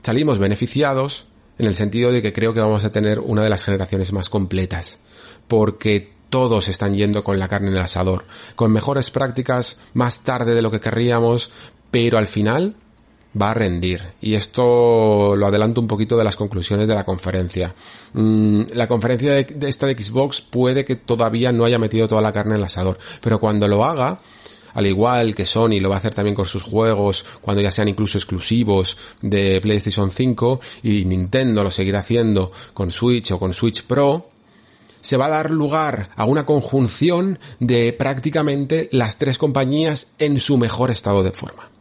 [0.03, 1.27] salimos beneficiados
[1.59, 4.29] en el sentido de que creo que vamos a tener una de las generaciones más
[4.29, 4.99] completas.
[5.49, 8.25] Porque todos están yendo con la carne en el asador,
[8.57, 11.51] con mejores prácticas más tarde de lo que querríamos,
[11.91, 12.77] pero al final
[13.41, 14.03] va a rendir.
[14.21, 17.75] Y esto lo adelanto un poquito de las conclusiones de la conferencia.
[18.13, 22.33] Mm, la conferencia de, esta de Xbox puede que todavía no haya metido toda la
[22.33, 24.21] carne en el asador, pero cuando lo haga,
[24.75, 27.89] al igual que Sony lo va a hacer también con sus juegos, cuando ya sean
[27.89, 33.85] incluso exclusivos de PlayStation 5, y Nintendo lo seguirá haciendo con Switch o con Switch
[33.85, 34.31] Pro,
[35.01, 40.59] se va a dar lugar a una conjunción de prácticamente las tres compañías en su
[40.59, 41.76] mejor estado de forma.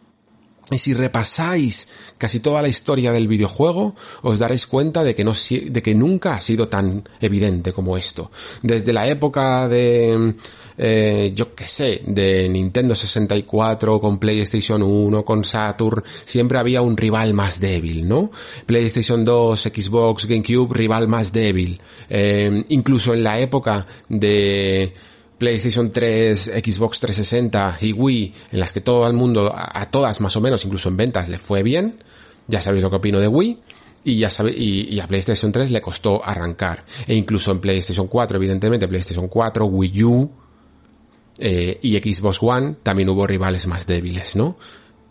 [0.72, 5.34] Y si repasáis casi toda la historia del videojuego, os daréis cuenta de que, no,
[5.34, 8.32] de que nunca ha sido tan evidente como esto.
[8.64, 10.34] Desde la época de,
[10.78, 16.98] eh, yo qué sé, de Nintendo 64 con PlayStation 1, con Saturn, siempre había un
[16.98, 18.32] rival más débil, ¿no?
[18.66, 21.80] PlayStation 2, Xbox, GameCube, rival más débil.
[22.10, 24.96] Eh, incluso en la época de
[25.38, 30.36] PlayStation 3, Xbox 360 y Wii, en las que todo el mundo, a todas más
[30.36, 32.03] o menos, incluso en ventas, le fue bien.
[32.48, 33.60] Ya sabéis lo que opino de Wii.
[34.06, 36.86] Y ya sabe, y, y, a PlayStation 3 le costó arrancar.
[37.07, 40.32] E incluso en PlayStation 4, evidentemente, PlayStation 4, Wii U
[41.38, 44.57] eh, y Xbox One también hubo rivales más débiles, ¿no?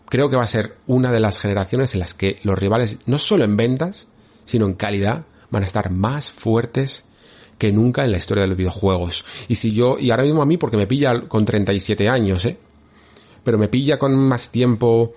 [0.07, 3.19] Creo que va a ser una de las generaciones en las que los rivales, no
[3.19, 4.07] solo en ventas,
[4.45, 7.05] sino en calidad, van a estar más fuertes
[7.57, 9.25] que nunca en la historia de los videojuegos.
[9.47, 12.57] Y si yo, y ahora mismo a mí porque me pilla con 37 años, ¿eh?
[13.43, 15.13] Pero me pilla con más tiempo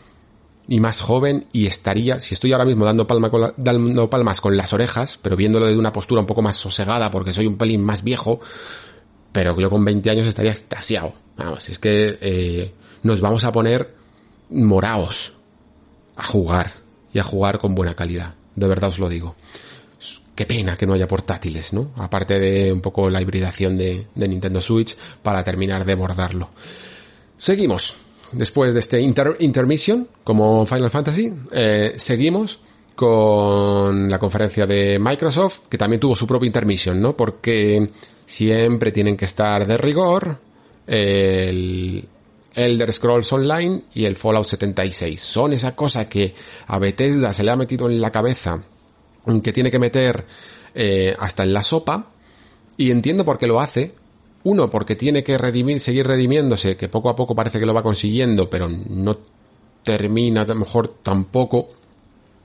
[0.69, 3.07] y más joven y estaría, si estoy ahora mismo dando,
[3.57, 7.33] dando palmas con las orejas, pero viéndolo de una postura un poco más sosegada porque
[7.33, 8.41] soy un pelín más viejo,
[9.33, 11.15] pero yo con 20 años estaría extasiado.
[11.39, 13.95] Vamos, es que eh, nos vamos a poner
[14.51, 15.33] moraos
[16.17, 16.73] a jugar
[17.15, 18.35] y a jugar con buena calidad.
[18.55, 19.37] De verdad os lo digo
[20.39, 21.91] qué pena que no haya portátiles, ¿no?
[21.97, 26.51] Aparte de un poco la hibridación de, Nintendo Switch para terminar de bordarlo.
[27.37, 27.97] Seguimos.
[28.31, 32.61] Después de este inter intermission, como Final Fantasy, eh, seguimos
[32.95, 37.17] con la conferencia de Microsoft, que también tuvo su propia intermission, ¿no?
[37.17, 37.91] Porque
[38.25, 40.39] siempre tienen que estar de rigor
[40.87, 42.07] el
[42.55, 45.21] Elder Scrolls Online y el Fallout 76.
[45.21, 46.33] Son esa cosa que
[46.69, 48.63] a Bethesda se le ha metido en la cabeza
[49.43, 50.27] que tiene que meter
[50.75, 52.11] eh, hasta en la sopa
[52.77, 53.95] y entiendo por qué lo hace.
[54.45, 57.83] Uno, porque tiene que redimir, seguir redimiéndose, que poco a poco parece que lo va
[57.83, 59.19] consiguiendo, pero no
[59.83, 61.71] termina a lo mejor tampoco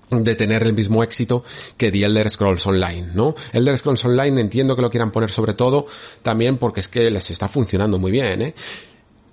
[0.09, 1.43] de tener el mismo éxito
[1.77, 3.35] que The Elder Scrolls Online, ¿no?
[3.51, 5.87] Elder Scrolls Online entiendo que lo quieran poner sobre todo
[6.21, 8.53] también porque es que les está funcionando muy bien, ¿eh?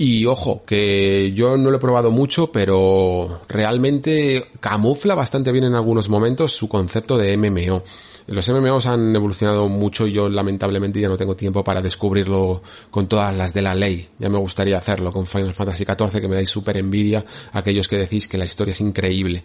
[0.02, 5.74] Y ojo, que yo no lo he probado mucho, pero realmente camufla bastante bien en
[5.74, 7.84] algunos momentos su concepto de MMO.
[8.26, 13.08] Los MMOs han evolucionado mucho y yo lamentablemente ya no tengo tiempo para descubrirlo con
[13.08, 14.08] todas las de la ley.
[14.18, 17.22] Ya me gustaría hacerlo con Final Fantasy XIV que me dais súper envidia
[17.52, 19.44] aquellos que decís que la historia es increíble.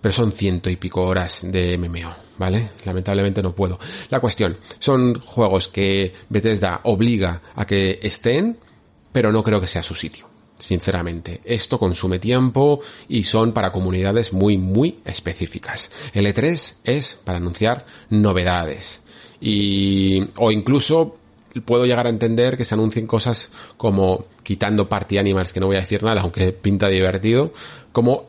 [0.00, 2.70] Pero son ciento y pico horas de MMO, ¿vale?
[2.84, 3.76] Lamentablemente no puedo.
[4.10, 8.58] La cuestión, son juegos que Bethesda obliga a que estén,
[9.16, 10.28] pero no creo que sea su sitio
[10.58, 11.40] sinceramente.
[11.42, 15.90] Esto consume tiempo y son para comunidades muy, muy específicas.
[16.12, 19.00] El E3 es para anunciar novedades.
[19.40, 21.16] Y, o incluso
[21.64, 25.76] puedo llegar a entender que se anuncien cosas como quitando Party Animals, que no voy
[25.76, 27.54] a decir nada, aunque pinta divertido,
[27.92, 28.26] como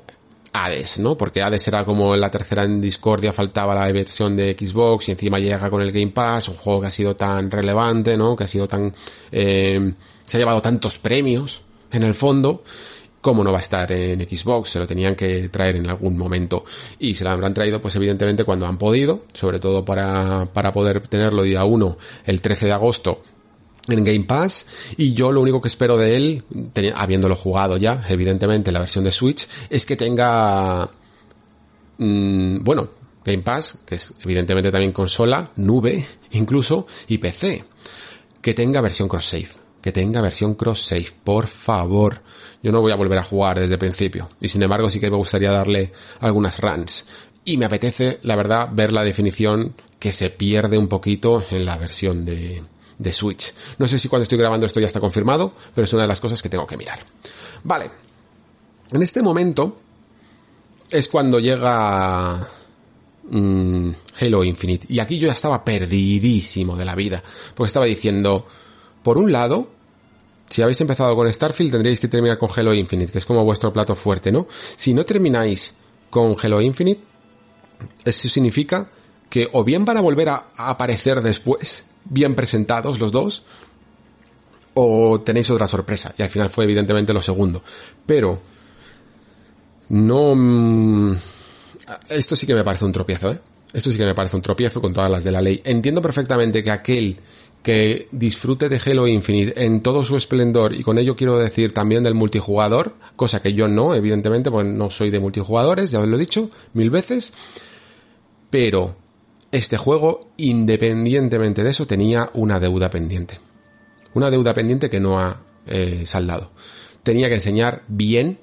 [0.54, 1.18] Hades, ¿no?
[1.18, 5.38] Porque Hades era como la tercera en Discordia, faltaba la versión de Xbox y encima
[5.38, 8.38] llega con el Game Pass, un juego que ha sido tan relevante, ¿no?
[8.38, 8.94] Que ha sido tan,
[9.32, 9.94] eh,
[10.28, 12.64] se ha llevado tantos premios, en el fondo,
[13.22, 14.70] ¿cómo no va a estar en Xbox?
[14.70, 16.66] Se lo tenían que traer en algún momento.
[17.00, 21.08] Y se lo habrán traído, pues evidentemente, cuando han podido, sobre todo para, para poder
[21.08, 23.24] tenerlo día 1, el 13 de agosto,
[23.88, 24.68] en Game Pass
[24.98, 26.44] y yo lo único que espero de él,
[26.94, 30.90] habiéndolo jugado ya, evidentemente la versión de Switch, es que tenga,
[31.98, 32.90] mmm, bueno,
[33.24, 37.64] Game Pass, que es evidentemente también consola, nube incluso, y PC,
[38.42, 42.22] que tenga versión cross-save que tenga versión cross-save, por favor.
[42.62, 44.30] Yo no voy a volver a jugar desde el principio.
[44.42, 47.06] Y sin embargo sí que me gustaría darle algunas runs.
[47.46, 51.78] Y me apetece, la verdad, ver la definición que se pierde un poquito en la
[51.78, 52.62] versión de,
[52.98, 53.54] de Switch.
[53.78, 56.20] No sé si cuando estoy grabando esto ya está confirmado, pero es una de las
[56.20, 57.00] cosas que tengo que mirar.
[57.64, 57.90] Vale.
[58.92, 59.80] En este momento
[60.92, 62.46] es cuando llega
[63.24, 63.90] mm,
[64.20, 64.86] Halo Infinite.
[64.90, 67.24] Y aquí yo ya estaba perdidísimo de la vida.
[67.56, 68.46] Porque estaba diciendo,
[69.02, 69.77] por un lado,
[70.50, 73.72] si habéis empezado con Starfield tendréis que terminar con Halo Infinite, que es como vuestro
[73.74, 74.48] plato fuerte, ¿no?
[74.76, 75.76] Si no termináis
[76.10, 77.02] con Halo Infinite,
[78.06, 78.90] eso significa
[79.30, 83.44] que o bien van a volver a, aparecer después, bien presentados los dos,
[84.74, 86.14] o tenéis otra sorpresa.
[86.18, 87.64] Y al final fue evidentemente lo segundo.
[88.06, 88.40] Pero,
[89.90, 90.34] no...
[90.36, 91.16] Mm,
[92.10, 93.40] esto sí que me parece un tropiezo, ¿eh?
[93.74, 95.62] Esto sí que me parece un tropiezo con todas las de la ley.
[95.64, 97.18] Entiendo perfectamente que aquel
[97.68, 102.02] que disfrute de Halo Infinite en todo su esplendor y con ello quiero decir también
[102.02, 106.16] del multijugador, cosa que yo no, evidentemente, porque no soy de multijugadores, ya os lo
[106.16, 107.34] he dicho mil veces,
[108.50, 108.96] pero
[109.52, 113.38] este juego, independientemente de eso, tenía una deuda pendiente.
[114.14, 115.36] Una deuda pendiente que no ha
[115.66, 116.52] eh, saldado.
[117.04, 118.40] Tenía que enseñar bien,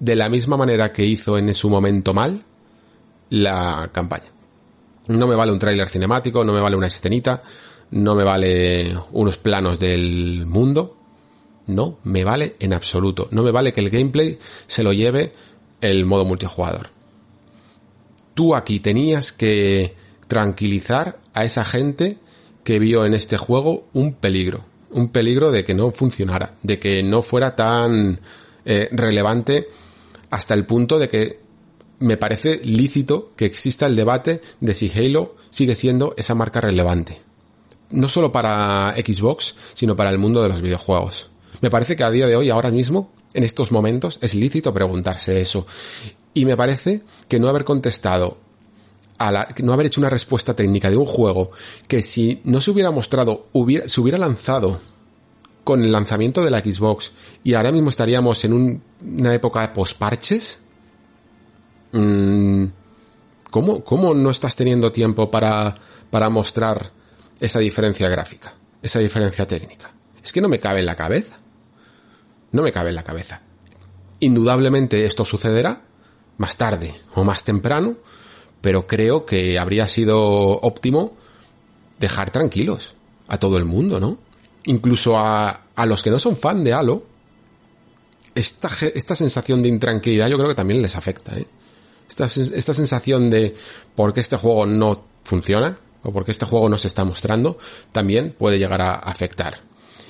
[0.00, 2.42] de la misma manera que hizo en su momento mal,
[3.28, 4.32] la campaña.
[5.06, 7.44] No me vale un tráiler cinemático, no me vale una escenita,
[7.90, 10.96] no me vale unos planos del mundo,
[11.66, 13.28] no me vale en absoluto.
[13.30, 15.32] No me vale que el gameplay se lo lleve
[15.80, 16.90] el modo multijugador.
[18.34, 19.94] Tú aquí tenías que
[20.28, 22.18] tranquilizar a esa gente
[22.64, 24.64] que vio en este juego un peligro.
[24.90, 28.20] Un peligro de que no funcionara, de que no fuera tan
[28.64, 29.68] eh, relevante
[30.30, 31.40] hasta el punto de que
[32.00, 37.29] me parece lícito que exista el debate de si Halo sigue siendo esa marca relevante
[37.90, 41.30] no solo para Xbox, sino para el mundo de los videojuegos.
[41.60, 45.40] Me parece que a día de hoy, ahora mismo, en estos momentos, es lícito preguntarse
[45.40, 45.66] eso.
[46.32, 48.38] Y me parece que no haber contestado
[49.18, 51.50] a la, no haber hecho una respuesta técnica de un juego
[51.86, 54.80] que si no se hubiera mostrado, hubiera, se hubiera lanzado
[55.64, 57.12] con el lanzamiento de la Xbox
[57.44, 60.62] y ahora mismo estaríamos en una época de posparches,
[61.92, 62.64] mmm,
[63.50, 65.76] ¿cómo, ¿cómo no estás teniendo tiempo para,
[66.10, 66.90] para mostrar
[67.40, 69.92] esa diferencia gráfica, esa diferencia técnica.
[70.22, 71.38] Es que no me cabe en la cabeza.
[72.52, 73.42] No me cabe en la cabeza.
[74.20, 75.82] Indudablemente esto sucederá
[76.36, 77.96] más tarde o más temprano,
[78.60, 80.18] pero creo que habría sido
[80.60, 81.16] óptimo
[81.98, 82.96] dejar tranquilos
[83.28, 84.18] a todo el mundo, ¿no?
[84.64, 87.04] Incluso a, a los que no son fan de Halo,
[88.34, 91.46] esta, esta sensación de intranquilidad yo creo que también les afecta, ¿eh?
[92.08, 93.54] Esta, esta sensación de
[93.94, 97.58] por qué este juego no funciona, o porque este juego no se está mostrando,
[97.92, 99.60] también puede llegar a afectar.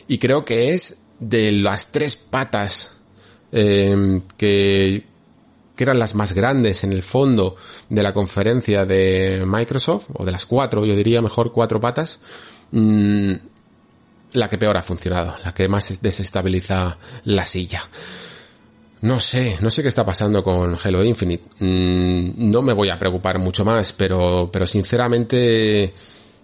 [0.09, 2.93] Y creo que es de las tres patas
[3.53, 5.05] eh, que,
[5.77, 7.57] eran las más grandes en el fondo
[7.89, 12.19] de la conferencia de Microsoft, o de las cuatro, yo diría mejor cuatro patas,
[12.71, 13.33] mmm,
[14.33, 17.83] la que peor ha funcionado, la que más desestabiliza la silla.
[19.03, 21.45] No sé, no sé qué está pasando con Halo Infinite.
[21.59, 25.93] Mm, no me voy a preocupar mucho más, pero, pero sinceramente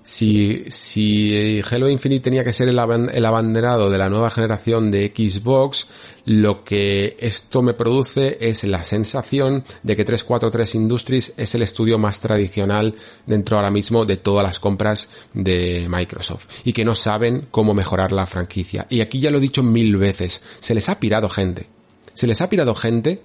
[0.07, 5.89] si, si Halo Infinite tenía que ser el, abanderado de la nueva generación de Xbox,
[6.27, 11.99] lo que esto me produce es la sensación de que 343 Industries es el estudio
[11.99, 12.95] más tradicional
[13.27, 18.13] dentro ahora mismo de todas las compras de Microsoft y que no saben cómo mejorar
[18.13, 18.87] la franquicia.
[18.89, 21.76] Y aquí ya lo he dicho mil veces, se les ha pirado gente.
[22.17, 23.23] Se les ha pirado gente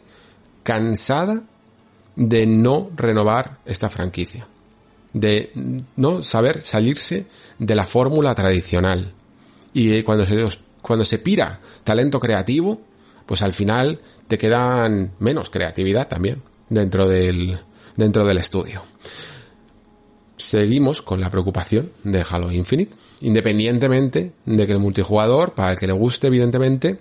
[0.62, 1.42] cansada
[2.16, 4.48] de no renovar esta franquicia
[5.14, 5.52] de
[5.96, 7.26] no saber salirse
[7.60, 9.14] de la fórmula tradicional.
[9.74, 10.46] Y cuando se,
[10.82, 12.82] cuando se pira talento creativo,
[13.26, 17.58] pues al final te quedan menos creatividad también dentro del,
[17.96, 18.84] dentro del estudio.
[20.38, 25.88] Seguimos con la preocupación de Halo Infinite, independientemente de que el multijugador, para el que
[25.88, 27.00] le guste evidentemente,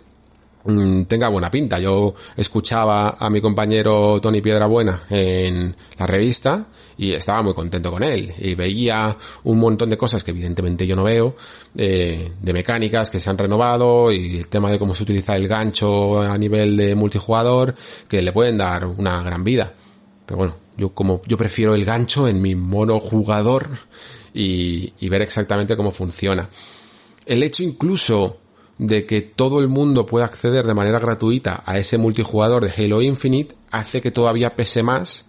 [1.07, 1.79] tenga buena pinta.
[1.79, 6.67] Yo escuchaba a mi compañero Tony Piedrabuena en la revista
[6.99, 10.97] y estaba muy contento con él y veía un montón de cosas que evidentemente yo
[10.97, 11.35] no veo,
[11.77, 15.49] eh, de mecánicas que se han renovado y el tema de cómo se utiliza el
[15.49, 17.75] gancho a nivel de multijugador
[18.07, 19.73] que le pueden dar una gran vida.
[20.27, 23.69] Pero bueno, yo como yo prefiero el gancho en mi monojugador
[24.35, 26.49] y, y ver exactamente cómo funciona.
[27.25, 28.40] El hecho incluso
[28.81, 33.03] de que todo el mundo pueda acceder de manera gratuita a ese multijugador de Halo
[33.03, 35.27] Infinite hace que todavía pese más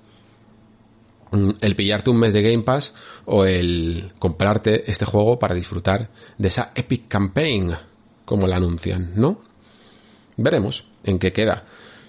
[1.31, 2.93] mm, el pillarte un mes de Game Pass
[3.25, 7.75] o el comprarte este juego para disfrutar de esa Epic Campaign,
[8.23, 9.41] como la anuncian, ¿no?
[10.37, 11.65] Veremos en qué queda.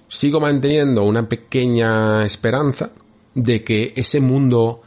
[0.07, 2.93] Sigo manteniendo una pequeña esperanza
[3.35, 4.83] de que ese mundo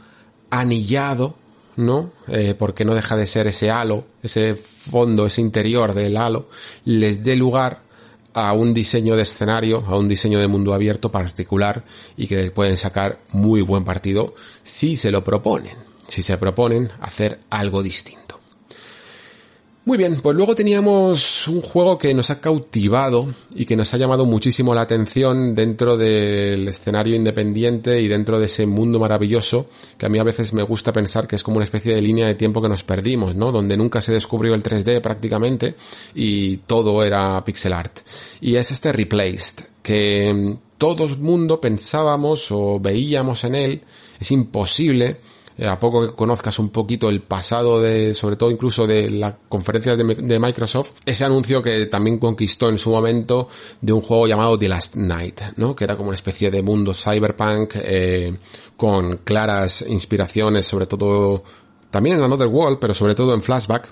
[0.48, 1.36] anillado
[1.76, 2.10] ¿no?
[2.28, 6.48] Eh, porque no deja de ser ese halo, ese fondo, ese interior del halo,
[6.84, 7.80] les dé lugar
[8.36, 11.84] a un diseño de escenario, a un diseño de mundo abierto particular
[12.16, 15.76] y que pueden sacar muy buen partido si se lo proponen,
[16.06, 18.35] si se proponen hacer algo distinto.
[19.86, 23.96] Muy bien, pues luego teníamos un juego que nos ha cautivado y que nos ha
[23.96, 30.06] llamado muchísimo la atención dentro del escenario independiente y dentro de ese mundo maravilloso que
[30.06, 32.34] a mí a veces me gusta pensar que es como una especie de línea de
[32.34, 33.52] tiempo que nos perdimos, ¿no?
[33.52, 35.76] Donde nunca se descubrió el 3D prácticamente
[36.16, 38.00] y todo era pixel art.
[38.40, 43.82] Y es este Replaced, que todo el mundo pensábamos o veíamos en él,
[44.18, 45.20] es imposible
[45.64, 49.96] a poco que conozcas un poquito el pasado de, sobre todo incluso de la conferencia
[49.96, 53.48] de, Microsoft, ese anuncio que también conquistó en su momento
[53.80, 55.74] de un juego llamado The Last Night, ¿no?
[55.74, 58.36] Que era como una especie de mundo cyberpunk, eh,
[58.76, 61.42] con claras inspiraciones, sobre todo,
[61.90, 63.88] también en Another World, pero sobre todo en Flashback,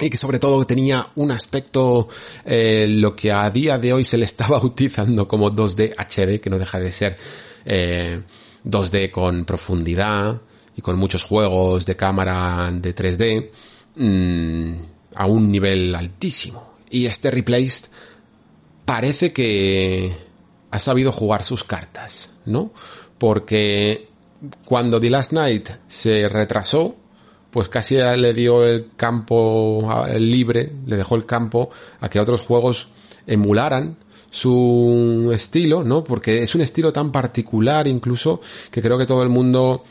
[0.00, 2.08] y que sobre todo tenía un aspecto
[2.44, 6.50] eh, lo que a día de hoy se le está bautizando como 2D HD, que
[6.50, 7.16] no deja de ser
[7.64, 8.22] eh,
[8.64, 10.40] 2D con profundidad
[10.76, 13.50] y con muchos juegos de cámara de 3D
[13.96, 14.72] mm,
[15.16, 16.74] a un nivel altísimo.
[16.90, 17.90] Y este Replaced
[18.84, 20.12] parece que
[20.70, 22.72] ha sabido jugar sus cartas, ¿no?
[23.18, 24.08] Porque
[24.64, 26.96] cuando The Last Night se retrasó,
[27.50, 29.86] pues casi le dio el campo
[30.18, 31.70] libre, le dejó el campo
[32.00, 32.88] a que otros juegos
[33.26, 33.96] emularan
[34.32, 36.02] su estilo, ¿no?
[36.02, 38.40] Porque es un estilo tan particular incluso
[38.70, 39.84] que creo que todo el mundo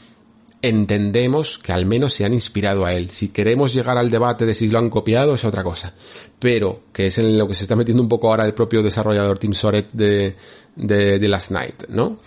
[0.63, 3.11] entendemos que al menos se han inspirado a él.
[3.11, 5.93] Si queremos llegar al debate de si lo han copiado es otra cosa.
[6.39, 9.37] Pero, que es en lo que se está metiendo un poco ahora el propio desarrollador
[9.37, 10.35] Tim Soret de,
[10.75, 12.17] de, Last Night, ¿no?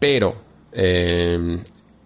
[0.00, 0.34] Pero,
[0.72, 1.58] eh,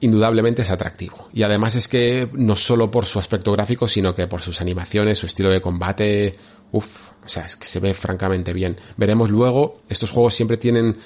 [0.03, 1.29] indudablemente es atractivo.
[1.33, 5.19] Y además es que no solo por su aspecto gráfico, sino que por sus animaciones,
[5.19, 6.37] su estilo de combate,
[6.73, 6.87] uff,
[7.25, 8.77] o sea, es que se ve francamente bien.
[8.97, 10.99] Veremos luego, estos juegos siempre tienen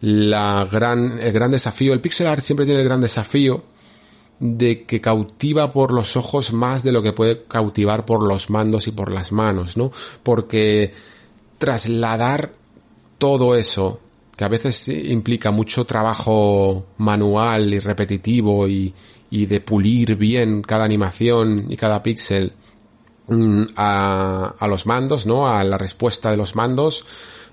[0.00, 3.64] la gran, el gran desafío, el pixel art siempre tiene el gran desafío
[4.38, 8.86] de que cautiva por los ojos más de lo que puede cautivar por los mandos
[8.86, 9.90] y por las manos, ¿no?
[10.22, 10.92] Porque
[11.58, 12.52] trasladar
[13.18, 14.00] todo eso,
[14.36, 18.92] que a veces implica mucho trabajo manual y repetitivo y,
[19.30, 22.52] y de pulir bien cada animación y cada píxel,
[23.26, 25.48] Mm, a, a, los mandos, ¿no?
[25.48, 27.04] A la respuesta de los mandos.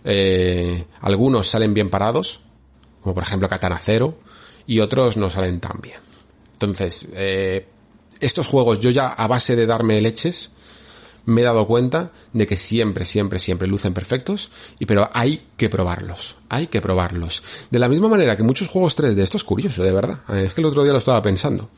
[0.03, 2.41] Eh, algunos salen bien parados,
[3.01, 4.19] como por ejemplo Katana Zero,
[4.67, 5.99] y otros no salen tan bien.
[6.53, 7.67] Entonces, eh,
[8.19, 10.51] estos juegos yo ya a base de darme leches,
[11.25, 14.49] me he dado cuenta de que siempre, siempre, siempre lucen perfectos,
[14.79, 17.43] y pero hay que probarlos, hay que probarlos.
[17.69, 20.61] De la misma manera que muchos juegos 3D, esto es curioso, de verdad, es que
[20.61, 21.69] el otro día lo estaba pensando.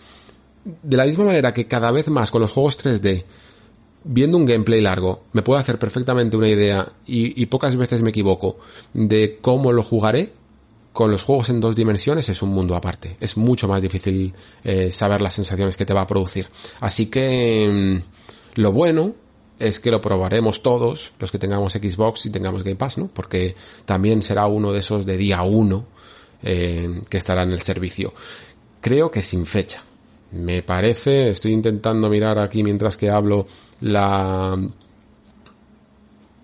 [0.63, 3.25] De la misma manera que cada vez más con los juegos 3D
[4.03, 8.57] viendo un gameplay largo, me puedo hacer perfectamente una idea y, pocas veces me equivoco
[8.93, 10.33] de cómo lo jugaré.
[10.93, 13.17] con los juegos en dos dimensiones es un mundo aparte.
[13.19, 14.31] Es mucho más difícil
[14.63, 16.45] eh, saber las sensaciones que te va a producir.
[16.81, 19.15] Así que mm, lo bueno
[19.63, 23.07] es que lo probaremos todos, los que tengamos Xbox y tengamos Game Pass, ¿no?
[23.07, 25.85] Porque también será uno de esos de día uno
[26.43, 28.13] eh, que estará en el servicio.
[28.81, 29.81] Creo que sin fecha.
[30.31, 33.47] Me parece, estoy intentando mirar aquí mientras que hablo
[33.81, 34.57] la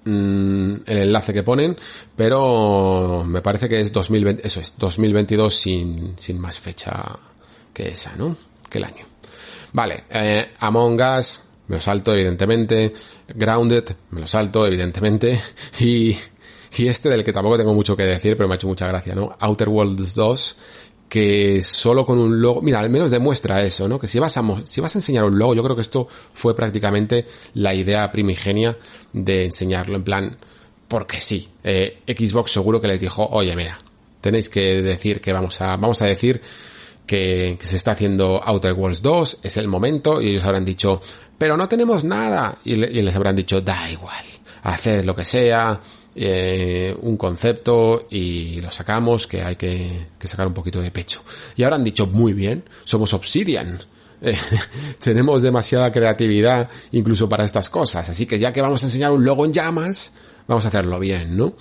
[0.06, 1.76] mm, el enlace que ponen,
[2.16, 7.04] pero me parece que es 2020, eso es, 2022 sin, sin más fecha
[7.74, 8.38] que esa, ¿no?
[8.70, 9.06] Que el año.
[9.74, 12.94] Vale, eh, Among Us, me lo salto evidentemente,
[13.28, 15.40] Grounded, me lo salto evidentemente,
[15.80, 16.18] y,
[16.78, 19.14] y este del que tampoco tengo mucho que decir, pero me ha hecho mucha gracia,
[19.14, 19.36] ¿no?
[19.40, 20.58] Outer Worlds 2,
[21.08, 24.00] que solo con un logo, mira, al menos demuestra eso, ¿no?
[24.00, 26.56] Que si vas a, si vas a enseñar un logo, yo creo que esto fue
[26.56, 28.76] prácticamente la idea primigenia
[29.14, 30.38] de enseñarlo, en plan,
[30.88, 33.80] porque sí, eh, Xbox seguro que les dijo, oye, mira,
[34.22, 36.42] tenéis que decir que vamos a, vamos a decir
[37.06, 41.00] que, que, se está haciendo Outer Worlds 2, es el momento, y ellos habrán dicho,
[41.40, 44.24] pero no tenemos nada, y, le, y les habrán dicho, da igual,
[44.62, 45.80] haced lo que sea,
[46.16, 51.22] eh, un concepto y lo sacamos, que hay que, sacar un poquito de pecho.
[51.56, 53.80] Y ahora han dicho, muy bien, somos Obsidian.
[55.00, 59.24] Tenemos demasiada creatividad incluso para estas cosas, así que ya que vamos a enseñar un
[59.24, 60.14] logo en llamas,
[60.46, 61.54] vamos a hacerlo bien, ¿no?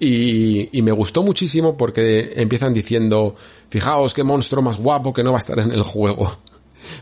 [0.00, 3.36] Y, y me gustó muchísimo porque empiezan diciendo,
[3.68, 6.38] fijaos qué monstruo más guapo que no va a estar en el juego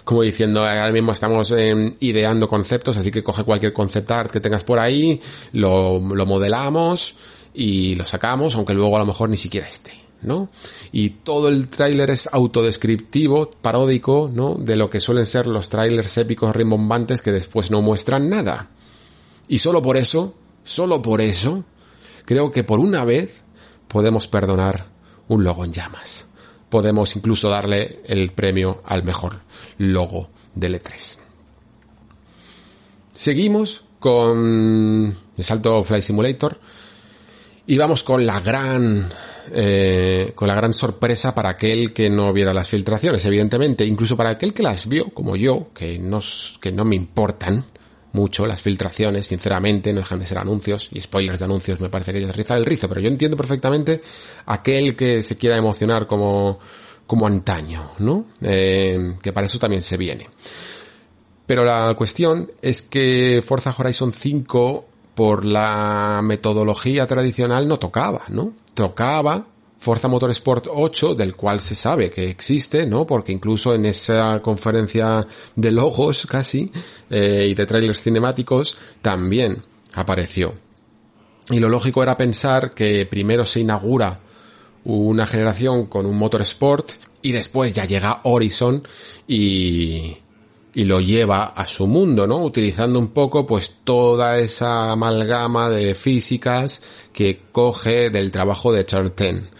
[0.04, 4.40] como diciendo, ahora mismo estamos eh, ideando conceptos, así que coge cualquier concept art que
[4.40, 5.20] tengas por ahí,
[5.52, 7.14] lo, lo modelamos
[7.54, 9.92] y lo sacamos, aunque luego a lo mejor ni siquiera esté.
[10.22, 10.48] ¿no?
[10.92, 14.54] Y todo el tráiler es autodescriptivo, paródico, ¿no?
[14.54, 18.70] De lo que suelen ser los tráilers épicos rimbombantes que después no muestran nada.
[19.46, 20.34] Y solo por eso,
[20.64, 21.64] solo por eso,
[22.24, 23.44] creo que por una vez
[23.88, 24.86] podemos perdonar
[25.28, 26.26] un logo en llamas.
[26.68, 29.45] Podemos incluso darle el premio al mejor
[29.78, 31.18] logo del E3.
[33.10, 36.60] Seguimos con el salto Fly Simulator
[37.66, 39.08] y vamos con la gran
[39.52, 44.30] eh, con la gran sorpresa para aquel que no viera las filtraciones, evidentemente, incluso para
[44.30, 46.20] aquel que las vio, como yo, que no,
[46.60, 47.64] que no me importan
[48.12, 52.12] mucho las filtraciones, sinceramente, no dejan de ser anuncios, y spoilers de anuncios me parece
[52.12, 54.02] que es rizar el rizo, pero yo entiendo perfectamente
[54.46, 56.58] aquel que se quiera emocionar como,
[57.06, 58.26] como antaño, ¿no?
[58.40, 60.28] Eh, que para eso también se viene.
[61.46, 68.52] Pero la cuestión es que Forza Horizon 5 por la metodología tradicional no tocaba, ¿no?
[68.74, 69.46] Tocaba
[69.78, 73.06] Forza Motorsport 8, del cual se sabe que existe, ¿no?
[73.06, 76.72] Porque incluso en esa conferencia de logos casi
[77.08, 79.62] eh, y de trailers cinemáticos también
[79.94, 80.54] apareció.
[81.50, 84.20] Y lo lógico era pensar que primero se inaugura
[84.86, 88.86] una generación con un Motorsport y después ya llega Horizon
[89.26, 90.16] y,
[90.74, 92.38] y lo lleva a su mundo, ¿no?
[92.44, 96.82] Utilizando un poco pues toda esa amalgama de físicas
[97.12, 99.50] que coge del trabajo de Charles Ten.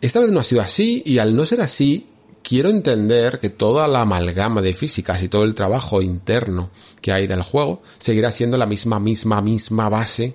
[0.00, 2.08] Esta vez no ha sido así y al no ser así,
[2.42, 6.70] quiero entender que toda la amalgama de físicas y todo el trabajo interno
[7.00, 10.34] que hay del juego seguirá siendo la misma, misma, misma base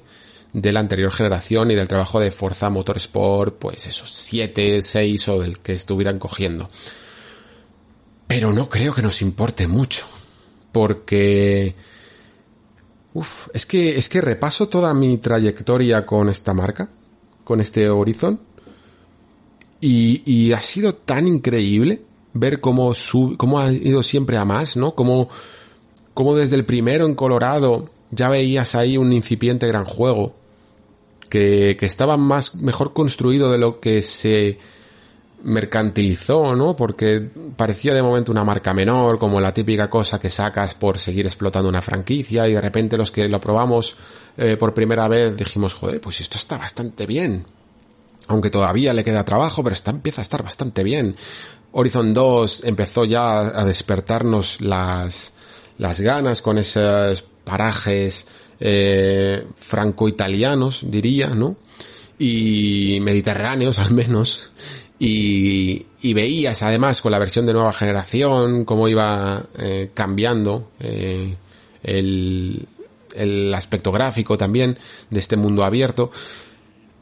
[0.53, 5.40] de la anterior generación y del trabajo de Forza Motorsport, pues esos 7, 6 o
[5.40, 6.69] del que estuvieran cogiendo.
[8.28, 10.06] Pero no creo que nos importe mucho.
[10.72, 11.76] Porque...
[13.14, 16.90] Uf, es que, es que repaso toda mi trayectoria con esta marca,
[17.44, 18.40] con este Horizon,
[19.82, 22.03] y, y ha sido tan increíble
[22.34, 24.94] ver cómo, sub, cómo ha ido siempre a más, ¿no?
[24.94, 25.30] Cómo,
[26.14, 30.35] cómo desde el primero en Colorado ya veías ahí un incipiente gran juego,
[31.29, 34.59] que, que estaba más, mejor construido de lo que se,
[35.43, 36.75] mercantilizó, ¿no?
[36.75, 41.25] Porque parecía de momento una marca menor, como la típica cosa que sacas por seguir
[41.25, 43.95] explotando una franquicia y de repente los que lo probamos
[44.38, 47.45] eh, por primera vez dijimos, joder, pues esto está bastante bien.
[48.27, 51.15] Aunque todavía le queda trabajo, pero está, empieza a estar bastante bien.
[51.71, 55.35] Horizon 2 empezó ya a despertarnos las,
[55.77, 58.28] las ganas con esos parajes
[58.60, 61.56] eh, franco-italianos, diría, ¿no?
[62.19, 64.52] Y mediterráneos al menos
[64.99, 71.36] y, veías además con la versión de nueva generación cómo iba eh, cambiando eh,
[71.84, 72.65] el,
[73.14, 74.78] el aspecto gráfico también
[75.10, 76.11] de este mundo abierto.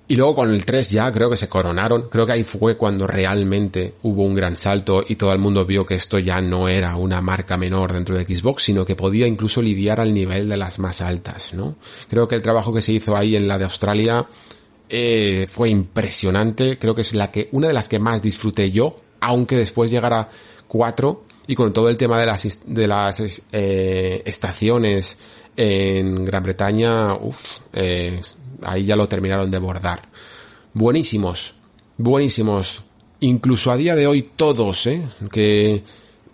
[0.07, 2.09] Y luego con el 3 ya creo que se coronaron.
[2.09, 5.85] Creo que ahí fue cuando realmente hubo un gran salto y todo el mundo vio
[5.85, 9.63] que esto ya no era una marca menor dentro de Xbox, sino que podía incluso
[9.63, 11.75] lidiar al nivel de las más altas, ¿no?
[12.07, 14.27] Creo que el trabajo que se hizo ahí en la de Australia
[14.89, 18.97] eh, fue impresionante, creo que es la que, una de las que más disfruté yo,
[19.19, 20.29] aunque después llegara
[20.67, 25.17] 4 y con todo el tema de las, de las eh, estaciones
[25.57, 28.21] en Gran Bretaña, uff, eh,
[28.63, 30.01] ahí ya lo terminaron de bordar.
[30.73, 31.55] Buenísimos,
[31.97, 32.83] buenísimos.
[33.21, 35.01] Incluso a día de hoy todos, ¿eh?
[35.31, 35.83] Que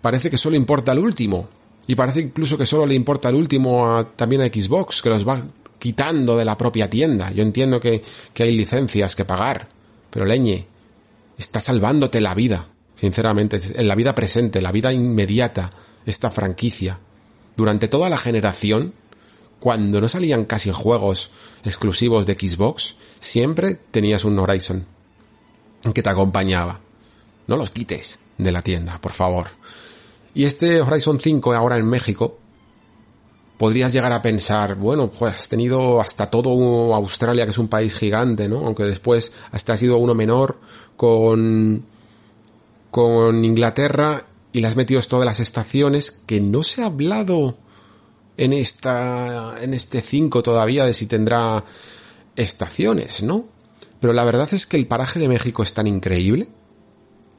[0.00, 1.48] parece que solo importa el último.
[1.86, 5.42] Y parece incluso que solo le importa el último también a Xbox, que los va
[5.78, 7.32] quitando de la propia tienda.
[7.32, 9.68] Yo entiendo que, que hay licencias que pagar,
[10.10, 10.66] pero leñe,
[11.36, 15.72] está salvándote la vida, sinceramente, en la vida presente, la vida inmediata,
[16.06, 17.00] esta franquicia.
[17.56, 18.94] Durante toda la generación,
[19.62, 21.30] cuando no salían casi juegos
[21.62, 24.84] exclusivos de Xbox, siempre tenías un Horizon
[25.94, 26.80] que te acompañaba.
[27.46, 29.50] No los quites de la tienda, por favor.
[30.34, 32.38] Y este Horizon 5 ahora en México,
[33.56, 37.94] podrías llegar a pensar, bueno, pues has tenido hasta todo Australia, que es un país
[37.94, 38.66] gigante, ¿no?
[38.66, 40.58] Aunque después hasta ha sido uno menor
[40.96, 41.86] con,
[42.90, 47.58] con Inglaterra y le has metido todas las estaciones que no se ha hablado
[48.36, 51.64] en esta, en este 5 todavía de si tendrá
[52.36, 53.46] estaciones, ¿no?
[54.00, 56.48] Pero la verdad es que el paraje de México es tan increíble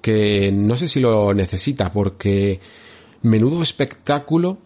[0.02, 2.60] que no sé si lo necesita porque
[3.22, 4.58] menudo espectáculo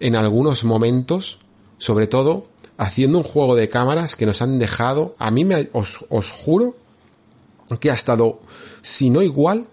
[0.00, 1.38] en algunos momentos,
[1.78, 2.48] sobre todo
[2.78, 6.76] haciendo un juego de cámaras que nos han dejado, a mí me, os, os juro
[7.80, 8.40] que ha estado,
[8.82, 9.66] si no igual,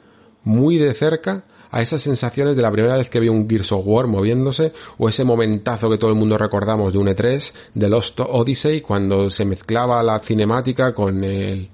[0.43, 1.43] muy de cerca
[1.73, 5.09] a esas sensaciones de la primera vez que vi un Gears of War moviéndose, o
[5.09, 9.43] ese momentazo que todo el mundo recordamos de un E3, de Lost Odyssey, cuando se
[9.43, 11.67] mezclaba la cinemática con el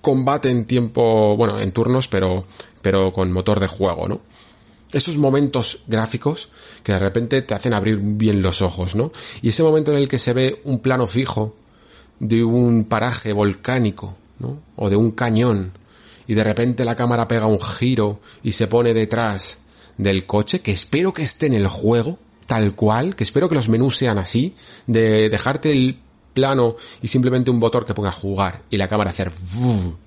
[0.00, 2.46] combate en tiempo, bueno, en turnos, pero,
[2.82, 4.20] pero con motor de juego, ¿no?
[4.92, 6.48] esos momentos gráficos
[6.82, 9.12] que de repente te hacen abrir bien los ojos, ¿no?
[9.42, 11.54] Y ese momento en el que se ve un plano fijo
[12.18, 14.60] de un paraje volcánico, ¿no?
[14.76, 15.74] O de un cañón,
[16.28, 19.62] y de repente la cámara pega un giro y se pone detrás
[19.96, 23.68] del coche, que espero que esté en el juego, tal cual, que espero que los
[23.68, 24.54] menús sean así,
[24.86, 25.98] de dejarte el
[26.34, 29.32] plano y simplemente un botón que ponga jugar y la cámara hacer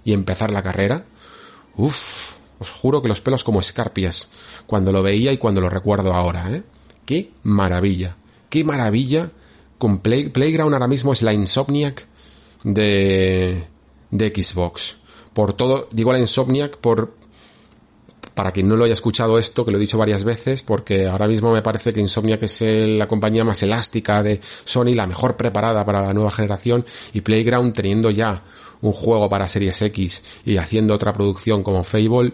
[0.06, 1.06] y empezar la carrera.
[1.76, 4.30] Uf, os juro que los pelos como escarpias
[4.68, 6.64] cuando lo veía y cuando lo recuerdo ahora, ¿eh?
[7.06, 8.16] Qué maravilla,
[8.50, 9.32] qué maravilla.
[9.80, 12.06] Con Playground ahora mismo es la Insomniac
[12.64, 13.66] de,
[14.12, 15.01] de Xbox.
[15.34, 17.16] Por todo, digo la Insomniac por,
[18.34, 21.28] para quien no lo haya escuchado esto, que lo he dicho varias veces, porque ahora
[21.28, 25.86] mismo me parece que Insomniac es la compañía más elástica de Sony, la mejor preparada
[25.86, 28.44] para la nueva generación, y Playground teniendo ya
[28.82, 32.34] un juego para Series X y haciendo otra producción como Fable,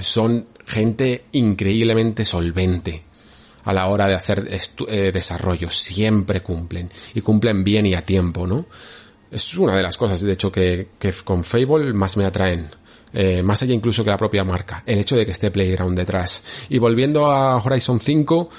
[0.00, 3.04] son gente increíblemente solvente
[3.64, 4.48] a la hora de hacer
[4.88, 5.70] eh, desarrollo.
[5.70, 6.90] Siempre cumplen.
[7.14, 8.66] Y cumplen bien y a tiempo, ¿no?
[9.30, 10.88] Es una de las cosas, de hecho, que,
[11.24, 12.68] con Fable más me atraen.
[13.12, 14.82] Eh, más allá incluso que la propia marca.
[14.86, 16.44] El hecho de que esté Playground detrás.
[16.68, 18.50] Y volviendo a Horizon 5,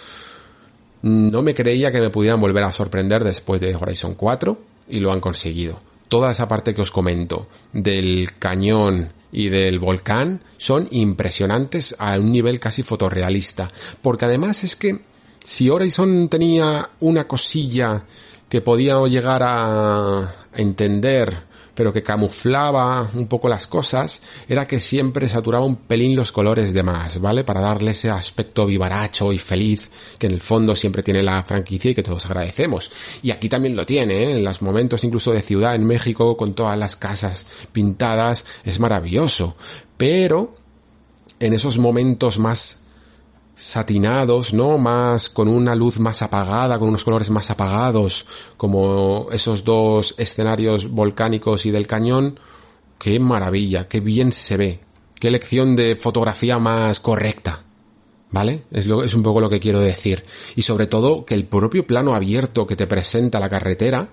[1.03, 5.11] no me creía que me pudieran volver a sorprender después de Horizon 4 y lo
[5.11, 5.79] han conseguido.
[6.07, 12.31] Toda esa parte que os comento del cañón y del volcán son impresionantes a un
[12.31, 13.71] nivel casi fotorrealista.
[14.01, 14.99] Porque además es que
[15.45, 18.03] si Horizon tenía una cosilla
[18.49, 21.47] que podía llegar a entender
[21.77, 26.73] pero que camuflaba un poco las cosas, era que siempre saturaba un pelín los colores
[26.73, 27.43] de más, ¿vale?
[27.43, 31.91] Para darle ese aspecto vivaracho y feliz que en el fondo siempre tiene la franquicia
[31.91, 32.89] y que todos agradecemos.
[33.21, 34.31] Y aquí también lo tiene, ¿eh?
[34.31, 39.55] En los momentos incluso de ciudad en México con todas las casas pintadas, es maravilloso.
[39.97, 40.55] Pero
[41.39, 42.86] en esos momentos más
[43.57, 44.77] satinados, ¿no?
[44.77, 50.89] Más, con una luz más apagada, con unos colores más apagados, como esos dos escenarios
[50.91, 52.39] volcánicos y del cañón.
[52.99, 54.79] Qué maravilla, qué bien se ve.
[55.19, 57.63] Qué lección de fotografía más correcta.
[58.29, 58.65] ¿Vale?
[58.71, 60.23] Es, lo, es un poco lo que quiero decir.
[60.55, 64.09] Y sobre todo que el propio plano abierto que te presenta la carretera,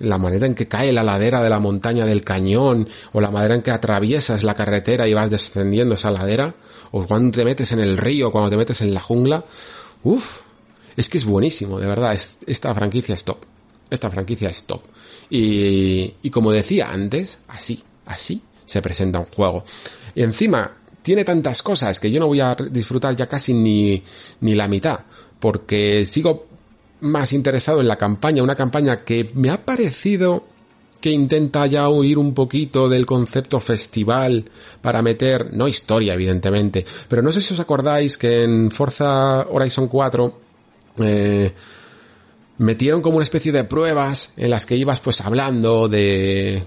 [0.00, 3.54] la manera en que cae la ladera de la montaña del cañón, o la manera
[3.54, 6.54] en que atraviesas la carretera y vas descendiendo esa ladera,
[6.92, 9.44] o cuando te metes en el río, cuando te metes en la jungla,
[10.04, 10.40] uff,
[10.96, 13.38] es que es buenísimo, de verdad, esta franquicia es top.
[13.90, 14.82] Esta franquicia es top.
[15.30, 19.64] Y, y como decía antes, así, así se presenta un juego.
[20.14, 24.02] Y encima, tiene tantas cosas que yo no voy a disfrutar ya casi ni,
[24.40, 25.00] ni la mitad,
[25.40, 26.47] porque sigo
[27.00, 30.46] más interesado en la campaña, una campaña que me ha parecido
[31.00, 34.44] que intenta ya huir un poquito del concepto festival
[34.82, 39.86] para meter, no historia evidentemente, pero no sé si os acordáis que en Forza Horizon
[39.86, 40.34] 4
[40.98, 41.52] eh,
[42.58, 46.64] metieron como una especie de pruebas en las que ibas pues hablando de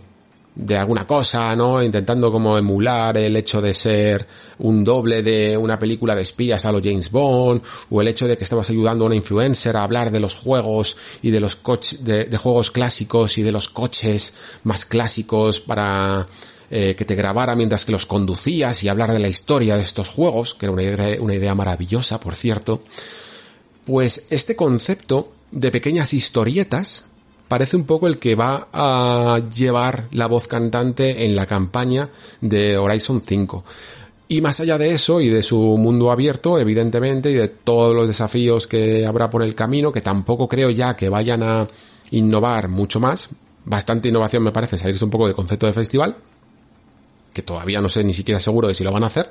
[0.53, 1.82] de alguna cosa, ¿no?
[1.82, 4.28] Intentando como emular el hecho de ser
[4.60, 8.38] un doble de una película de espías a lo James Bond, o el hecho de
[8.38, 12.03] que estamos ayudando a una influencer a hablar de los juegos y de los coches,
[12.03, 14.34] de, juegos clásicos y de los coches
[14.64, 16.28] más clásicos para
[16.69, 20.10] eh, que te grabara mientras que los conducías y hablar de la historia de estos
[20.10, 22.84] juegos, que era una idea, una idea maravillosa, por cierto.
[23.86, 27.06] Pues este concepto de pequeñas historietas
[27.52, 32.07] parece un poco el que va a llevar la voz cantante en la campaña
[32.40, 33.65] de Horizon 5.
[34.30, 38.07] Y más allá de eso y de su mundo abierto, evidentemente, y de todos los
[38.07, 41.68] desafíos que habrá por el camino, que tampoco creo ya que vayan a
[42.11, 43.28] innovar mucho más,
[43.65, 46.15] bastante innovación me parece salirse un poco del concepto de festival,
[47.34, 49.30] que todavía no sé ni siquiera seguro de si lo van a hacer,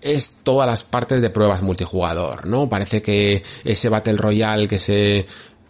[0.00, 2.70] es todas las partes de pruebas multijugador, ¿no?
[2.70, 5.26] Parece que ese Battle Royale que se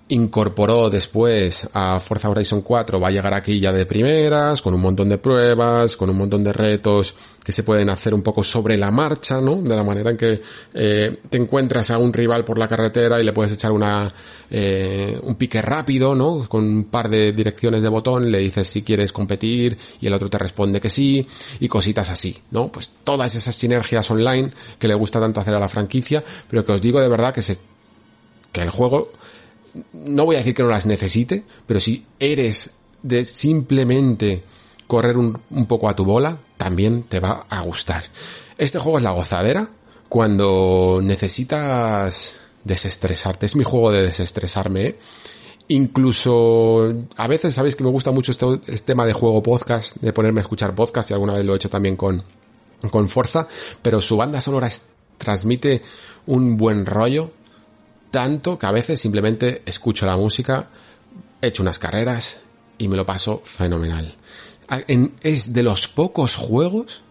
[0.09, 4.81] incorporó después a Forza Horizon 4 va a llegar aquí ya de primeras, con un
[4.81, 7.15] montón de pruebas, con un montón de retos
[7.45, 9.57] que se pueden hacer un poco sobre la marcha, ¿no?
[9.57, 10.43] De la manera en que
[10.75, 14.13] eh, te encuentras a un rival por la carretera y le puedes echar una
[14.51, 16.47] eh, un pique rápido, ¿no?
[16.49, 20.29] Con un par de direcciones de botón, le dices si quieres competir y el otro
[20.29, 21.27] te responde que sí
[21.61, 22.69] y cositas así, ¿no?
[22.69, 26.73] Pues todas esas sinergias online que le gusta tanto hacer a la franquicia, pero que
[26.73, 27.59] os digo de verdad que se
[28.53, 29.11] que el juego
[29.93, 34.43] no voy a decir que no las necesite, pero si eres de simplemente
[34.87, 38.05] correr un, poco a tu bola, también te va a gustar.
[38.57, 39.69] Este juego es la gozadera
[40.09, 43.47] cuando necesitas desestresarte.
[43.47, 44.87] Es mi juego de desestresarme.
[44.87, 44.99] ¿eh?
[45.69, 50.41] Incluso a veces sabéis que me gusta mucho este, tema de juego podcast, de ponerme
[50.41, 52.23] a escuchar podcast y alguna vez lo he hecho también con,
[52.91, 53.09] con
[53.83, 54.71] pero su banda sonora
[55.19, 55.83] transmite
[56.27, 57.33] un buen rollo
[58.11, 60.69] tanto que a veces simplemente escucho la música,
[61.41, 62.41] echo unas carreras
[62.79, 64.15] y me lo paso fenomenal.
[65.23, 67.03] es de los pocos juegos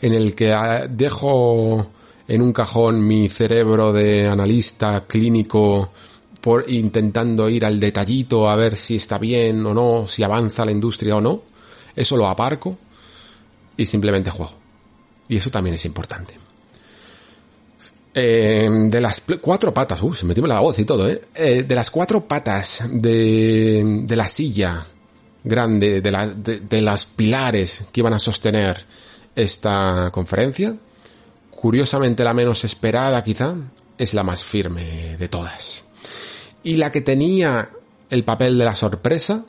[0.00, 1.90] en el que ah, dejo
[2.26, 5.92] en un cajón mi cerebro de analista clínico
[6.40, 10.72] por intentando ir al detallito a ver si está bien o no, si avanza la
[10.72, 11.42] industria o no.
[11.94, 12.76] Eso lo aparco
[13.76, 14.54] y simplemente juego.
[15.28, 16.34] Y eso también es importante.
[18.14, 21.22] Eh, de las cuatro patas, uh, se me la voz y todo, ¿eh?
[21.34, 21.62] ¿eh?
[21.62, 24.86] de las cuatro patas de, de la silla
[25.42, 28.84] grande, de, la, de, las pilares que iban a sostener
[29.34, 30.76] esta conferencia,
[31.50, 33.54] curiosamente la menos esperada quizá,
[33.96, 35.84] es la más firme de todas.
[36.64, 37.70] Y la que tenía
[38.10, 39.46] el papel de la sorpresa,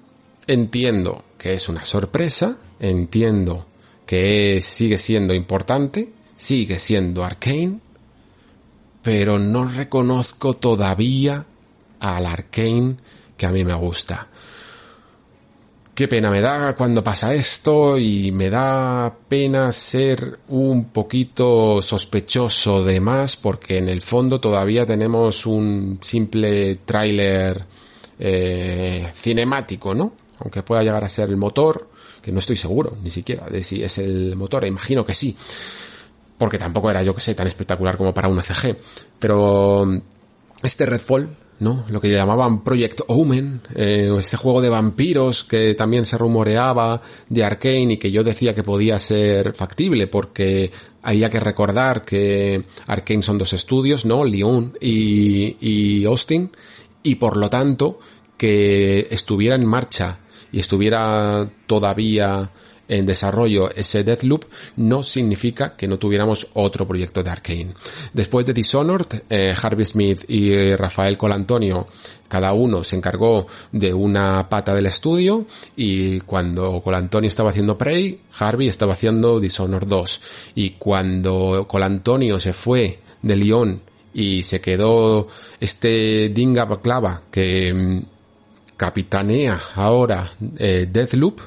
[0.48, 3.68] entiendo que es una sorpresa, entiendo
[4.06, 7.80] que sigue siendo importante, sigue siendo arcane,
[9.04, 11.46] pero no reconozco todavía
[12.00, 12.96] al Arkane
[13.38, 14.30] que a mí me gusta.
[15.94, 22.84] Qué pena me da cuando pasa esto y me da pena ser un poquito sospechoso
[22.84, 27.64] de más porque en el fondo todavía tenemos un simple tráiler
[28.18, 30.16] eh, cinemático, ¿no?
[30.40, 31.90] Aunque pueda llegar a ser el motor,
[32.24, 35.36] que no estoy seguro ni siquiera de si es el motor, imagino que sí
[36.44, 38.76] porque tampoco era, yo que sé, tan espectacular como para una CG.
[39.18, 39.98] Pero mm,
[40.62, 41.86] este Redfall, ¿no?
[41.88, 47.46] Lo que llamaban Project Omen, eh, ese juego de vampiros que también se rumoreaba de
[47.46, 50.70] Arkane y que yo decía que podía ser factible porque
[51.02, 54.26] había que recordar que Arkane son dos estudios, ¿no?
[54.26, 56.52] Lyon y, y Austin,
[57.04, 58.00] y por lo tanto
[58.36, 60.20] que estuviera en marcha
[60.52, 62.52] y estuviera todavía
[62.88, 64.46] en desarrollo ese Deathloop
[64.78, 67.74] no significa que no tuviéramos otro proyecto de Arkane.
[68.14, 71.88] Después de Dishonored, eh, Harvey Smith y Rafael Colantonio,
[72.28, 75.46] cada uno se encargó de una pata del estudio
[75.76, 80.22] y cuando Colantonio estaba haciendo Prey, Harvey estaba haciendo Dishonored 2
[80.56, 83.82] y cuando Colantonio se fue de Lyon
[84.14, 85.28] y se quedó
[85.60, 88.02] este Dinga Baklava que mm,
[88.78, 91.40] capitanea ahora eh, Deathloop,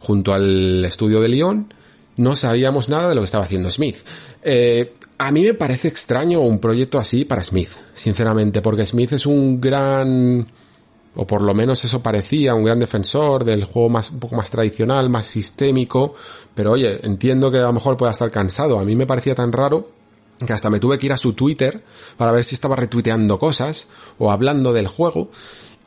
[0.00, 1.72] junto al estudio de Lyon,
[2.16, 3.96] no sabíamos nada de lo que estaba haciendo Smith.
[4.42, 9.26] Eh, a mí me parece extraño un proyecto así para Smith, sinceramente, porque Smith es
[9.26, 10.46] un gran,
[11.14, 14.50] o por lo menos eso parecía, un gran defensor del juego más, un poco más
[14.50, 16.14] tradicional, más sistémico,
[16.54, 18.78] pero oye, entiendo que a lo mejor pueda estar cansado.
[18.78, 19.88] A mí me parecía tan raro
[20.44, 21.82] que hasta me tuve que ir a su Twitter
[22.16, 23.88] para ver si estaba retuiteando cosas
[24.18, 25.30] o hablando del juego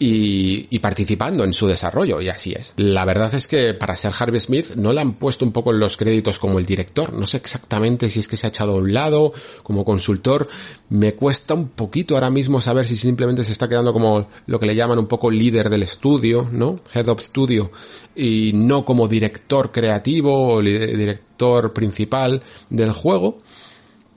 [0.04, 2.74] y, participando en su desarrollo, y así es.
[2.78, 5.80] La verdad es que para ser Harvey Smith no le han puesto un poco en
[5.80, 8.78] los créditos como el director, no sé exactamente si es que se ha echado a
[8.78, 10.50] un lado como consultor,
[10.90, 14.66] me cuesta un poquito ahora mismo saber si simplemente se está quedando como lo que
[14.66, 16.80] le llaman un poco líder del estudio, ¿no?
[16.96, 17.72] Head of Studio,
[18.16, 22.42] y no como director creativo o director principal
[22.72, 23.38] del juego,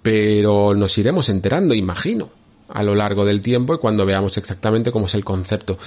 [0.01, 2.44] pero nos iremos enterando, imagino
[2.75, 5.79] a lo largo del tiempo y cuando veamos exactamente cómo es el concepto.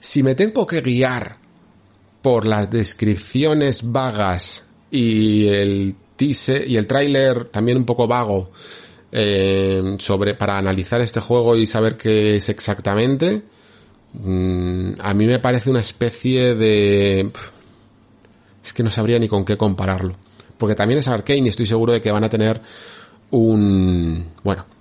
[0.00, 1.36] Si me tengo que guiar
[2.22, 8.52] por las descripciones vagas y el teaser y el tráiler también un poco vago
[9.10, 13.42] eh, sobre para analizar este juego y saber qué es exactamente,
[14.12, 17.30] mm, a mí me parece una especie de
[18.64, 20.14] es que no sabría ni con qué compararlo,
[20.56, 22.60] porque también es arcane y estoy seguro de que van a tener
[23.30, 24.77] un bueno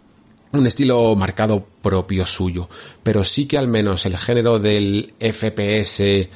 [0.58, 2.70] un estilo marcado propio suyo,
[3.04, 6.30] pero sí que al menos el género del FPS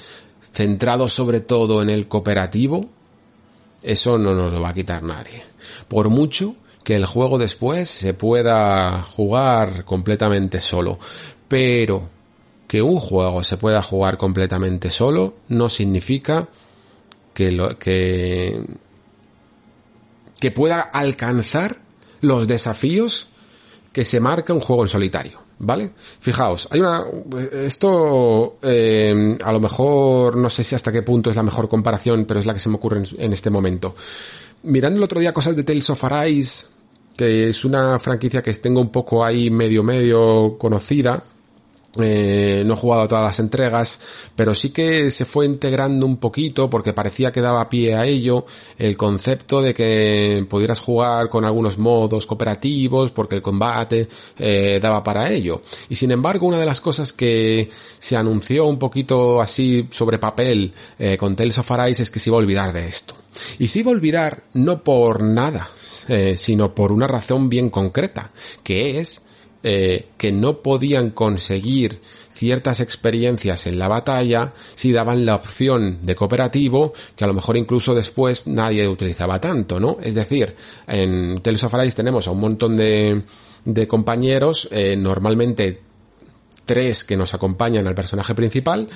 [0.53, 2.89] centrado sobre todo en el cooperativo,
[3.81, 5.43] eso no nos lo va a quitar nadie.
[5.87, 10.99] Por mucho que el juego después se pueda jugar completamente solo,
[11.47, 12.09] pero
[12.67, 16.47] que un juego se pueda jugar completamente solo no significa
[17.33, 18.61] que lo que
[20.39, 21.81] que pueda alcanzar
[22.21, 23.27] los desafíos
[23.91, 25.91] que se marca un juego en solitario, ¿vale?
[26.19, 27.03] Fijaos, hay una,
[27.51, 32.25] esto, eh, a lo mejor no sé si hasta qué punto es la mejor comparación,
[32.25, 33.95] pero es la que se me ocurre en, este momento.
[34.63, 36.67] Mirando el otro día cosas de Tales of Arise,
[37.17, 41.21] que es una franquicia que tengo un poco ahí medio medio conocida,
[41.99, 43.99] eh, no he jugado todas las entregas,
[44.35, 48.45] pero sí que se fue integrando un poquito porque parecía que daba pie a ello
[48.77, 54.07] el concepto de que pudieras jugar con algunos modos cooperativos porque el combate
[54.37, 55.61] eh, daba para ello.
[55.89, 57.69] Y sin embargo, una de las cosas que
[57.99, 62.29] se anunció un poquito así sobre papel eh, con Tales of Arise es que se
[62.29, 63.15] iba a olvidar de esto.
[63.59, 65.69] Y se iba a olvidar no por nada,
[66.35, 68.29] sino por una razón bien concreta,
[68.61, 69.21] que es
[69.63, 76.15] eh, que no podían conseguir ciertas experiencias en la batalla si daban la opción de
[76.15, 79.97] cooperativo que a lo mejor incluso después nadie utilizaba tanto, ¿no?
[80.01, 80.55] Es decir,
[80.87, 83.21] en Tales of Arise tenemos a un montón de,
[83.65, 85.81] de compañeros, eh, normalmente
[86.65, 88.87] tres que nos acompañan al personaje principal,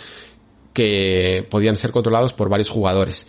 [0.73, 3.27] que podían ser controlados por varios jugadores.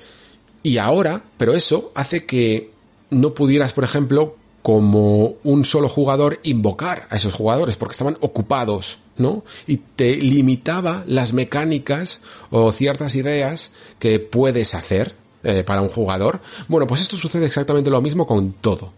[0.62, 2.70] Y ahora, pero eso hace que
[3.10, 4.36] no pudieras, por ejemplo,
[4.66, 9.44] como un solo jugador invocar a esos jugadores porque estaban ocupados, ¿no?
[9.68, 13.70] Y te limitaba las mecánicas o ciertas ideas
[14.00, 15.14] que puedes hacer
[15.44, 16.40] eh, para un jugador.
[16.66, 18.92] Bueno, pues esto sucede exactamente lo mismo con todo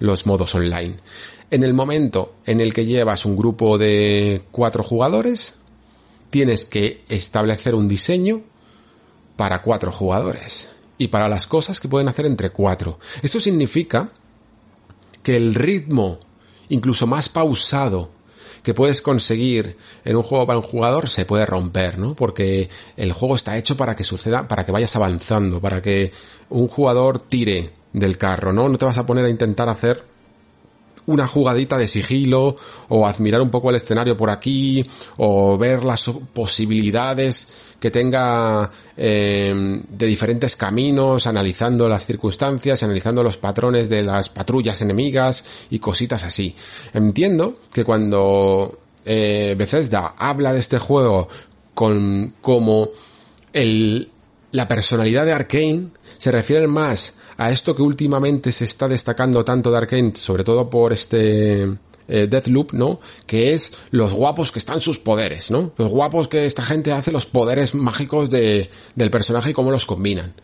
[0.00, 0.96] los modos online.
[1.48, 5.54] En el momento en el que llevas un grupo de cuatro jugadores,
[6.28, 8.42] tienes que establecer un diseño
[9.36, 12.98] para cuatro jugadores y para las cosas que pueden hacer entre cuatro.
[13.22, 14.10] Eso significa
[15.24, 16.20] que el ritmo,
[16.68, 18.10] incluso más pausado,
[18.62, 22.14] que puedes conseguir en un juego para un jugador se puede romper, ¿no?
[22.14, 26.12] Porque el juego está hecho para que suceda, para que vayas avanzando, para que
[26.48, 28.68] un jugador tire del carro, ¿no?
[28.68, 30.13] No te vas a poner a intentar hacer
[31.06, 32.56] una jugadita de sigilo
[32.88, 34.84] o admirar un poco el escenario por aquí
[35.18, 37.48] o ver las posibilidades
[37.78, 44.80] que tenga eh, de diferentes caminos, analizando las circunstancias, analizando los patrones de las patrullas
[44.80, 46.54] enemigas y cositas así.
[46.92, 51.28] Entiendo que cuando eh, Bethesda habla de este juego
[51.74, 52.88] con como
[53.52, 54.10] el,
[54.52, 59.70] la personalidad de Arkane se refiere más a esto que últimamente se está destacando tanto
[59.70, 61.62] de Arkane, sobre todo por este
[62.08, 63.00] eh, Deathloop, ¿no?
[63.26, 65.72] Que es los guapos que están sus poderes, ¿no?
[65.76, 69.86] Los guapos que esta gente hace los poderes mágicos de, del personaje y cómo los
[69.86, 70.34] combinan.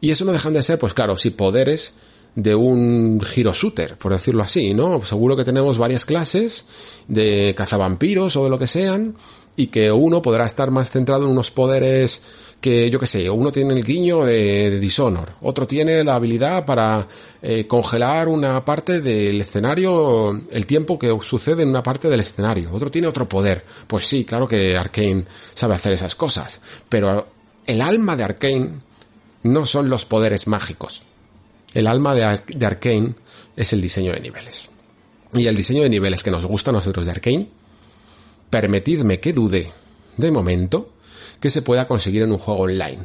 [0.00, 1.94] Y eso no dejan de ser, pues claro, si poderes
[2.34, 5.04] de un giro shooter, por decirlo así, ¿no?
[5.04, 6.66] Seguro que tenemos varias clases
[7.08, 9.16] de cazavampiros o de lo que sean,
[9.56, 12.22] y que uno podrá estar más centrado en unos poderes
[12.64, 17.06] que yo que sé, uno tiene el guiño de, Dishonor, otro tiene la habilidad para
[17.42, 22.72] eh, congelar una parte del escenario, el tiempo que sucede en una parte del escenario,
[22.72, 23.62] otro tiene otro poder.
[23.86, 27.26] Pues sí, claro que Arkane sabe hacer esas cosas, pero
[27.66, 28.70] el alma de Arkane
[29.42, 31.02] no son los poderes mágicos.
[31.74, 33.14] El alma de, de Arkane
[33.54, 34.70] es el diseño de niveles.
[35.34, 37.46] Y el diseño de niveles que nos gusta a nosotros de Arkane,
[38.48, 39.70] permitidme que dude,
[40.16, 40.93] de momento,
[41.44, 43.04] que se pueda conseguir en un juego online.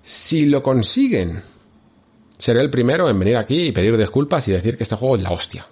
[0.00, 1.42] Si lo consiguen,
[2.38, 5.22] seré el primero en venir aquí y pedir disculpas y decir que este juego es
[5.24, 5.66] la hostia.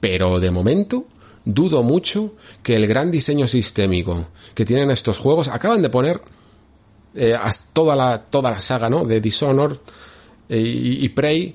[0.00, 1.06] Pero de momento
[1.44, 6.20] dudo mucho que el gran diseño sistémico que tienen estos juegos acaban de poner
[7.14, 7.36] eh,
[7.72, 9.04] toda la toda la saga, ¿no?
[9.04, 9.76] De Dishonored
[10.48, 11.54] eh, y, Prey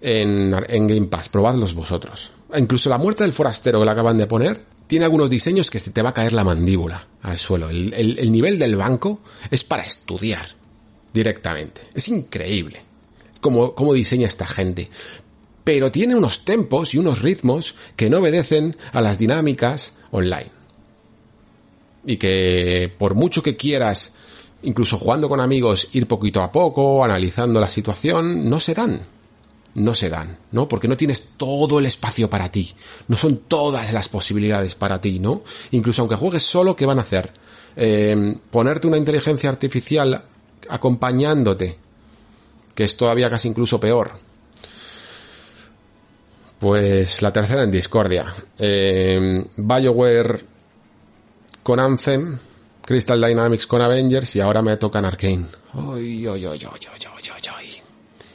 [0.00, 1.28] en, en Game Pass.
[1.28, 2.30] Probadlos vosotros.
[2.54, 6.02] Incluso la muerte del forastero que la acaban de poner tiene algunos diseños que te
[6.02, 7.70] va a caer la mandíbula al suelo.
[7.70, 10.46] El, nivel del banco es para estudiar
[11.14, 11.80] directamente.
[11.94, 12.82] Es increíble
[13.40, 14.90] cómo, cómo diseña esta gente.
[15.64, 20.50] Pero tiene unos tempos y unos ritmos que no obedecen a las dinámicas online.
[22.04, 24.12] Y que por mucho que quieras,
[24.62, 29.00] incluso jugando con amigos, ir poquito a poco, analizando la situación, no se dan
[29.74, 30.68] no se dan, ¿no?
[30.68, 32.74] Porque no tienes todo el espacio para ti.
[33.08, 35.42] No son todas las posibilidades para ti, ¿no?
[35.70, 37.32] Incluso aunque juegues solo, ¿qué van a hacer?
[37.74, 40.24] Eh, ponerte una inteligencia artificial
[40.68, 41.78] acompañándote,
[42.74, 44.12] que es todavía casi incluso peor.
[46.58, 48.32] Pues la tercera en discordia.
[48.58, 50.44] Eh, BioWare
[51.62, 52.38] con Anthem,
[52.84, 55.46] Crystal Dynamics con Avengers y ahora me tocan Arkane.
[55.74, 56.66] Uy, uy, uy,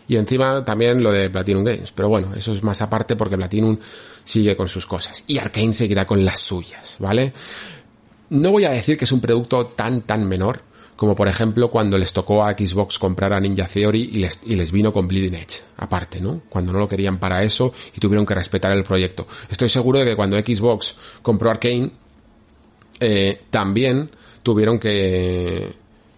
[0.07, 1.91] y encima también lo de Platinum Games.
[1.93, 3.77] Pero bueno, eso es más aparte porque Platinum
[4.23, 5.23] sigue con sus cosas.
[5.27, 7.33] Y Arkane seguirá con las suyas, ¿vale?
[8.29, 10.61] No voy a decir que es un producto tan, tan menor
[10.97, 14.55] como por ejemplo cuando les tocó a Xbox comprar a Ninja Theory y les, y
[14.55, 16.41] les vino con Bleeding Edge, aparte, ¿no?
[16.49, 19.27] Cuando no lo querían para eso y tuvieron que respetar el proyecto.
[19.49, 21.91] Estoy seguro de que cuando Xbox compró Arkane,
[22.99, 24.09] eh, también
[24.41, 25.67] tuvieron que,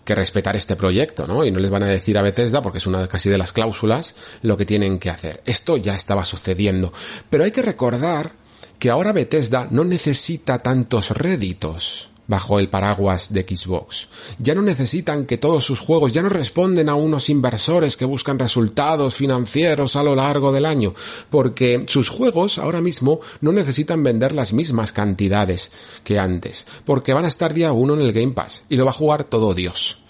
[0.10, 1.46] que respetar este proyecto, ¿no?
[1.46, 4.16] Y no les van a decir a Bethesda, porque es una casi de las cláusulas,
[4.42, 5.44] lo que tienen que hacer.
[5.46, 6.92] Esto ya estaba sucediendo.
[7.30, 8.32] Pero hay que recordar
[8.80, 14.08] que ahora Bethesda no necesita tantos réditos bajo el paraguas de Xbox.
[14.38, 18.38] Ya no necesitan que todos sus juegos ya no responden a unos inversores que buscan
[18.38, 20.94] resultados financieros a lo largo del año,
[21.32, 25.72] porque sus juegos ahora mismo no necesitan vender las mismas cantidades
[26.04, 28.92] que antes, porque van a estar día uno en el Game Pass y lo va
[28.92, 30.04] a jugar todo Dios.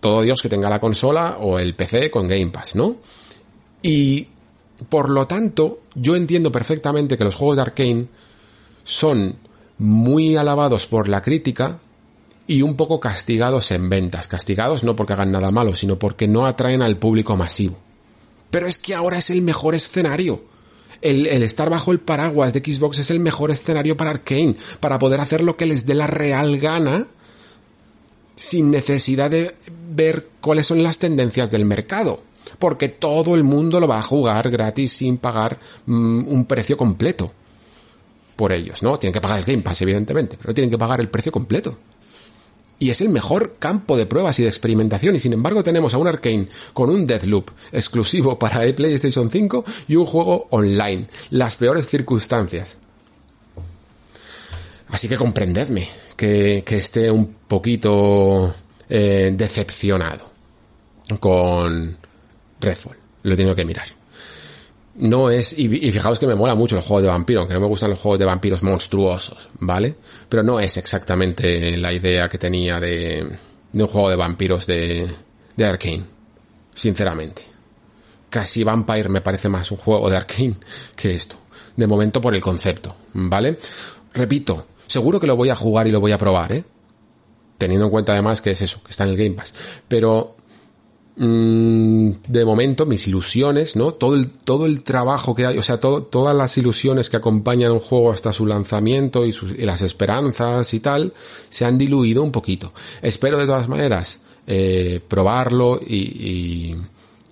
[0.00, 2.96] Todo Dios que tenga la consola o el PC con Game Pass, ¿no?
[3.80, 4.26] Y
[4.88, 8.06] por lo tanto, yo entiendo perfectamente que los juegos de Arkane
[8.82, 9.36] son
[9.78, 11.78] muy alabados por la crítica
[12.46, 14.26] y un poco castigados en ventas.
[14.26, 17.76] Castigados no porque hagan nada malo, sino porque no atraen al público masivo.
[18.50, 20.42] Pero es que ahora es el mejor escenario.
[21.00, 25.20] El, estar bajo el paraguas de Xbox es el mejor escenario para Arkane, para poder
[25.20, 27.06] hacer lo que les dé la real gana
[28.34, 29.54] sin necesidad de
[29.90, 32.22] ver cuáles son las tendencias del mercado.
[32.58, 37.30] Porque todo el mundo lo va a jugar gratis sin pagar mm, un precio completo
[38.38, 39.00] por ellos, ¿no?
[39.00, 41.76] Tienen que pagar el Game Pass, evidentemente, pero tienen que pagar el precio completo.
[42.78, 45.98] Y es el mejor campo de pruebas y de experimentación, y sin embargo tenemos a
[45.98, 51.08] un Arkane con un Deathloop exclusivo para PlayStation 5 y un juego online.
[51.30, 52.78] Las peores circunstancias.
[54.90, 58.54] Así que comprendedme que, esté un poquito
[58.88, 60.30] eh, decepcionado
[61.18, 61.96] con
[62.60, 62.96] Redfall.
[63.24, 63.97] Lo tengo que mirar
[64.98, 67.66] no es, y, fijaos que me mola mucho el juego de vampiro, aunque no me
[67.66, 69.94] gustan los juegos de vampiros monstruosos, ¿vale?
[70.28, 73.24] Pero no es exactamente la idea que tenía de,
[73.72, 75.06] de un juego de vampiros de,
[75.56, 76.02] de Arkane,
[76.74, 77.42] sinceramente.
[78.28, 80.56] Casi Vampire me parece más un juego de Arkane
[80.96, 81.36] que esto.
[81.76, 83.56] De momento por el concepto, ¿vale?
[84.12, 86.64] Repito, seguro que lo voy a jugar y lo voy a probar, ¿eh?
[87.56, 89.54] Teniendo en cuenta además que es eso, que está en el Game Pass.
[89.86, 90.37] Pero
[91.18, 93.92] de momento mis ilusiones, ¿no?
[93.92, 97.80] Todo el, todo el trabajo que hay, o sea, todas las ilusiones que acompañan un
[97.80, 101.12] juego hasta su lanzamiento y, las esperanzas y tal,
[101.48, 102.72] se han diluido un poquito.
[103.02, 106.76] Espero de todas maneras eh, probarlo y,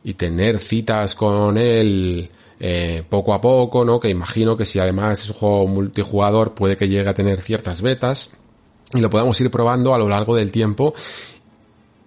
[0.03, 4.01] y, tener citas con él eh, poco a poco, ¿no?
[4.01, 7.83] Que imagino que si además es un juego multijugador puede que llegue a tener ciertas
[7.83, 8.33] betas
[8.95, 10.95] y lo podamos ir probando a lo largo del tiempo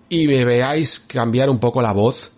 [0.09, 2.31] y me veáis cambiar un poco la voz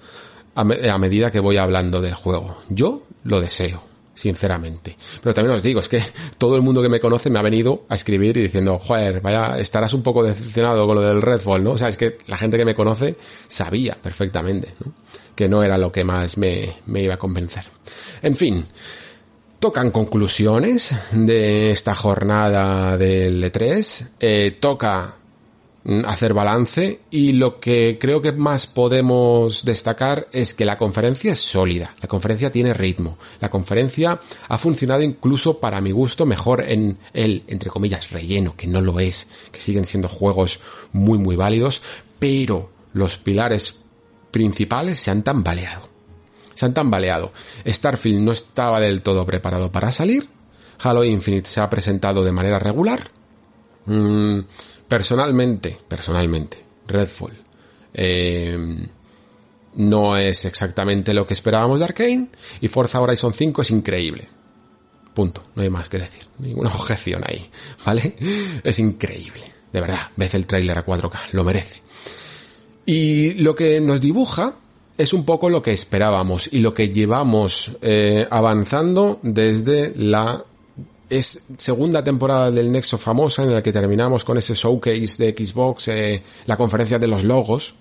[0.55, 0.63] a,
[0.97, 2.57] medida que voy hablando del juego.
[2.69, 3.81] Yo lo deseo,
[4.13, 4.97] sinceramente.
[5.21, 6.03] Pero también os digo, es que
[6.37, 9.57] todo el mundo que me conoce me ha venido a escribir y diciendo, joder, vaya,
[9.57, 11.71] estarás un poco decepcionado con lo del Redfall, ¿no?
[11.71, 13.15] O sea, es que la gente que me conoce
[13.47, 14.93] sabía perfectamente, ¿no?
[15.35, 17.63] Que no era lo que más me, me iba a convencer.
[18.21, 18.65] En fin,
[19.61, 25.20] tocan conclusiones de esta jornada del E3, eh, toca
[26.05, 31.39] hacer balance y lo que creo que más podemos destacar es que la conferencia es
[31.39, 36.97] sólida, la conferencia tiene ritmo, la conferencia ha funcionado incluso para mi gusto mejor en
[37.13, 40.59] el, entre comillas, relleno, que no lo es, que siguen siendo juegos
[40.91, 41.81] muy muy válidos,
[42.19, 43.75] pero los pilares
[44.29, 45.89] principales se han tambaleado.
[46.53, 47.33] Se han tambaleado.
[47.65, 50.27] Starfield no estaba del todo preparado para salir,
[50.83, 53.11] Halo Infinite se ha presentado de manera regular.
[53.85, 54.39] Mm,
[54.91, 57.31] personalmente, personalmente, Redfall
[57.93, 58.57] eh,
[59.75, 62.27] no es exactamente lo que esperábamos de Arkane
[62.59, 64.27] y Forza Horizon 5 es increíble.
[65.13, 67.49] Punto, no hay más que decir, ninguna objeción ahí,
[67.85, 68.17] ¿vale?
[68.65, 71.81] Es increíble, de verdad, ves el tráiler a 4K, lo merece.
[72.85, 74.55] Y lo que nos dibuja
[74.97, 80.43] es un poco lo que esperábamos y lo que llevamos eh, avanzando desde la
[81.11, 85.89] es segunda temporada del Nexo famosa en la que terminamos con ese showcase de Xbox,
[85.89, 87.75] eh, la conferencia de los logos,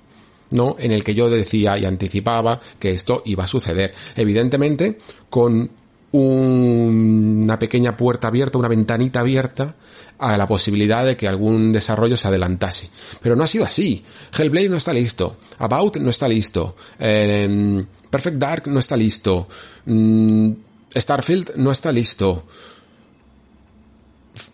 [0.51, 0.75] ¿no?
[0.81, 3.95] En el que yo decía y anticipaba que esto iba a suceder.
[4.17, 4.99] Evidentemente,
[5.31, 5.71] con
[6.11, 9.77] una pequeña puerta abierta, una ventanita abierta
[10.19, 12.91] a la posibilidad de que algún desarrollo se adelantase.
[13.23, 14.05] Pero no ha sido así.
[14.37, 15.37] Hellblade no está listo.
[15.59, 16.75] About no está listo.
[16.99, 19.47] Em, Perfect Dark no está listo.
[19.85, 20.51] Mm,
[20.97, 22.45] Starfield no está listo.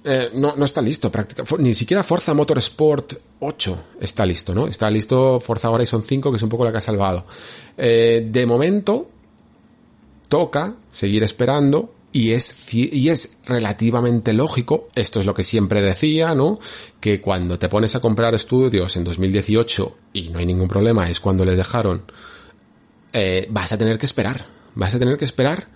[0.05, 1.63] Eh, no, no está listo prácticamente.
[1.63, 4.67] Ni siquiera Forza Motorsport 8 está listo, ¿no?
[4.67, 7.27] Está listo Forza Horizon 5, que es un poco la que ha salvado.
[7.77, 9.09] Eh, de momento,
[10.29, 16.35] toca seguir esperando y es, y es relativamente lógico, esto es lo que siempre decía,
[16.35, 16.59] ¿no?
[16.99, 21.21] Que cuando te pones a comprar estudios en 2018 y no hay ningún problema, es
[21.21, 22.11] cuando les dejaron,
[23.13, 25.69] eh, vas a tener que esperar, vas a tener que esperar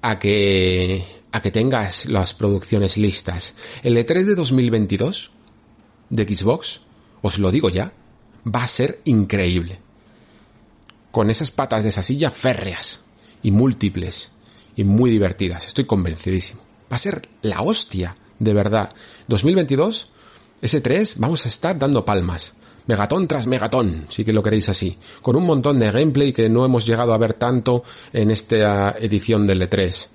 [0.00, 3.54] a que, a que tengas las producciones listas.
[3.82, 5.30] El E3 de 2022
[6.10, 6.80] de Xbox,
[7.22, 7.92] os lo digo ya,
[8.46, 9.80] va a ser increíble.
[11.10, 13.04] Con esas patas de esa silla férreas
[13.42, 14.30] y múltiples
[14.76, 15.66] y muy divertidas.
[15.66, 16.62] Estoy convencidísimo.
[16.90, 18.92] Va a ser la hostia, de verdad.
[19.26, 20.10] 2022,
[20.62, 22.54] ese 3, vamos a estar dando palmas.
[22.86, 24.96] Megatón tras megatón, si que lo queréis así.
[25.20, 27.84] Con un montón de gameplay que no hemos llegado a ver tanto
[28.14, 30.08] en esta edición del E3.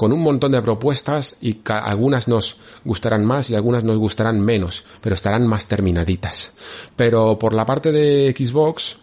[0.00, 2.56] Con un montón de propuestas y algunas nos
[2.86, 6.52] gustarán más y algunas nos gustarán menos, pero estarán más terminaditas.
[6.96, 8.96] Pero por la parte de Xbox,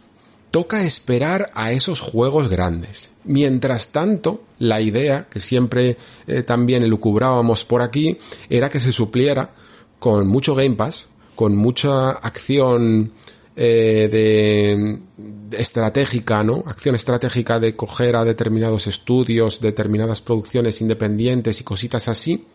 [0.49, 3.11] toca esperar a esos juegos grandes.
[3.25, 8.17] Mientras tanto, la idea, que siempre eh, también elucubrábamos por aquí,
[8.49, 9.51] era que se supliera
[9.99, 13.11] con mucho Game Pass, con mucha acción
[13.59, 16.63] eh, de, estratégica, ¿no?
[16.67, 22.45] Acción estratégica de coger a determinados estudios, determinadas producciones independientes y cositas así,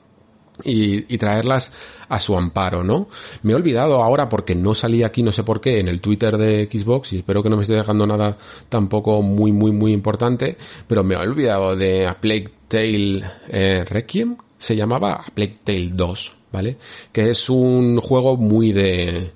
[0.62, 1.72] y, y, traerlas
[2.08, 3.08] a su amparo, ¿no?
[3.42, 6.36] Me he olvidado ahora porque no salí aquí, no sé por qué, en el Twitter
[6.36, 8.36] de Xbox y espero que no me esté dejando nada
[8.68, 10.56] tampoco muy, muy, muy importante,
[10.86, 15.90] pero me he olvidado de A Plague Tale eh, Requiem, se llamaba A Plague Tale
[15.94, 16.76] 2, ¿vale?
[17.10, 19.32] Que es un juego muy de,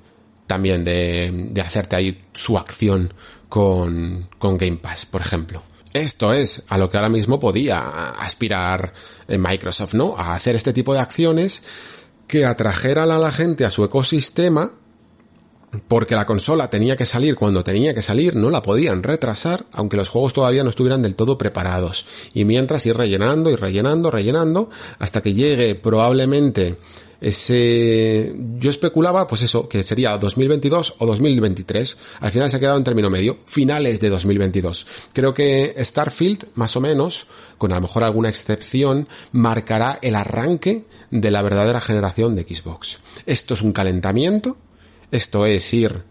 [0.47, 3.13] también de, de hacerte ahí su acción
[3.49, 5.63] con, con Game Pass, por ejemplo.
[5.93, 8.93] Esto es a lo que ahora mismo podía aspirar
[9.29, 10.15] Microsoft, ¿no?
[10.17, 11.63] A hacer este tipo de acciones
[12.27, 14.73] que atrajeran a la gente a su ecosistema
[15.89, 19.97] porque la consola tenía que salir cuando tenía que salir, no la podían retrasar, aunque
[19.97, 22.07] los juegos todavía no estuvieran del todo preparados.
[22.35, 26.77] Y mientras ir rellenando y rellenando, rellenando, hasta que llegue probablemente
[27.21, 31.97] ese, yo especulaba, pues eso, que sería 2022 o 2023.
[32.21, 34.87] Al final se ha quedado en término medio, finales de 2022.
[35.13, 37.27] Creo que Starfield, más o menos,
[37.59, 42.99] con a lo mejor alguna excepción, marcará el arranque de la verdadera generación de Xbox.
[43.25, 44.59] Esto es un calentamiento,
[45.11, 46.03] esto es ir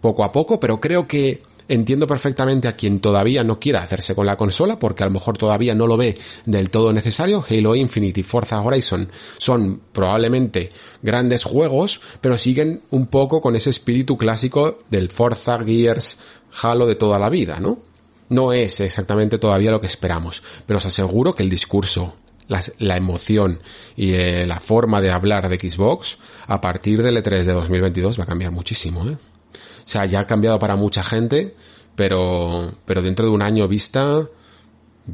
[0.00, 4.26] poco a poco, pero creo que entiendo perfectamente a quien todavía no quiera hacerse con
[4.26, 7.44] la consola, porque a lo mejor todavía no lo ve del todo necesario.
[7.48, 13.70] Halo Infinite y Forza Horizon son probablemente grandes juegos, pero siguen un poco con ese
[13.70, 16.18] espíritu clásico del Forza Gears
[16.62, 17.78] Halo de toda la vida, ¿no?
[18.28, 22.14] No es exactamente todavía lo que esperamos, pero os aseguro que el discurso,
[22.48, 23.60] la, emoción
[23.96, 28.24] y eh, la forma de hablar de Xbox a partir del E3 de 2022 va
[28.24, 29.16] a cambiar muchísimo, ¿eh?
[29.16, 31.54] O sea, ya ha cambiado para mucha gente,
[31.94, 34.26] pero, pero dentro de un año vista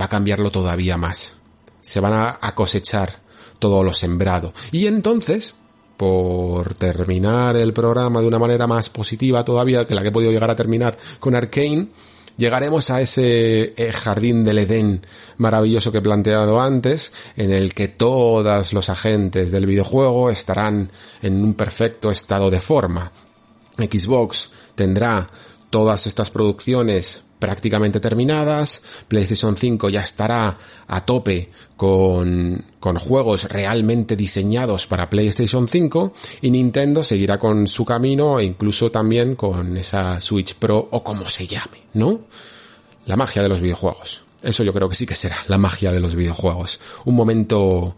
[0.01, 1.37] va a cambiarlo todavía más.
[1.81, 3.19] Se van a, a cosechar
[3.59, 4.55] todo lo sembrado.
[4.71, 5.55] Y entonces,
[5.97, 10.31] por terminar el programa de una manera más positiva todavía que la que he podido
[10.33, 11.89] llegar a terminar con Arkane,
[12.41, 17.89] llegaremos a ese eh, jardín del Edén maravilloso que he planteado antes, en el que
[17.89, 23.13] todos los agentes del videojuego estarán en un perfecto estado de forma.
[23.77, 25.31] Xbox tendrá
[25.69, 34.15] todas estas producciones prácticamente terminadas, PlayStation 5 ya estará a tope con, con juegos realmente
[34.15, 36.13] diseñados para PlayStation 5
[36.43, 41.29] y Nintendo seguirá con su camino e incluso también con esa Switch Pro o como
[41.29, 42.21] se llame, ¿no?
[43.07, 44.23] La magia de los videojuegos.
[44.43, 46.79] Eso yo creo que sí que será la magia de los videojuegos.
[47.07, 47.97] Un momento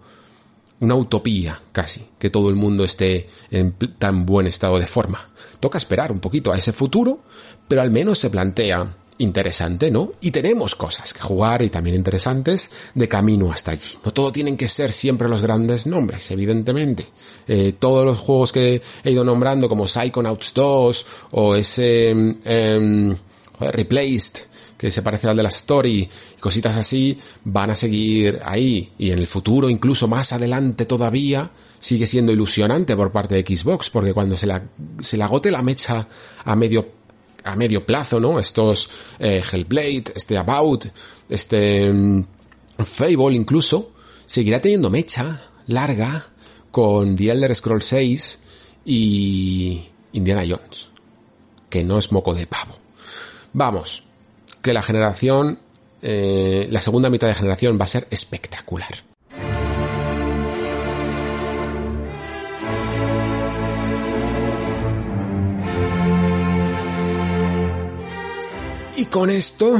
[0.83, 5.29] una utopía casi, que todo el mundo esté en tan buen estado de forma.
[5.61, 7.23] Toca esperar un poquito a ese futuro,
[7.69, 10.13] pero al menos se plantea interesante, ¿no?
[10.21, 13.97] Y tenemos cosas que jugar y también interesantes de camino hasta allí.
[14.05, 17.07] No todo tienen que ser siempre los grandes nombres, evidentemente.
[17.47, 23.15] Eh, todos los juegos que he ido nombrando como Psychonauts 2 o ese eh,
[23.61, 24.53] Replaced
[24.83, 28.93] que se parece al de la Story y cositas así, van a seguir ahí.
[28.99, 33.91] Y en el futuro, incluso más adelante todavía, sigue siendo ilusionante por parte de Xbox,
[33.91, 34.61] porque cuando se la,
[35.01, 36.09] se la agote la mecha
[36.45, 37.02] a medio
[37.45, 38.39] a medio plazo, ¿no?
[38.39, 38.89] Estos
[39.19, 40.87] eh, Hellblade, este About,
[41.29, 42.25] este um,
[42.85, 43.93] Fable incluso,
[44.27, 46.27] seguirá teniendo mecha larga
[46.71, 48.41] con The Elder Scrolls 6
[48.85, 50.89] y Indiana Jones,
[51.69, 52.75] que no es moco de pavo.
[53.53, 54.05] Vamos,
[54.63, 55.59] que la generación,
[56.01, 59.12] eh, la segunda mitad de generación va a ser espectacular.
[68.95, 69.79] Y con esto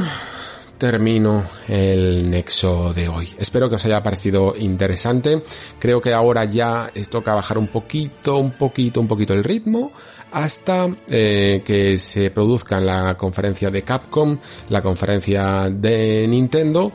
[0.79, 3.35] termino el nexo de hoy.
[3.39, 5.43] Espero que os haya parecido interesante.
[5.79, 9.93] Creo que ahora ya toca bajar un poquito, un poquito, un poquito el ritmo
[10.33, 14.39] hasta eh, que se produzca la conferencia de Capcom,
[14.71, 16.93] la conferencia de Nintendo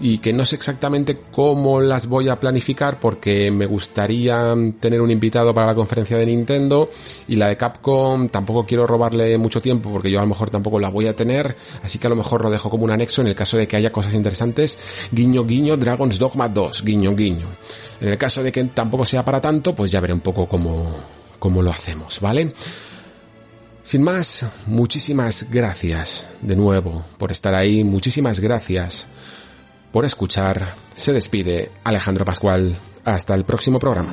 [0.00, 5.10] y que no sé exactamente cómo las voy a planificar porque me gustaría tener un
[5.10, 6.88] invitado para la conferencia de Nintendo
[7.28, 10.80] y la de Capcom tampoco quiero robarle mucho tiempo porque yo a lo mejor tampoco
[10.80, 13.28] la voy a tener, así que a lo mejor lo dejo como un anexo en
[13.28, 14.78] el caso de que haya cosas interesantes,
[15.12, 17.46] guiño guiño Dragon's Dogma 2, guiño guiño.
[18.00, 20.90] En el caso de que tampoco sea para tanto, pues ya veré un poco cómo,
[21.38, 22.52] cómo lo hacemos, ¿vale?
[23.82, 29.08] Sin más, muchísimas gracias de nuevo por estar ahí, muchísimas gracias
[29.92, 30.74] por escuchar.
[30.94, 32.76] Se despide Alejandro Pascual.
[33.04, 34.12] Hasta el próximo programa.